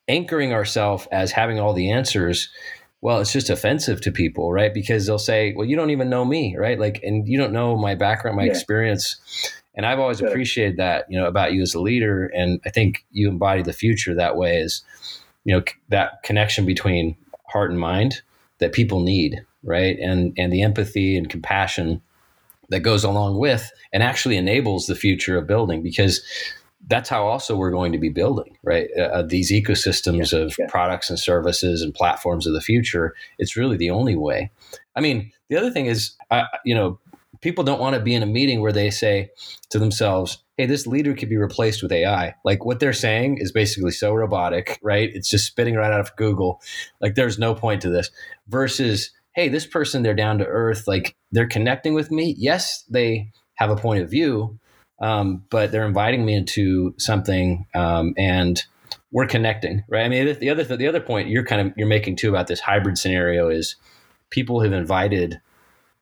anchoring 0.08 0.52
ourselves 0.52 1.06
as 1.12 1.32
having 1.32 1.58
all 1.58 1.72
the 1.72 1.90
answers 1.90 2.48
well 3.00 3.20
it's 3.20 3.32
just 3.32 3.50
offensive 3.50 4.00
to 4.00 4.12
people 4.12 4.52
right 4.52 4.72
because 4.72 5.06
they'll 5.06 5.18
say 5.18 5.52
well 5.56 5.66
you 5.66 5.76
don't 5.76 5.90
even 5.90 6.08
know 6.08 6.24
me 6.24 6.56
right 6.56 6.78
like 6.78 7.00
and 7.02 7.28
you 7.28 7.36
don't 7.36 7.52
know 7.52 7.76
my 7.76 7.94
background 7.94 8.36
my 8.36 8.44
yeah. 8.44 8.50
experience 8.50 9.52
and 9.76 9.86
i've 9.86 9.98
always 9.98 10.20
appreciated 10.20 10.76
that 10.76 11.06
you 11.08 11.18
know 11.18 11.26
about 11.26 11.52
you 11.52 11.62
as 11.62 11.74
a 11.74 11.80
leader. 11.80 12.26
And 12.26 12.60
i 12.64 12.70
think 12.70 13.04
you 13.10 13.28
embody 13.28 13.62
the 13.62 13.72
future 13.72 14.14
that 14.14 14.36
way 14.36 14.58
is 14.58 14.82
you 15.44 15.54
know 15.54 15.62
that 15.88 16.22
connection 16.22 16.66
between 16.66 17.16
heart 17.46 17.70
and 17.70 17.78
mind 17.78 18.22
that 18.58 18.72
people 18.72 19.00
need 19.00 19.44
right? 19.66 19.98
And 19.98 20.32
and 20.38 20.52
the 20.52 20.62
empathy 20.62 21.18
and 21.18 21.28
compassion 21.28 22.00
that 22.70 22.80
goes 22.80 23.04
along 23.04 23.38
with 23.38 23.70
and 23.92 24.02
actually 24.02 24.36
enables 24.36 24.86
the 24.86 24.94
future 24.94 25.36
of 25.36 25.46
building 25.46 25.82
because 25.82 26.24
that's 26.88 27.08
how 27.08 27.26
also 27.26 27.56
we're 27.56 27.70
going 27.70 27.92
to 27.92 27.98
be 27.98 28.08
building 28.08 28.56
right? 28.62 28.88
Uh, 28.96 29.02
uh, 29.02 29.22
these 29.22 29.52
ecosystems 29.52 30.32
yeah, 30.32 30.38
of 30.38 30.56
yeah. 30.58 30.66
products 30.68 31.10
and 31.10 31.18
services 31.18 31.82
and 31.82 31.94
platforms 31.94 32.46
of 32.46 32.54
the 32.54 32.60
future 32.60 33.14
it's 33.38 33.56
really 33.56 33.76
the 33.76 33.90
only 33.90 34.16
way. 34.16 34.50
I 34.94 35.00
mean 35.00 35.32
the 35.48 35.56
other 35.56 35.70
thing 35.70 35.86
is 35.86 36.14
uh, 36.30 36.44
you 36.64 36.74
know 36.74 36.98
people 37.46 37.64
don't 37.64 37.80
want 37.80 37.94
to 37.94 38.00
be 38.00 38.14
in 38.14 38.22
a 38.22 38.26
meeting 38.26 38.60
where 38.60 38.72
they 38.72 38.90
say 38.90 39.28
to 39.70 39.78
themselves 39.78 40.38
hey 40.56 40.66
this 40.66 40.86
leader 40.86 41.14
could 41.14 41.28
be 41.28 41.36
replaced 41.36 41.82
with 41.82 41.92
ai 41.92 42.34
like 42.44 42.64
what 42.64 42.80
they're 42.80 42.92
saying 42.92 43.38
is 43.38 43.52
basically 43.52 43.90
so 43.90 44.14
robotic 44.14 44.78
right? 44.82 45.10
It's 45.14 45.28
just 45.28 45.46
spitting 45.46 45.74
right 45.74 45.92
out 45.92 46.00
of 46.00 46.14
google. 46.16 46.62
Like 47.00 47.14
there's 47.14 47.38
no 47.38 47.54
point 47.54 47.82
to 47.82 47.90
this. 47.90 48.10
Versus 48.48 49.10
hey, 49.34 49.48
this 49.48 49.66
person, 49.66 50.02
they're 50.02 50.14
down 50.14 50.38
to 50.38 50.46
earth, 50.46 50.86
like 50.86 51.14
they're 51.30 51.48
connecting 51.48 51.92
with 51.92 52.10
me. 52.10 52.34
Yes, 52.38 52.84
they 52.88 53.30
have 53.56 53.68
a 53.68 53.76
point 53.76 54.02
of 54.02 54.10
view, 54.10 54.58
um, 55.00 55.44
but 55.50 55.72
they're 55.72 55.86
inviting 55.86 56.24
me 56.24 56.34
into 56.34 56.94
something, 56.98 57.66
um, 57.74 58.14
and 58.16 58.62
we're 59.12 59.26
connecting, 59.26 59.84
right? 59.88 60.04
I 60.04 60.08
mean, 60.08 60.38
the 60.38 60.50
other 60.50 60.64
the 60.64 60.88
other 60.88 61.00
point 61.00 61.28
you're 61.28 61.44
kind 61.44 61.68
of 61.68 61.74
you're 61.76 61.86
making 61.86 62.16
too 62.16 62.30
about 62.30 62.46
this 62.46 62.60
hybrid 62.60 62.96
scenario 62.96 63.48
is 63.48 63.76
people 64.30 64.60
have 64.60 64.72
invited 64.72 65.40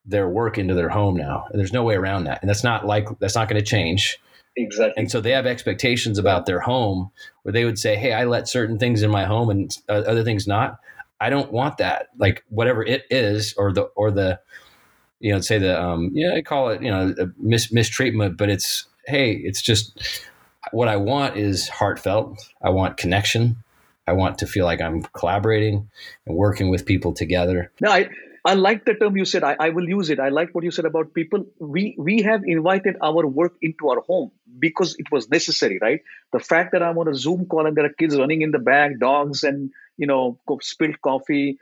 their 0.05 0.29
work 0.29 0.59
into 0.59 0.75
their 0.75 0.89
home 0.89 1.17
now, 1.17 1.47
and 1.51 1.59
there's 1.59 1.73
no 1.73 1.83
way 1.83 1.95
around 1.95 2.25
that, 2.25 2.41
and 2.43 2.49
that's 2.49 2.65
not 2.65 2.87
like 2.87 3.09
that's 3.21 3.35
not 3.35 3.49
going 3.49 3.63
to 3.63 3.67
change. 3.67 4.19
Exactly. 4.57 4.95
And 4.97 5.11
so 5.11 5.21
they 5.21 5.33
have 5.33 5.47
expectations 5.47 6.19
about 6.19 6.47
their 6.47 6.61
home 6.61 7.11
where 7.43 7.53
they 7.53 7.65
would 7.65 7.79
say, 7.79 7.97
"Hey, 7.97 8.13
I 8.13 8.25
let 8.25 8.49
certain 8.49 8.79
things 8.79 9.03
in 9.03 9.11
my 9.11 9.25
home 9.25 9.51
and 9.51 9.77
uh, 9.89 10.03
other 10.07 10.23
things 10.25 10.47
not." 10.47 10.79
I 11.21 11.31
don't 11.31 11.53
want 11.53 11.79
that. 11.79 12.09
Like 12.19 12.45
whatever 12.51 12.85
it 12.85 13.05
is, 13.11 13.55
or 13.57 13.73
the 13.73 13.83
or 13.97 14.11
the, 14.11 14.41
you 15.21 15.33
know, 15.33 15.41
say 15.41 15.59
the 15.59 15.81
um, 15.81 16.11
yeah, 16.13 16.35
I 16.35 16.43
call 16.43 16.69
it 16.69 16.83
you 16.83 16.91
know 16.91 17.15
mis- 17.39 17.73
mistreatment, 17.73 18.37
but 18.37 18.49
it's 18.49 18.87
hey, 19.07 19.33
it's 19.33 19.63
just 19.63 20.23
what 20.73 20.89
I 20.89 20.97
want 20.97 21.37
is 21.37 21.69
heartfelt. 21.69 22.39
I 22.63 22.71
want 22.71 22.97
connection. 22.97 23.57
I 24.07 24.13
want 24.13 24.39
to 24.39 24.47
feel 24.47 24.67
like 24.67 24.81
I'm 24.81 25.03
collaborating 25.03 25.89
and 26.27 26.37
working 26.37 26.69
with 26.69 26.85
people 26.85 27.15
together. 27.15 27.71
No, 27.81 27.91
I, 27.91 28.09
I 28.47 28.55
like 28.55 28.84
the 28.84 28.95
term 28.95 29.16
you 29.16 29.24
said. 29.24 29.42
I, 29.42 29.57
I 29.59 29.70
will 29.70 29.88
use 29.88 30.11
it. 30.11 30.20
I 30.20 30.28
like 30.28 30.55
what 30.55 30.64
you 30.64 30.70
said 30.70 30.84
about 30.84 31.14
people. 31.14 31.47
We 31.59 31.95
we 31.99 32.20
have 32.22 32.42
invited 32.45 32.97
our 33.03 33.26
work 33.26 33.55
into 33.62 33.88
our 33.88 34.01
home 34.01 34.32
because 34.59 34.97
it 34.99 35.11
was 35.11 35.30
necessary, 35.30 35.78
right? 35.80 36.01
The 36.32 36.40
fact 36.40 36.72
that 36.72 36.82
I'm 36.82 36.99
on 36.99 37.09
a 37.09 37.14
Zoom 37.14 37.47
call 37.47 37.66
and 37.66 37.74
there 37.74 37.86
are 37.86 37.95
kids 37.99 38.18
running 38.18 38.42
in 38.42 38.51
the 38.51 38.59
back, 38.59 38.99
dogs 38.99 39.45
and 39.45 39.70
you 39.97 40.07
know 40.07 40.38
spilled 40.61 41.01
coffee. 41.01 41.57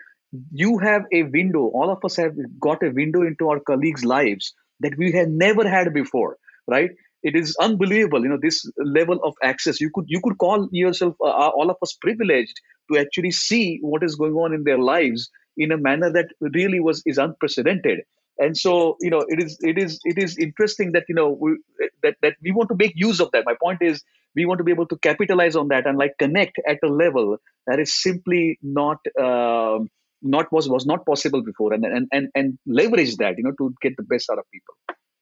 You 0.51 0.79
have 0.79 1.05
a 1.13 1.23
window. 1.25 1.67
All 1.69 1.91
of 1.91 2.05
us 2.05 2.17
have 2.17 2.35
got 2.59 2.83
a 2.83 2.91
window 2.91 3.23
into 3.23 3.49
our 3.49 3.61
colleagues' 3.61 4.05
lives 4.05 4.53
that 4.81 4.99
we 4.99 5.13
had 5.13 5.31
never 5.31 5.69
had 5.69 5.95
before, 5.95 6.37
right? 6.67 6.91
It 7.23 7.37
is 7.37 7.55
unbelievable, 7.61 8.25
you 8.25 8.29
know, 8.31 8.39
this 8.43 8.69
level 8.79 9.21
of 9.23 9.35
access. 9.41 9.81
You 9.81 9.91
could 9.95 10.07
you 10.09 10.21
could 10.21 10.39
call 10.39 10.69
yourself 10.73 11.15
uh, 11.21 11.29
uh 11.29 11.51
all 11.51 11.71
of 11.71 11.77
us 11.81 11.93
privileged 11.93 12.61
to 12.91 12.99
actually 12.99 13.31
see 13.31 13.79
what 13.83 14.03
is 14.03 14.17
going 14.17 14.35
on 14.35 14.53
in 14.53 14.65
their 14.65 14.79
lives 14.79 15.31
in 15.57 15.73
a 15.73 15.77
manner 15.77 16.11
that 16.13 16.29
really 16.41 16.81
was 16.81 17.03
is 17.07 17.19
unprecedented. 17.19 18.01
And 18.39 18.57
so 18.57 18.97
you 19.01 19.11
know 19.11 19.25
it 19.29 19.41
is 19.41 19.59
it 19.61 19.79
is 19.79 20.01
it 20.05 20.19
is 20.19 20.39
interesting 20.39 20.93
that 20.93 21.05
you 21.09 21.15
know 21.15 21.31
we, 21.31 21.59
that 22.03 22.17
that 22.23 22.37
we 22.43 22.51
want 22.51 22.69
to 22.71 22.77
make 22.77 22.93
use 22.95 23.21
of 23.21 23.31
that. 23.33 23.45
My 23.45 23.55
point 23.63 23.83
is 23.83 24.03
we 24.35 24.47
want 24.47 24.59
to 24.59 24.65
be 24.65 24.73
able 24.73 24.87
to 24.87 24.97
capitalize 24.99 25.57
on 25.57 25.69
that 25.69 25.87
and 25.87 25.99
like 25.99 26.15
connect 26.19 26.59
at 26.67 26.79
a 26.83 26.89
level 26.89 27.37
that 27.67 27.79
is 27.79 27.93
simply 28.03 28.59
not 28.63 28.99
uh, 29.21 29.79
not 30.23 30.51
was 30.53 30.69
was 30.69 30.87
not 30.87 31.05
possible 31.05 31.43
before 31.43 31.73
and 31.73 31.85
and 31.85 32.09
and, 32.13 32.29
and 32.35 32.59
leverage 32.67 33.17
that 33.17 33.37
you 33.37 33.45
know 33.45 33.53
to 33.59 33.75
get 33.83 33.97
the 33.97 34.03
best 34.03 34.31
out 34.31 34.39
of 34.39 34.45
people 34.53 34.75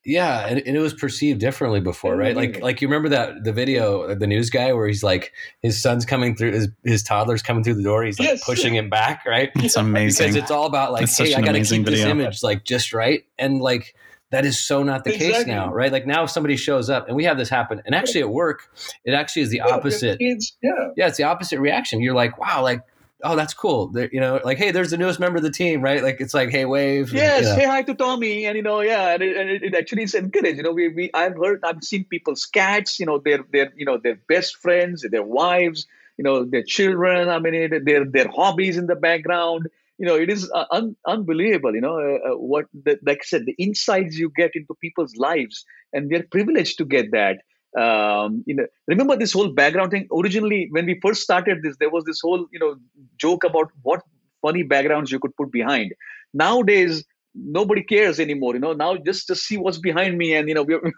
yeah, 0.04 0.46
and, 0.46 0.58
and, 0.66 0.76
it 0.76 0.80
was 0.80 0.94
perceived 0.94 1.40
differently 1.40 1.80
before, 1.80 2.16
right? 2.16 2.34
Like, 2.34 2.60
like 2.60 2.80
you 2.80 2.88
remember 2.88 3.10
that 3.10 3.44
the 3.44 3.52
video, 3.52 4.14
the 4.14 4.26
news 4.26 4.48
guy, 4.48 4.72
where 4.72 4.86
he's 4.86 5.02
like, 5.02 5.32
his 5.60 5.80
son's 5.80 6.06
coming 6.06 6.34
through, 6.34 6.52
his 6.52 6.68
his 6.84 7.02
toddler's 7.02 7.42
coming 7.42 7.62
through 7.62 7.74
the 7.74 7.82
door, 7.82 8.02
he's 8.04 8.18
like 8.18 8.28
yes. 8.28 8.44
pushing 8.44 8.74
him 8.74 8.88
back, 8.88 9.24
right? 9.26 9.50
It's 9.56 9.76
amazing 9.76 10.28
because 10.28 10.36
it's 10.36 10.50
all 10.50 10.64
about 10.64 10.92
like, 10.92 11.08
hey, 11.08 11.34
I 11.34 11.42
got 11.42 11.52
to 11.52 11.60
keep 11.60 11.84
video. 11.84 11.90
this 11.90 12.00
image 12.04 12.42
like 12.42 12.64
just 12.64 12.94
right, 12.94 13.24
and 13.38 13.60
like 13.60 13.94
that 14.30 14.46
is 14.46 14.58
so 14.58 14.82
not 14.82 15.04
the 15.04 15.12
exactly. 15.12 15.38
case 15.38 15.46
now, 15.46 15.70
right? 15.70 15.92
Like 15.92 16.06
now, 16.06 16.24
if 16.24 16.30
somebody 16.30 16.56
shows 16.56 16.88
up, 16.88 17.06
and 17.06 17.16
we 17.16 17.24
have 17.24 17.36
this 17.36 17.50
happen, 17.50 17.82
and 17.84 17.94
actually 17.94 18.20
at 18.20 18.30
work, 18.30 18.70
it 19.04 19.12
actually 19.12 19.42
is 19.42 19.50
the 19.50 19.58
yeah, 19.58 19.74
opposite. 19.74 20.18
Kids, 20.18 20.56
yeah, 20.62 20.70
yeah, 20.96 21.08
it's 21.08 21.18
the 21.18 21.24
opposite 21.24 21.60
reaction. 21.60 22.00
You're 22.00 22.14
like, 22.14 22.38
wow, 22.38 22.62
like 22.62 22.80
oh, 23.22 23.36
that's 23.36 23.54
cool. 23.54 23.88
They're, 23.88 24.10
you 24.12 24.20
know, 24.20 24.40
like, 24.44 24.58
hey, 24.58 24.70
there's 24.70 24.90
the 24.90 24.96
newest 24.96 25.20
member 25.20 25.36
of 25.36 25.42
the 25.42 25.50
team, 25.50 25.82
right? 25.82 26.02
Like, 26.02 26.20
it's 26.20 26.34
like, 26.34 26.50
hey, 26.50 26.64
wave. 26.64 27.12
Yes, 27.12 27.38
and, 27.38 27.44
you 27.44 27.50
know. 27.50 27.58
say 27.58 27.64
hi 27.66 27.82
to 27.82 27.94
Tommy, 27.94 28.46
and 28.46 28.56
you 28.56 28.62
know, 28.62 28.80
yeah, 28.80 29.14
and 29.14 29.22
it, 29.22 29.36
and 29.36 29.50
it, 29.50 29.74
actually 29.74 30.04
is 30.04 30.14
encouraged. 30.14 30.56
You 30.56 30.62
know, 30.62 30.72
we, 30.72 30.88
we 30.88 31.10
I've 31.14 31.36
heard, 31.36 31.60
I've 31.64 31.82
seen 31.82 32.04
people's 32.04 32.46
cats, 32.46 33.00
you 33.00 33.06
know, 33.06 33.18
their 33.18 33.44
their 33.52 33.72
you 33.76 33.84
know 33.84 33.98
their 33.98 34.16
best 34.28 34.56
friends, 34.56 35.04
their 35.10 35.22
wives, 35.22 35.86
you 36.16 36.24
know, 36.24 36.44
their 36.44 36.62
children. 36.62 37.28
I 37.28 37.38
mean, 37.38 37.54
it, 37.54 37.84
their 37.84 38.04
their 38.04 38.28
hobbies 38.28 38.76
in 38.76 38.86
the 38.86 38.96
background. 38.96 39.68
You 39.98 40.06
know, 40.06 40.16
it 40.16 40.30
is 40.30 40.50
uh, 40.54 40.64
un, 40.70 40.96
unbelievable. 41.06 41.74
You 41.74 41.82
know, 41.82 41.98
uh, 41.98 42.32
uh, 42.32 42.36
what 42.36 42.66
the, 42.72 42.98
like 43.04 43.18
I 43.18 43.24
said, 43.26 43.44
the 43.46 43.52
insights 43.58 44.16
you 44.16 44.32
get 44.34 44.52
into 44.54 44.74
people's 44.80 45.14
lives, 45.16 45.64
and 45.92 46.10
we're 46.10 46.22
privileged 46.22 46.78
to 46.78 46.84
get 46.84 47.10
that 47.12 47.38
um, 47.78 48.42
you 48.46 48.54
know, 48.54 48.66
remember 48.88 49.16
this 49.16 49.32
whole 49.32 49.48
background 49.48 49.90
thing. 49.92 50.08
Originally, 50.12 50.68
when 50.70 50.86
we 50.86 50.98
first 51.00 51.22
started 51.22 51.62
this, 51.62 51.76
there 51.78 51.90
was 51.90 52.04
this 52.04 52.20
whole 52.20 52.46
you 52.52 52.58
know 52.58 52.76
joke 53.16 53.44
about 53.44 53.70
what 53.82 54.02
funny 54.42 54.62
backgrounds 54.62 55.12
you 55.12 55.18
could 55.18 55.36
put 55.36 55.52
behind. 55.52 55.92
Nowadays, 56.34 57.04
nobody 57.34 57.82
cares 57.82 58.18
anymore. 58.18 58.54
You 58.54 58.60
know, 58.60 58.72
now 58.72 58.96
just 58.96 59.26
to 59.28 59.36
see 59.36 59.56
what's 59.56 59.78
behind 59.78 60.18
me, 60.18 60.34
and 60.34 60.48
you 60.48 60.54
know, 60.54 60.62
we're, 60.68 60.92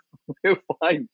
we're 0.45 0.57
fine. 0.81 1.09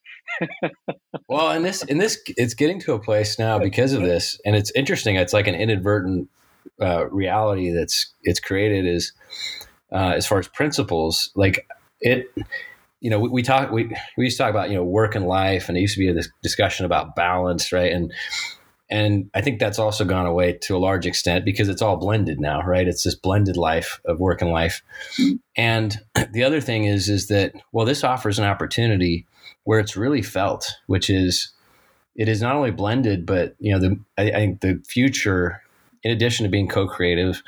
well, 1.29 1.51
and 1.51 1.65
this, 1.65 1.83
and 1.83 2.01
this, 2.01 2.21
it's 2.37 2.55
getting 2.55 2.81
to 2.81 2.93
a 2.93 2.99
place 2.99 3.39
now 3.39 3.59
because 3.59 3.93
of 3.93 4.03
this, 4.03 4.41
and 4.45 4.55
it's 4.55 4.71
interesting. 4.75 5.17
It's 5.17 5.33
like 5.33 5.47
an 5.47 5.55
inadvertent 5.55 6.29
uh, 6.81 7.09
reality 7.09 7.71
that's 7.71 8.13
it's 8.23 8.41
created 8.41 8.87
is 8.87 9.13
uh, 9.93 10.13
as 10.15 10.27
far 10.27 10.39
as 10.39 10.49
principles, 10.49 11.31
like 11.35 11.67
it 12.01 12.33
you 13.01 13.11
know, 13.11 13.21
we, 13.21 13.29
we 13.29 13.43
talk, 13.43 13.71
we, 13.71 13.95
we 14.17 14.25
used 14.25 14.37
to 14.37 14.43
talk 14.43 14.51
about, 14.51 14.71
you 14.71 14.77
know, 14.77 14.85
work 14.85 15.15
and 15.15 15.27
life 15.27 15.69
and 15.69 15.79
it 15.79 15.81
used 15.81 15.95
to 15.95 16.01
be 16.01 16.09
a 16.09 16.23
discussion 16.43 16.85
about 16.85 17.15
balance, 17.15 17.73
right? 17.73 17.93
And, 17.93 18.13
and 18.91 19.31
I 19.35 19.41
think 19.41 19.61
that's 19.61 19.79
also 19.79 20.05
gone 20.05 20.27
away 20.27 20.55
to 20.63 20.77
a 20.77 20.79
large 20.79 21.07
extent 21.07 21.45
because 21.45 21.69
it's 21.69 21.83
all 21.83 21.97
blended 21.97 22.41
now, 22.41 22.63
right? 22.63 22.89
It's 22.89 23.05
this 23.05 23.15
blended 23.15 23.57
life 23.57 24.01
of 24.07 24.19
work 24.19 24.41
and 24.41 24.51
life. 24.51 24.83
And 25.57 26.01
the 26.33 26.43
other 26.43 26.61
thing 26.61 26.85
is, 26.85 27.09
is 27.09 27.29
that, 27.29 27.53
well, 27.73 27.87
this 27.87 28.03
offers 28.03 28.39
an 28.39 28.47
opportunity 28.47 29.27
where 29.65 29.79
it's 29.79 29.97
really 29.97 30.23
felt, 30.23 30.67
which 30.87 31.11
is, 31.11 31.53
it 32.17 32.29
is 32.29 32.43
not 32.43 32.57
only 32.57 32.71
blended, 32.71 33.27
but 33.27 33.55
you 33.61 33.73
know, 33.73 33.79
the 33.79 34.01
I, 34.19 34.23
I 34.31 34.33
think 34.33 34.61
the 34.61 34.83
future, 34.87 35.63
in 36.03 36.11
addition 36.11 36.45
to 36.45 36.51
being 36.51 36.67
co-creative 36.67 37.43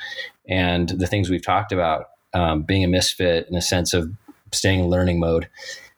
and 0.48 0.88
the 0.88 1.06
things 1.06 1.28
we've 1.28 1.44
talked 1.44 1.72
about, 1.72 2.10
um, 2.34 2.62
being 2.62 2.84
a 2.84 2.88
misfit 2.88 3.48
in 3.48 3.56
a 3.56 3.62
sense 3.62 3.92
of 3.92 4.12
staying 4.52 4.80
in 4.80 4.86
learning 4.86 5.20
mode, 5.20 5.48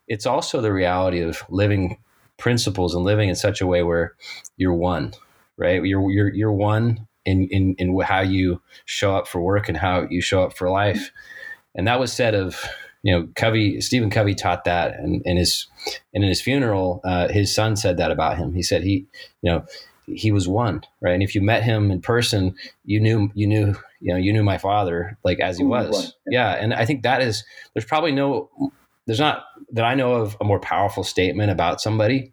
it's 0.08 0.26
also 0.26 0.60
the 0.60 0.72
reality 0.72 1.20
of 1.20 1.42
living 1.48 1.98
principles 2.38 2.94
and 2.94 3.04
living 3.04 3.28
in 3.28 3.34
such 3.34 3.60
a 3.60 3.66
way 3.66 3.82
where 3.82 4.14
you're 4.56 4.74
one, 4.74 5.14
right? 5.56 5.82
You're 5.84 6.10
you're 6.10 6.34
you're 6.34 6.52
one 6.52 7.06
in 7.24 7.48
in 7.48 7.74
in 7.78 7.98
how 8.00 8.20
you 8.20 8.60
show 8.84 9.16
up 9.16 9.28
for 9.28 9.40
work 9.40 9.68
and 9.68 9.76
how 9.78 10.06
you 10.10 10.20
show 10.20 10.42
up 10.42 10.56
for 10.56 10.70
life. 10.70 11.12
And 11.74 11.86
that 11.86 12.00
was 12.00 12.12
said 12.12 12.34
of 12.34 12.64
you 13.02 13.12
know 13.12 13.28
Covey 13.36 13.80
Stephen 13.80 14.10
Covey 14.10 14.34
taught 14.34 14.64
that 14.64 14.94
and 14.98 15.22
in 15.24 15.36
his 15.36 15.66
and 16.12 16.24
in 16.24 16.28
his 16.28 16.42
funeral 16.42 17.00
uh, 17.04 17.28
his 17.28 17.54
son 17.54 17.76
said 17.76 17.96
that 17.96 18.10
about 18.10 18.38
him. 18.38 18.54
He 18.54 18.62
said 18.62 18.82
he 18.82 19.06
you 19.42 19.50
know 19.50 19.64
he 20.06 20.32
was 20.32 20.48
one 20.48 20.82
right 21.00 21.14
and 21.14 21.22
if 21.22 21.34
you 21.34 21.40
met 21.40 21.62
him 21.62 21.90
in 21.90 22.00
person 22.00 22.54
you 22.84 23.00
knew 23.00 23.30
you 23.34 23.46
knew 23.46 23.74
you 24.00 24.12
know 24.12 24.16
you 24.16 24.32
knew 24.32 24.42
my 24.42 24.58
father 24.58 25.16
like 25.24 25.38
as 25.40 25.58
he 25.58 25.64
was 25.64 26.14
yeah 26.26 26.52
and 26.52 26.74
i 26.74 26.84
think 26.84 27.02
that 27.02 27.22
is 27.22 27.44
there's 27.72 27.84
probably 27.84 28.12
no 28.12 28.50
there's 29.06 29.20
not 29.20 29.44
that 29.72 29.84
I 29.84 29.94
know 29.94 30.14
of 30.14 30.36
a 30.40 30.44
more 30.44 30.60
powerful 30.60 31.02
statement 31.02 31.50
about 31.50 31.80
somebody. 31.80 32.32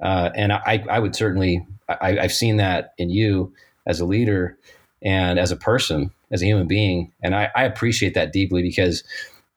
Uh, 0.00 0.30
and 0.34 0.52
I, 0.52 0.84
I 0.90 0.98
would 0.98 1.14
certainly, 1.14 1.66
I, 1.88 2.18
I've 2.18 2.32
seen 2.32 2.56
that 2.56 2.92
in 2.98 3.08
you 3.08 3.54
as 3.86 4.00
a 4.00 4.04
leader 4.04 4.58
and 5.00 5.38
as 5.38 5.52
a 5.52 5.56
person, 5.56 6.10
as 6.30 6.42
a 6.42 6.46
human 6.46 6.66
being. 6.66 7.12
And 7.22 7.34
I, 7.34 7.50
I 7.54 7.64
appreciate 7.64 8.14
that 8.14 8.32
deeply 8.32 8.62
because 8.62 9.04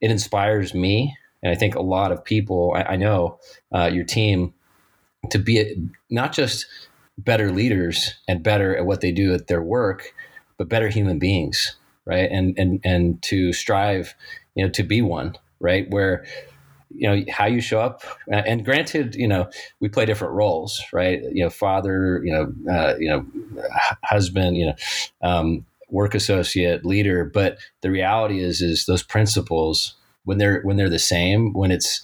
it 0.02 0.12
inspires 0.12 0.74
me. 0.74 1.16
And 1.42 1.52
I 1.52 1.56
think 1.56 1.76
a 1.76 1.82
lot 1.82 2.12
of 2.12 2.24
people, 2.24 2.74
I, 2.76 2.84
I 2.84 2.96
know 2.96 3.40
uh, 3.74 3.90
your 3.92 4.06
team, 4.06 4.54
to 5.32 5.40
be 5.40 5.90
not 6.12 6.32
just 6.32 6.68
better 7.18 7.52
leaders 7.52 8.16
and 8.28 8.44
better 8.44 8.76
at 8.76 8.86
what 8.86 9.02
they 9.02 9.12
do 9.12 9.34
at 9.34 9.48
their 9.48 9.62
work, 9.62 10.14
but 10.58 10.70
better 10.70 10.90
human 10.90 11.20
beings, 11.20 11.76
right? 12.06 12.30
And 12.32 12.58
and 12.58 12.80
and 12.84 13.22
to 13.24 13.54
strive, 13.54 14.14
you 14.56 14.66
know, 14.66 14.72
to 14.72 14.84
be 14.84 15.02
one 15.02 15.36
right? 15.60 15.90
Where 15.90 16.26
you 16.94 17.10
know 17.10 17.26
how 17.30 17.46
you 17.46 17.60
show 17.60 17.82
up 17.82 18.04
and 18.30 18.64
granted 18.64 19.16
you 19.16 19.28
know 19.28 19.50
we 19.82 19.90
play 19.90 20.06
different 20.06 20.34
roles 20.34 20.82
right 20.94 21.24
you 21.34 21.44
know 21.44 21.50
father 21.50 22.22
you 22.24 22.32
know 22.32 22.72
uh, 22.72 22.96
you 22.98 23.10
know 23.10 23.26
husband 24.04 24.56
you 24.56 24.68
know 24.68 24.76
um, 25.22 25.66
work 25.90 26.16
associate 26.16 26.86
leader 26.86 27.26
but 27.26 27.58
the 27.82 27.92
reality 27.92 28.40
is 28.40 28.62
is 28.62 28.86
those 28.86 29.04
principles 29.04 29.96
when 30.24 30.38
they're 30.38 30.62
when 30.62 30.78
they're 30.78 30.88
the 30.88 30.98
same 30.98 31.52
when 31.52 31.70
it's 31.70 32.02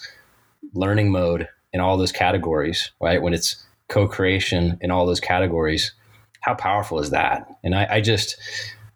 learning 0.74 1.09
mode 1.09 1.47
in 1.72 1.80
all 1.80 1.95
those 1.95 2.12
categories 2.12 2.91
right 2.99 3.22
when 3.22 3.34
it's 3.34 3.64
co-creation 3.91 4.77
in 4.81 4.89
all 4.89 5.05
those 5.05 5.19
categories 5.19 5.93
how 6.39 6.55
powerful 6.55 6.99
is 6.99 7.11
that 7.11 7.47
and 7.63 7.75
i, 7.75 7.85
I 7.97 8.01
just 8.01 8.37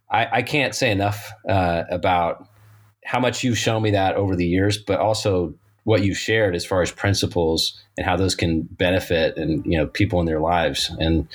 I, 0.09 0.27
I, 0.31 0.41
can't 0.43 0.75
say 0.75 0.91
enough 0.91 1.31
uh, 1.49 1.83
about 1.89 2.47
how 3.05 3.19
much 3.19 3.43
you've 3.43 3.57
shown 3.57 3.81
me 3.81 3.91
that 3.91 4.15
over 4.15 4.35
the 4.35 4.45
years, 4.45 4.77
but 4.77 4.99
also 4.99 5.53
what 5.83 6.03
you've 6.03 6.17
shared 6.17 6.55
as 6.55 6.65
far 6.65 6.81
as 6.81 6.91
principles 6.91 7.79
and 7.97 8.05
how 8.05 8.17
those 8.17 8.35
can 8.35 8.63
benefit 8.63 9.37
and 9.37 9.63
you 9.65 9.77
know 9.77 9.85
people 9.85 10.19
in 10.19 10.25
their 10.25 10.39
lives. 10.39 10.91
And 10.99 11.27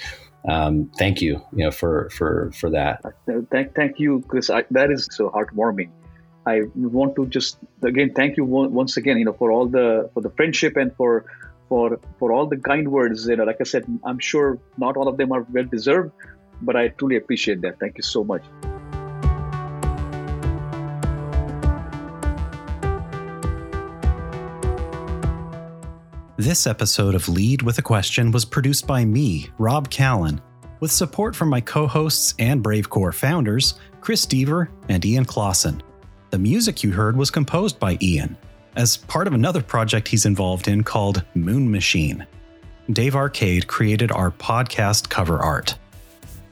um, 0.49 0.91
thank 0.99 1.23
you, 1.23 1.41
you 1.53 1.65
know, 1.65 1.71
for 1.71 2.11
for 2.11 2.51
for 2.53 2.71
that. 2.71 3.03
Thank 3.51 3.75
thank 3.75 4.01
you, 4.01 4.25
Chris. 4.27 4.51
I, 4.51 4.65
that 4.73 4.91
is 4.91 5.09
so 5.11 5.31
heartwarming. 5.31 5.91
I 6.47 6.63
want 6.75 7.15
to 7.17 7.27
just 7.27 7.59
again 7.83 8.13
thank 8.15 8.37
you 8.37 8.45
once 8.45 8.97
again, 8.97 9.19
you 9.19 9.25
know, 9.25 9.35
for 9.35 9.53
all 9.53 9.67
the 9.67 10.11
for 10.13 10.21
the 10.21 10.31
friendship 10.31 10.77
and 10.77 10.95
for 10.97 11.25
for 11.71 11.99
for 12.19 12.33
all 12.33 12.47
the 12.47 12.59
kind 12.59 12.89
words. 12.89 13.27
You 13.27 13.37
know, 13.37 13.45
like 13.45 13.61
I 13.61 13.65
said, 13.65 13.85
I'm 14.05 14.19
sure 14.19 14.59
not 14.77 14.99
all 14.99 15.09
of 15.09 15.17
them 15.17 15.33
are 15.33 15.47
well 15.51 15.65
deserved, 15.65 16.11
but 16.61 16.77
I 16.77 16.89
truly 16.89 17.17
appreciate 17.17 17.63
that. 17.63 17.79
Thank 17.81 17.97
you 17.97 18.03
so 18.03 18.23
much. 18.25 18.43
This 26.37 26.67
episode 26.67 27.15
of 27.15 27.29
Lead 27.29 27.63
with 27.63 27.79
a 27.79 27.83
Question 27.83 28.33
was 28.33 28.47
produced 28.47 28.87
by 28.87 29.05
me, 29.05 29.51
Rob 29.59 29.91
Callan, 29.91 30.41
with 30.81 30.91
support 30.91 31.37
from 31.37 31.51
my 31.51 31.61
co 31.61 31.87
hosts 31.87 32.35
and 32.39 32.65
BraveCore 32.65 33.15
founders, 33.15 33.75
Chris 34.01 34.27
Deaver 34.27 34.69
and 34.89 35.05
Ian 35.05 35.27
Clausen. 35.27 35.83
The 36.31 36.39
music 36.39 36.83
you 36.83 36.93
heard 36.93 37.17
was 37.17 37.31
composed 37.31 37.79
by 37.79 37.99
Ian 38.01 38.39
as 38.77 38.97
part 38.97 39.27
of 39.27 39.35
another 39.35 39.63
project 39.63 40.09
he's 40.09 40.27
involved 40.27 40.69
in 40.69 40.83
called 40.85 41.25
Moon 41.35 41.71
Machine. 41.71 42.27
Dave 42.93 43.15
Arcade 43.15 43.67
created 43.67 44.11
our 44.11 44.31
podcast 44.31 45.09
cover 45.09 45.39
art. 45.39 45.77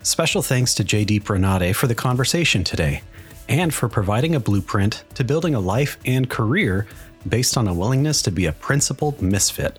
Special 0.02 0.42
thanks 0.42 0.74
to 0.74 0.84
JD 0.84 1.22
Ranade 1.22 1.74
for 1.74 1.86
the 1.86 1.94
conversation 1.94 2.64
today 2.64 3.02
and 3.48 3.72
for 3.74 3.88
providing 3.88 4.34
a 4.34 4.40
blueprint 4.40 5.04
to 5.14 5.24
building 5.24 5.54
a 5.54 5.60
life 5.60 5.98
and 6.04 6.28
career 6.28 6.86
based 7.28 7.56
on 7.56 7.66
a 7.66 7.74
willingness 7.74 8.22
to 8.22 8.30
be 8.30 8.46
a 8.46 8.52
principled 8.52 9.20
misfit. 9.20 9.78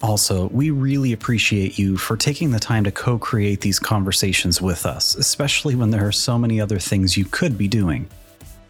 Also, 0.00 0.48
we 0.48 0.70
really 0.70 1.12
appreciate 1.12 1.76
you 1.78 1.96
for 1.96 2.16
taking 2.16 2.52
the 2.52 2.60
time 2.60 2.84
to 2.84 2.92
co 2.92 3.18
create 3.18 3.60
these 3.60 3.80
conversations 3.80 4.62
with 4.62 4.86
us, 4.86 5.16
especially 5.16 5.74
when 5.74 5.90
there 5.90 6.06
are 6.06 6.12
so 6.12 6.38
many 6.38 6.60
other 6.60 6.78
things 6.78 7.16
you 7.16 7.24
could 7.24 7.58
be 7.58 7.66
doing. 7.66 8.08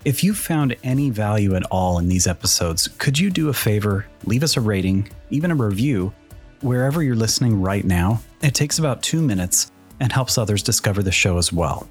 If 0.05 0.23
you 0.23 0.33
found 0.33 0.77
any 0.85 1.11
value 1.11 1.57
at 1.57 1.65
all 1.65 1.99
in 1.99 2.09
these 2.09 2.29
episodes, 2.29 2.89
could 2.99 3.19
you 3.19 3.31
do 3.31 3.49
a 3.49 3.53
favor, 3.53 4.07
leave 4.25 4.45
us 4.45 4.57
a 4.57 4.61
rating, 4.61 5.11
even 5.31 5.51
a 5.51 5.57
review, 5.57 6.13
wherever 6.61 7.03
you're 7.03 7.17
listening 7.17 7.61
right 7.61 7.85
now? 7.85 8.21
It 8.41 8.55
takes 8.55 8.79
about 8.79 9.03
two 9.03 9.21
minutes 9.21 9.73
and 9.99 10.13
helps 10.13 10.39
others 10.39 10.63
discover 10.63 11.03
the 11.03 11.11
show 11.11 11.37
as 11.37 11.53
well. 11.53 11.89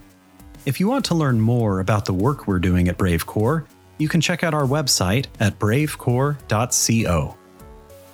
If 0.66 0.80
you 0.80 0.88
want 0.88 1.04
to 1.06 1.16
learn 1.16 1.42
more 1.42 1.82
about 1.82 2.06
the 2.06 2.14
work 2.14 2.48
we're 2.48 2.60
doing 2.60 2.88
at 2.88 2.98
BraveCore, 2.98 3.66
you 3.98 4.08
can 4.08 4.22
check 4.22 4.42
out 4.42 4.54
our 4.54 4.66
website 4.66 5.26
at 5.42 5.60
bravecore.co. 5.60 7.38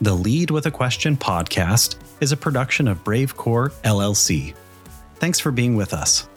The 0.01 0.13
Lead 0.13 0.49
with 0.49 0.65
a 0.65 0.71
Question 0.71 1.15
podcast 1.15 1.97
is 2.19 2.31
a 2.31 2.37
production 2.37 2.87
of 2.87 3.03
BraveCore 3.03 3.71
LLC. 3.83 4.55
Thanks 5.15 5.39
for 5.39 5.51
being 5.51 5.75
with 5.75 5.93
us. 5.93 6.27